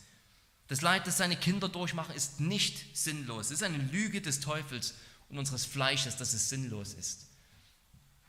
Das 0.67 0.81
Leid, 0.81 1.07
das 1.07 1.19
seine 1.19 1.37
Kinder 1.37 1.69
durchmachen, 1.69 2.17
ist 2.17 2.41
nicht 2.41 2.97
sinnlos. 2.97 3.47
Es 3.47 3.53
ist 3.53 3.63
eine 3.63 3.79
Lüge 3.79 4.21
des 4.21 4.41
Teufels 4.41 4.95
und 5.29 5.39
unseres 5.39 5.65
Fleisches, 5.65 6.17
dass 6.17 6.33
es 6.33 6.49
sinnlos 6.49 6.95
ist. 6.95 7.29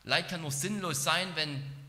Leid 0.04 0.28
kann 0.28 0.42
nur 0.42 0.52
sinnlos 0.52 1.02
sein, 1.02 1.28
wenn 1.34 1.79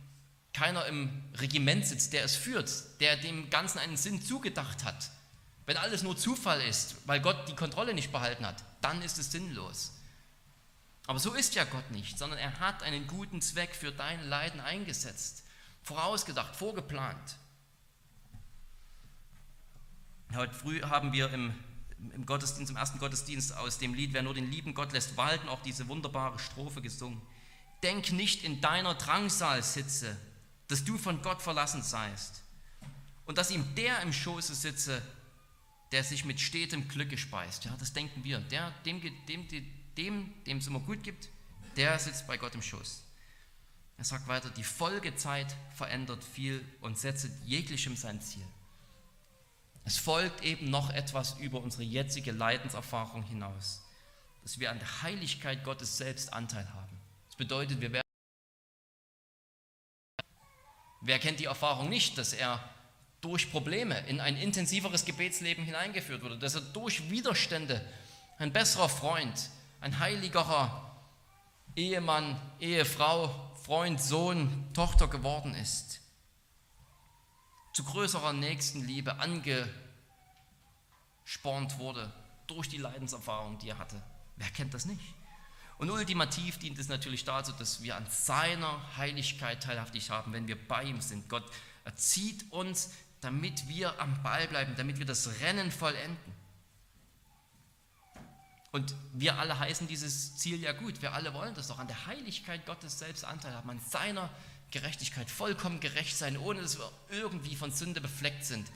keiner 0.53 0.85
im 0.85 1.23
Regiment 1.39 1.85
sitzt, 1.85 2.13
der 2.13 2.23
es 2.23 2.35
führt, 2.35 2.69
der 2.99 3.17
dem 3.17 3.49
Ganzen 3.49 3.79
einen 3.79 3.97
Sinn 3.97 4.21
zugedacht 4.21 4.83
hat. 4.83 5.11
Wenn 5.65 5.77
alles 5.77 6.03
nur 6.03 6.17
Zufall 6.17 6.61
ist, 6.61 6.95
weil 7.05 7.21
Gott 7.21 7.47
die 7.47 7.55
Kontrolle 7.55 7.93
nicht 7.93 8.11
behalten 8.11 8.45
hat, 8.45 8.63
dann 8.81 9.01
ist 9.01 9.17
es 9.17 9.31
sinnlos. 9.31 9.93
Aber 11.07 11.19
so 11.19 11.33
ist 11.33 11.55
ja 11.55 11.63
Gott 11.63 11.89
nicht, 11.91 12.17
sondern 12.17 12.39
er 12.39 12.59
hat 12.59 12.83
einen 12.83 13.07
guten 13.07 13.41
Zweck 13.41 13.75
für 13.75 13.91
dein 13.91 14.27
Leiden 14.27 14.59
eingesetzt, 14.59 15.43
vorausgedacht, 15.83 16.55
vorgeplant. 16.55 17.37
Heute 20.35 20.53
früh 20.53 20.81
haben 20.81 21.13
wir 21.13 21.31
im 21.31 21.53
im 22.13 22.25
Gottesdienst, 22.25 22.71
im 22.71 22.77
ersten 22.77 22.99
Gottesdienst 22.99 23.55
aus 23.55 23.77
dem 23.77 23.93
Lied 23.93 24.13
Wer 24.13 24.23
nur 24.23 24.33
den 24.33 24.49
lieben 24.49 24.73
Gott 24.73 24.91
lässt 24.91 25.17
walten, 25.17 25.49
auch 25.49 25.61
diese 25.61 25.87
wunderbare 25.87 26.39
Strophe 26.39 26.81
gesungen. 26.81 27.21
Denk 27.83 28.11
nicht 28.11 28.43
in 28.43 28.61
deiner 28.61 28.95
Drangsal 28.95 29.63
sitze, 29.63 30.17
dass 30.71 30.85
du 30.85 30.97
von 30.97 31.21
Gott 31.21 31.41
verlassen 31.41 31.83
seist 31.83 32.43
und 33.25 33.37
dass 33.37 33.51
ihm 33.51 33.75
der 33.75 33.99
im 34.03 34.13
Schoße 34.13 34.55
sitze, 34.55 35.01
der 35.91 36.01
sich 36.01 36.23
mit 36.23 36.39
stetem 36.39 36.87
Glücke 36.87 37.17
speist. 37.17 37.65
Ja, 37.65 37.75
das 37.77 37.91
denken 37.91 38.23
wir. 38.23 38.39
Der, 38.39 38.71
dem, 38.85 39.01
dem, 39.27 39.47
dem, 39.97 40.33
dem 40.45 40.57
es 40.57 40.67
immer 40.67 40.79
gut 40.79 41.03
gibt, 41.03 41.27
der 41.75 41.99
sitzt 41.99 42.25
bei 42.25 42.37
Gott 42.37 42.55
im 42.55 42.61
Schoß. 42.61 43.03
Er 43.97 44.05
sagt 44.05 44.29
weiter, 44.29 44.49
die 44.49 44.63
Folgezeit 44.63 45.53
verändert 45.75 46.23
viel 46.23 46.65
und 46.79 46.97
setzt 46.97 47.27
jeglichem 47.45 47.97
sein 47.97 48.21
Ziel. 48.21 48.45
Es 49.83 49.97
folgt 49.97 50.41
eben 50.41 50.69
noch 50.69 50.89
etwas 50.89 51.37
über 51.39 51.59
unsere 51.59 51.83
jetzige 51.83 52.31
Leidenserfahrung 52.31 53.23
hinaus, 53.23 53.81
dass 54.43 54.57
wir 54.57 54.71
an 54.71 54.79
der 54.79 55.01
Heiligkeit 55.01 55.65
Gottes 55.65 55.97
selbst 55.97 56.31
Anteil 56.31 56.67
haben. 56.73 56.97
Das 57.27 57.35
bedeutet, 57.35 57.81
wir 57.81 57.91
werden. 57.91 58.00
Wer 61.01 61.19
kennt 61.19 61.39
die 61.39 61.45
Erfahrung 61.45 61.89
nicht, 61.89 62.17
dass 62.17 62.33
er 62.33 62.63
durch 63.21 63.51
Probleme 63.51 63.99
in 64.07 64.19
ein 64.19 64.37
intensiveres 64.37 65.05
Gebetsleben 65.05 65.63
hineingeführt 65.63 66.23
wurde, 66.23 66.39
dass 66.39 66.55
er 66.55 66.61
durch 66.61 67.09
Widerstände 67.09 67.85
ein 68.37 68.53
besserer 68.53 68.89
Freund, 68.89 69.49
ein 69.79 69.99
heiligerer 69.99 70.95
Ehemann, 71.75 72.39
Ehefrau, 72.59 73.51
Freund, 73.63 74.01
Sohn, 74.01 74.67
Tochter 74.73 75.07
geworden 75.07 75.53
ist, 75.55 76.01
zu 77.73 77.83
größerer 77.83 78.33
Nächstenliebe 78.33 79.17
angespornt 79.19 79.69
wurde 81.77 82.11
durch 82.47 82.67
die 82.67 82.77
Leidenserfahrung, 82.77 83.57
die 83.59 83.69
er 83.69 83.77
hatte. 83.77 84.01
Wer 84.35 84.49
kennt 84.49 84.73
das 84.73 84.85
nicht? 84.85 85.01
Und 85.81 85.89
ultimativ 85.89 86.59
dient 86.59 86.77
es 86.77 86.89
natürlich 86.89 87.23
dazu, 87.25 87.53
dass 87.53 87.81
wir 87.81 87.95
an 87.95 88.05
seiner 88.07 88.79
Heiligkeit 88.97 89.63
teilhaftig 89.63 90.11
haben, 90.11 90.31
wenn 90.31 90.47
wir 90.47 90.55
bei 90.67 90.83
ihm 90.83 91.01
sind. 91.01 91.27
Gott 91.27 91.43
erzieht 91.85 92.51
uns, 92.51 92.91
damit 93.19 93.67
wir 93.67 93.99
am 93.99 94.21
Ball 94.21 94.47
bleiben, 94.47 94.75
damit 94.77 94.99
wir 94.99 95.07
das 95.07 95.41
Rennen 95.41 95.71
vollenden. 95.71 96.35
Und 98.71 98.93
wir 99.13 99.39
alle 99.39 99.57
heißen 99.57 99.87
dieses 99.87 100.37
Ziel 100.37 100.61
ja 100.61 100.71
gut. 100.71 101.01
Wir 101.01 101.13
alle 101.13 101.33
wollen 101.33 101.55
das 101.55 101.69
doch, 101.69 101.79
an 101.79 101.87
der 101.87 102.05
Heiligkeit 102.05 102.63
Gottes 102.67 102.99
selbst 102.99 103.25
Anteil 103.25 103.55
haben, 103.55 103.71
an 103.71 103.79
seiner 103.79 104.29
Gerechtigkeit, 104.69 105.31
vollkommen 105.31 105.79
gerecht 105.79 106.15
sein, 106.15 106.37
ohne 106.37 106.61
dass 106.61 106.77
wir 106.77 106.91
irgendwie 107.09 107.55
von 107.55 107.71
Sünde 107.71 108.01
befleckt 108.01 108.45
sind. 108.45 108.67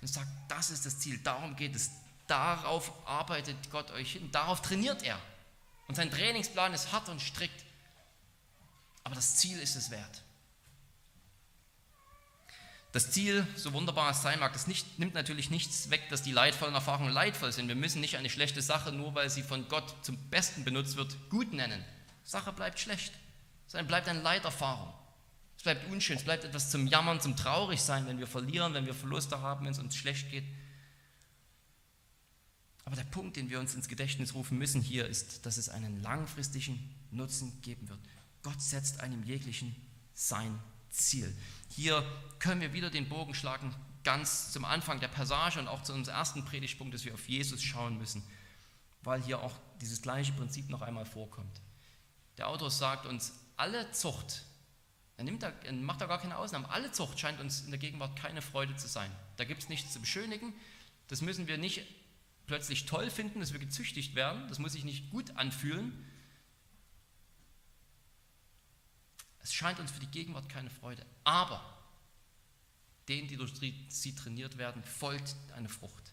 Und 0.00 0.08
sagt, 0.08 0.26
das 0.48 0.70
ist 0.70 0.84
das 0.84 0.98
Ziel, 0.98 1.18
darum 1.18 1.54
geht 1.54 1.76
es. 1.76 1.92
Darauf 2.26 2.92
arbeitet 3.06 3.70
Gott 3.70 3.92
euch 3.92 4.14
hin, 4.14 4.32
darauf 4.32 4.62
trainiert 4.62 5.04
er. 5.04 5.20
Und 5.90 5.96
sein 5.96 6.08
Trainingsplan 6.08 6.72
ist 6.72 6.92
hart 6.92 7.08
und 7.08 7.20
strikt. 7.20 7.64
Aber 9.02 9.16
das 9.16 9.38
Ziel 9.38 9.58
ist 9.58 9.74
es 9.74 9.90
wert. 9.90 10.22
Das 12.92 13.10
Ziel, 13.10 13.44
so 13.56 13.72
wunderbar 13.72 14.12
es 14.12 14.22
sein 14.22 14.38
mag, 14.38 14.52
das 14.52 14.68
nicht, 14.68 15.00
nimmt 15.00 15.14
natürlich 15.14 15.50
nichts 15.50 15.90
weg, 15.90 16.08
dass 16.08 16.22
die 16.22 16.30
leidvollen 16.30 16.76
Erfahrungen 16.76 17.12
leidvoll 17.12 17.50
sind. 17.50 17.66
Wir 17.66 17.74
müssen 17.74 18.00
nicht 18.00 18.16
eine 18.16 18.30
schlechte 18.30 18.62
Sache, 18.62 18.92
nur 18.92 19.16
weil 19.16 19.30
sie 19.30 19.42
von 19.42 19.66
Gott 19.66 19.92
zum 20.02 20.16
Besten 20.30 20.62
benutzt 20.62 20.94
wird, 20.94 21.28
gut 21.28 21.52
nennen. 21.52 21.84
Sache 22.22 22.52
bleibt 22.52 22.78
schlecht. 22.78 23.12
Es 23.66 23.72
bleibt 23.88 24.06
eine 24.06 24.22
Leiterfahrung. 24.22 24.94
Es 25.56 25.64
bleibt 25.64 25.90
unschön, 25.90 26.18
es 26.18 26.22
bleibt 26.22 26.44
etwas 26.44 26.70
zum 26.70 26.86
Jammern, 26.86 27.20
zum 27.20 27.34
Traurigsein, 27.34 28.06
wenn 28.06 28.20
wir 28.20 28.28
verlieren, 28.28 28.74
wenn 28.74 28.86
wir 28.86 28.94
Verluste 28.94 29.40
haben, 29.40 29.64
wenn 29.64 29.72
es 29.72 29.80
uns 29.80 29.96
schlecht 29.96 30.30
geht. 30.30 30.44
Aber 32.84 32.96
der 32.96 33.04
Punkt, 33.04 33.36
den 33.36 33.50
wir 33.50 33.60
uns 33.60 33.74
ins 33.74 33.88
Gedächtnis 33.88 34.34
rufen 34.34 34.58
müssen 34.58 34.80
hier, 34.80 35.06
ist, 35.06 35.44
dass 35.46 35.56
es 35.58 35.68
einen 35.68 36.02
langfristigen 36.02 36.94
Nutzen 37.10 37.60
geben 37.62 37.88
wird. 37.88 38.00
Gott 38.42 38.60
setzt 38.60 39.00
einem 39.00 39.22
jeglichen 39.22 39.74
sein 40.14 40.58
Ziel. 40.90 41.34
Hier 41.68 42.04
können 42.38 42.60
wir 42.60 42.72
wieder 42.72 42.90
den 42.90 43.08
Bogen 43.08 43.34
schlagen, 43.34 43.74
ganz 44.02 44.52
zum 44.52 44.64
Anfang 44.64 45.00
der 45.00 45.08
Passage 45.08 45.60
und 45.60 45.68
auch 45.68 45.82
zu 45.82 45.92
unserem 45.92 46.16
ersten 46.16 46.44
Predigtpunkt, 46.44 46.94
dass 46.94 47.04
wir 47.04 47.14
auf 47.14 47.28
Jesus 47.28 47.62
schauen 47.62 47.98
müssen, 47.98 48.22
weil 49.02 49.22
hier 49.22 49.40
auch 49.40 49.54
dieses 49.80 50.02
gleiche 50.02 50.32
Prinzip 50.32 50.68
noch 50.68 50.82
einmal 50.82 51.04
vorkommt. 51.04 51.60
Der 52.38 52.48
Autor 52.48 52.70
sagt 52.70 53.06
uns, 53.06 53.32
alle 53.56 53.90
Zucht, 53.92 54.44
er, 55.16 55.24
nimmt 55.24 55.42
da, 55.42 55.52
er 55.64 55.72
macht 55.72 56.00
da 56.00 56.06
gar 56.06 56.20
keine 56.20 56.38
Ausnahmen, 56.38 56.64
alle 56.66 56.92
Zucht 56.92 57.20
scheint 57.20 57.40
uns 57.40 57.62
in 57.62 57.70
der 57.70 57.78
Gegenwart 57.78 58.18
keine 58.18 58.40
Freude 58.40 58.74
zu 58.76 58.88
sein. 58.88 59.10
Da 59.36 59.44
gibt 59.44 59.62
es 59.62 59.68
nichts 59.68 59.92
zu 59.92 60.00
beschönigen, 60.00 60.54
das 61.08 61.20
müssen 61.20 61.46
wir 61.46 61.58
nicht 61.58 61.82
plötzlich 62.50 62.84
toll 62.84 63.10
finden, 63.10 63.40
dass 63.40 63.52
wir 63.52 63.60
gezüchtigt 63.60 64.14
werden, 64.14 64.48
das 64.48 64.58
muss 64.58 64.72
sich 64.72 64.84
nicht 64.84 65.10
gut 65.10 65.36
anfühlen, 65.36 65.92
Es 69.42 69.54
scheint 69.54 69.80
uns 69.80 69.90
für 69.90 70.00
die 70.00 70.06
Gegenwart 70.06 70.48
keine 70.48 70.68
Freude. 70.68 71.04
Aber 71.24 71.62
denen, 73.08 73.26
die 73.26 73.36
durch 73.36 73.52
sie 73.88 74.14
trainiert 74.14 74.58
werden, 74.58 74.84
folgt 74.84 75.34
eine 75.56 75.68
Frucht. 75.68 76.12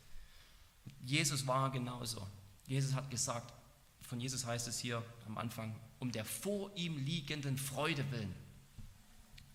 Jesus 1.04 1.46
war 1.46 1.70
genauso. 1.72 2.26
Jesus 2.68 2.94
hat 2.94 3.12
gesagt, 3.12 3.54
von 4.02 4.20
Jesus 4.20 4.46
heißt 4.46 4.68
es 4.70 4.80
hier 4.80 5.04
am 5.26 5.38
Anfang, 5.38 5.76
um 6.00 6.12
der 6.12 6.24
vor 6.24 6.72
ihm 6.76 6.98
liegenden 6.98 7.58
Freude 7.58 8.10
willen 8.12 8.34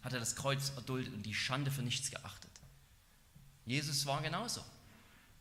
hat 0.03 0.13
er 0.13 0.19
das 0.19 0.37
Kreuz 0.37 0.71
erduldet 0.77 1.15
und 1.15 1.25
die 1.25 1.35
Schande 1.35 1.71
für 1.71 1.83
nichts 1.83 2.11
geachtet. 2.11 2.51
Jesus 3.65 4.05
war 4.05 4.21
genauso. 4.21 4.63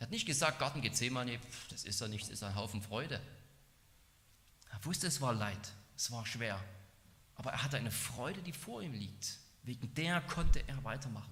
Er 0.01 0.05
hat 0.05 0.11
nicht 0.11 0.25
gesagt, 0.25 0.57
Garten 0.57 0.81
Gethsemane, 0.81 1.39
das 1.69 1.83
ist 1.83 2.01
ja 2.01 2.07
nichts, 2.07 2.27
ist 2.29 2.41
ein 2.41 2.55
Haufen 2.55 2.81
Freude. 2.81 3.21
Er 4.71 4.83
wusste, 4.83 5.05
es 5.05 5.21
war 5.21 5.31
Leid, 5.31 5.73
es 5.95 6.09
war 6.09 6.25
schwer, 6.25 6.59
aber 7.35 7.51
er 7.51 7.61
hatte 7.61 7.77
eine 7.77 7.91
Freude, 7.91 8.41
die 8.41 8.51
vor 8.51 8.81
ihm 8.81 8.93
liegt. 8.93 9.37
Wegen 9.61 9.93
der 9.93 10.19
konnte 10.21 10.67
er 10.67 10.83
weitermachen. 10.83 11.29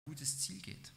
Ein 0.00 0.10
gutes 0.10 0.40
Ziel 0.40 0.60
geht. 0.60 0.92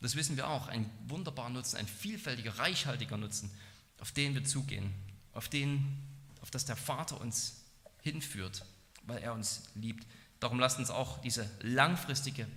Das 0.00 0.16
wissen 0.16 0.36
wir 0.36 0.48
auch, 0.48 0.66
ein 0.66 0.90
wunderbarer 1.06 1.50
Nutzen, 1.50 1.76
ein 1.76 1.86
vielfältiger, 1.86 2.58
reichhaltiger 2.58 3.16
Nutzen, 3.16 3.52
auf 4.00 4.10
den 4.10 4.34
wir 4.34 4.42
zugehen, 4.42 4.92
auf 5.32 5.48
den, 5.48 6.02
auf 6.40 6.50
das 6.50 6.64
der 6.64 6.74
Vater 6.74 7.20
uns 7.20 7.62
hinführt, 8.02 8.64
weil 9.04 9.22
er 9.22 9.32
uns 9.32 9.70
liebt. 9.76 10.04
Darum 10.40 10.58
lasst 10.58 10.80
uns 10.80 10.90
auch 10.90 11.20
diese 11.20 11.48
langfristige, 11.60 12.48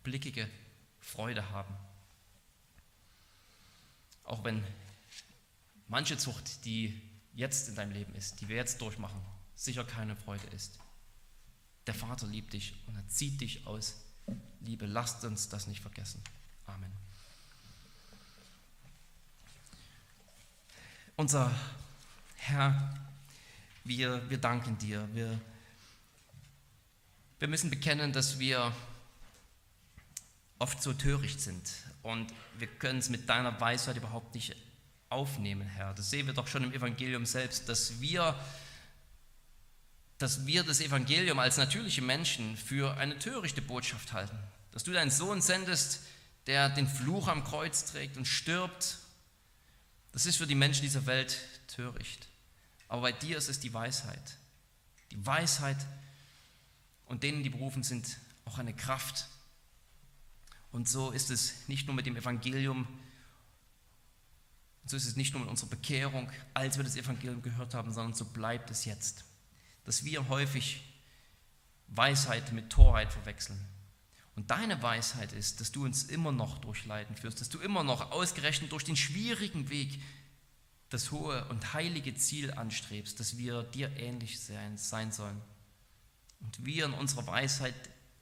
weitblickige 0.00 0.48
Freude 1.00 1.50
haben. 1.50 1.74
Auch 4.24 4.44
wenn 4.44 4.64
manche 5.88 6.16
Zucht, 6.16 6.64
die 6.64 7.00
jetzt 7.34 7.68
in 7.68 7.74
deinem 7.74 7.92
Leben 7.92 8.14
ist, 8.14 8.40
die 8.40 8.48
wir 8.48 8.56
jetzt 8.56 8.80
durchmachen, 8.80 9.20
sicher 9.54 9.84
keine 9.84 10.16
Freude 10.16 10.46
ist. 10.48 10.78
Der 11.86 11.94
Vater 11.94 12.26
liebt 12.26 12.52
dich 12.52 12.74
und 12.86 12.96
er 12.96 13.06
zieht 13.08 13.40
dich 13.40 13.66
aus 13.66 13.96
Liebe. 14.60 14.86
Lasst 14.86 15.24
uns 15.24 15.48
das 15.48 15.66
nicht 15.66 15.80
vergessen. 15.80 16.22
Amen. 16.66 16.92
Unser 21.16 21.52
Herr, 22.36 22.94
wir, 23.84 24.28
wir 24.30 24.38
danken 24.38 24.78
dir. 24.78 25.08
Wir, 25.12 25.40
wir 27.38 27.48
müssen 27.48 27.70
bekennen, 27.70 28.12
dass 28.12 28.38
wir 28.38 28.72
oft 30.60 30.80
so 30.82 30.92
töricht 30.92 31.40
sind 31.40 31.68
und 32.02 32.32
wir 32.58 32.68
können 32.68 33.00
es 33.00 33.08
mit 33.08 33.28
deiner 33.28 33.60
Weisheit 33.60 33.96
überhaupt 33.96 34.34
nicht 34.34 34.54
aufnehmen, 35.08 35.66
Herr. 35.66 35.92
Das 35.94 36.10
sehen 36.10 36.26
wir 36.26 36.34
doch 36.34 36.46
schon 36.46 36.62
im 36.62 36.72
Evangelium 36.72 37.26
selbst, 37.26 37.68
dass 37.68 38.00
wir, 38.00 38.38
dass 40.18 40.46
wir 40.46 40.62
das 40.62 40.80
Evangelium 40.80 41.38
als 41.38 41.56
natürliche 41.56 42.02
Menschen 42.02 42.56
für 42.56 42.96
eine 42.96 43.18
törichte 43.18 43.62
Botschaft 43.62 44.12
halten. 44.12 44.38
Dass 44.70 44.84
du 44.84 44.92
deinen 44.92 45.10
Sohn 45.10 45.42
sendest, 45.42 46.02
der 46.46 46.68
den 46.68 46.86
Fluch 46.86 47.26
am 47.26 47.42
Kreuz 47.42 47.86
trägt 47.86 48.16
und 48.16 48.26
stirbt. 48.26 48.98
Das 50.12 50.26
ist 50.26 50.36
für 50.36 50.46
die 50.46 50.54
Menschen 50.54 50.82
dieser 50.82 51.06
Welt 51.06 51.38
töricht. 51.66 52.28
Aber 52.86 53.02
bei 53.02 53.12
dir 53.12 53.36
ist 53.38 53.48
es 53.48 53.60
die 53.60 53.72
Weisheit. 53.72 54.36
Die 55.10 55.26
Weisheit 55.26 55.78
und 57.06 57.24
denen, 57.24 57.42
die 57.42 57.50
berufen 57.50 57.82
sind, 57.82 58.18
auch 58.44 58.58
eine 58.58 58.74
Kraft. 58.74 59.26
Und 60.72 60.88
so 60.88 61.10
ist 61.10 61.30
es 61.30 61.68
nicht 61.68 61.86
nur 61.86 61.96
mit 61.96 62.06
dem 62.06 62.16
Evangelium, 62.16 62.86
so 64.84 64.96
ist 64.96 65.06
es 65.06 65.16
nicht 65.16 65.32
nur 65.32 65.42
mit 65.42 65.50
unserer 65.50 65.70
Bekehrung, 65.70 66.30
als 66.54 66.76
wir 66.76 66.84
das 66.84 66.96
Evangelium 66.96 67.42
gehört 67.42 67.74
haben, 67.74 67.92
sondern 67.92 68.14
so 68.14 68.24
bleibt 68.24 68.70
es 68.70 68.84
jetzt. 68.84 69.24
Dass 69.84 70.04
wir 70.04 70.28
häufig 70.28 70.82
Weisheit 71.88 72.52
mit 72.52 72.70
Torheit 72.70 73.12
verwechseln. 73.12 73.58
Und 74.36 74.50
deine 74.50 74.80
Weisheit 74.82 75.32
ist, 75.32 75.60
dass 75.60 75.72
du 75.72 75.84
uns 75.84 76.04
immer 76.04 76.32
noch 76.32 76.58
durch 76.58 76.86
Leiden 76.86 77.16
führst, 77.16 77.40
dass 77.40 77.48
du 77.48 77.58
immer 77.58 77.84
noch 77.84 78.12
ausgerechnet 78.12 78.72
durch 78.72 78.84
den 78.84 78.96
schwierigen 78.96 79.68
Weg 79.68 80.00
das 80.88 81.10
hohe 81.10 81.44
und 81.46 81.72
heilige 81.72 82.14
Ziel 82.14 82.52
anstrebst, 82.52 83.20
dass 83.20 83.38
wir 83.38 83.62
dir 83.62 83.94
ähnlich 83.96 84.40
sein, 84.40 84.76
sein 84.76 85.12
sollen. 85.12 85.40
Und 86.40 86.64
wir 86.64 86.86
in 86.86 86.94
unserer 86.94 87.26
Weisheit, 87.26 87.74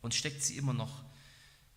uns 0.03 0.17
steckt 0.17 0.43
sie 0.43 0.57
immer 0.57 0.75
noch 0.75 1.05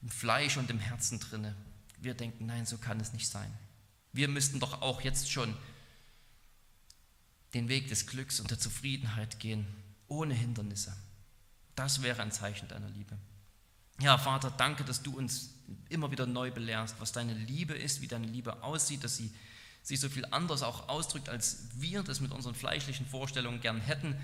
im 0.02 0.10
Fleisch 0.10 0.58
und 0.58 0.70
im 0.70 0.80
Herzen 0.80 1.20
drinne. 1.20 1.56
wir 2.00 2.14
denken, 2.16 2.48
nein, 2.48 2.66
so 2.66 2.78
kann 2.78 3.00
es 3.00 3.14
nicht 3.14 3.28
sein. 3.28 3.54
Wir 4.12 4.28
müssten 4.28 4.60
doch 4.60 4.82
auch 4.82 5.02
jetzt 5.02 5.32
schon 5.32 5.56
den 7.54 7.70
Weg 7.70 7.90
des 7.90 8.08
Glücks 8.08 8.40
und 8.40 8.50
der 8.50 8.60
Zufriedenheit 8.60 9.40
gehen, 9.40 9.68
ohne 10.08 10.34
Hindernisse. 10.34 10.96
Das 11.76 12.02
wäre 12.02 12.22
ein 12.22 12.32
Zeichen 12.32 12.68
deiner 12.68 12.90
Liebe. 12.90 13.18
Ja, 14.00 14.18
Vater, 14.18 14.52
danke, 14.52 14.84
dass 14.84 15.04
du 15.04 15.16
uns 15.16 15.52
immer 15.90 16.12
wieder 16.12 16.26
neu 16.26 16.52
belehrst, 16.52 16.96
was 17.00 17.12
deine 17.12 17.34
Liebe 17.34 17.74
ist, 17.74 18.02
wie 18.02 18.08
deine 18.08 18.28
Liebe 18.28 18.64
aussieht, 18.64 19.04
dass 19.04 19.18
sie 19.18 19.32
sich 19.84 20.00
so 20.00 20.10
viel 20.10 20.26
anders 20.32 20.64
auch 20.64 20.90
ausdrückt, 20.90 21.30
als 21.30 21.68
wir 21.76 22.04
das 22.04 22.20
mit 22.20 22.32
unseren 22.32 22.56
fleischlichen 22.56 23.06
Vorstellungen 23.06 23.62
gern 23.62 23.80
hätten. 23.80 24.20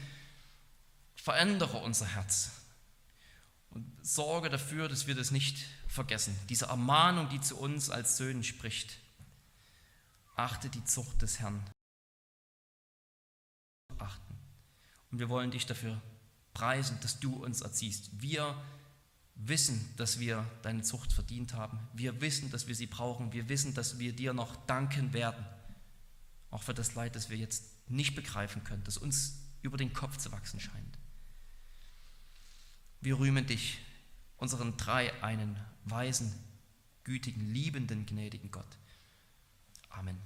Verändere 1.15 1.77
unser 1.77 2.05
Herz 2.05 2.51
und 3.69 3.85
sorge 4.05 4.49
dafür, 4.49 4.87
dass 4.87 5.07
wir 5.07 5.15
das 5.15 5.31
nicht 5.31 5.65
vergessen. 5.87 6.37
Diese 6.49 6.65
Ermahnung, 6.65 7.29
die 7.29 7.41
zu 7.41 7.57
uns 7.57 7.89
als 7.89 8.17
Söhnen 8.17 8.43
spricht. 8.43 8.97
Achte 10.35 10.69
die 10.69 10.83
Zucht 10.85 11.21
des 11.21 11.39
Herrn. 11.39 11.63
Achten. 13.97 14.35
Und 15.11 15.19
wir 15.19 15.29
wollen 15.29 15.51
dich 15.51 15.65
dafür 15.65 16.01
preisen, 16.53 16.99
dass 17.01 17.19
du 17.19 17.43
uns 17.43 17.61
erziehst. 17.61 18.09
Wir 18.21 18.55
wissen, 19.35 19.93
dass 19.97 20.19
wir 20.19 20.45
deine 20.63 20.81
Zucht 20.81 21.13
verdient 21.13 21.53
haben. 21.53 21.79
Wir 21.93 22.21
wissen, 22.21 22.49
dass 22.51 22.67
wir 22.67 22.75
sie 22.75 22.87
brauchen. 22.87 23.31
Wir 23.31 23.49
wissen, 23.49 23.73
dass 23.73 23.99
wir 23.99 24.13
dir 24.13 24.33
noch 24.33 24.55
danken 24.65 25.13
werden. 25.13 25.45
Auch 26.49 26.63
für 26.63 26.73
das 26.73 26.95
Leid, 26.95 27.15
das 27.15 27.29
wir 27.29 27.37
jetzt 27.37 27.65
nicht 27.89 28.15
begreifen 28.15 28.63
können, 28.63 28.83
das 28.83 28.97
uns 28.97 29.39
über 29.61 29.77
den 29.77 29.93
Kopf 29.93 30.17
zu 30.17 30.31
wachsen 30.31 30.59
scheint. 30.59 30.97
Wir 33.01 33.19
rühmen 33.19 33.45
dich, 33.45 33.79
unseren 34.37 34.75
drei 34.77 35.11
einen, 35.23 35.57
weisen, 35.85 36.33
gütigen, 37.03 37.53
liebenden, 37.53 38.05
gnädigen 38.05 38.51
Gott. 38.51 38.77
Amen. 39.89 40.17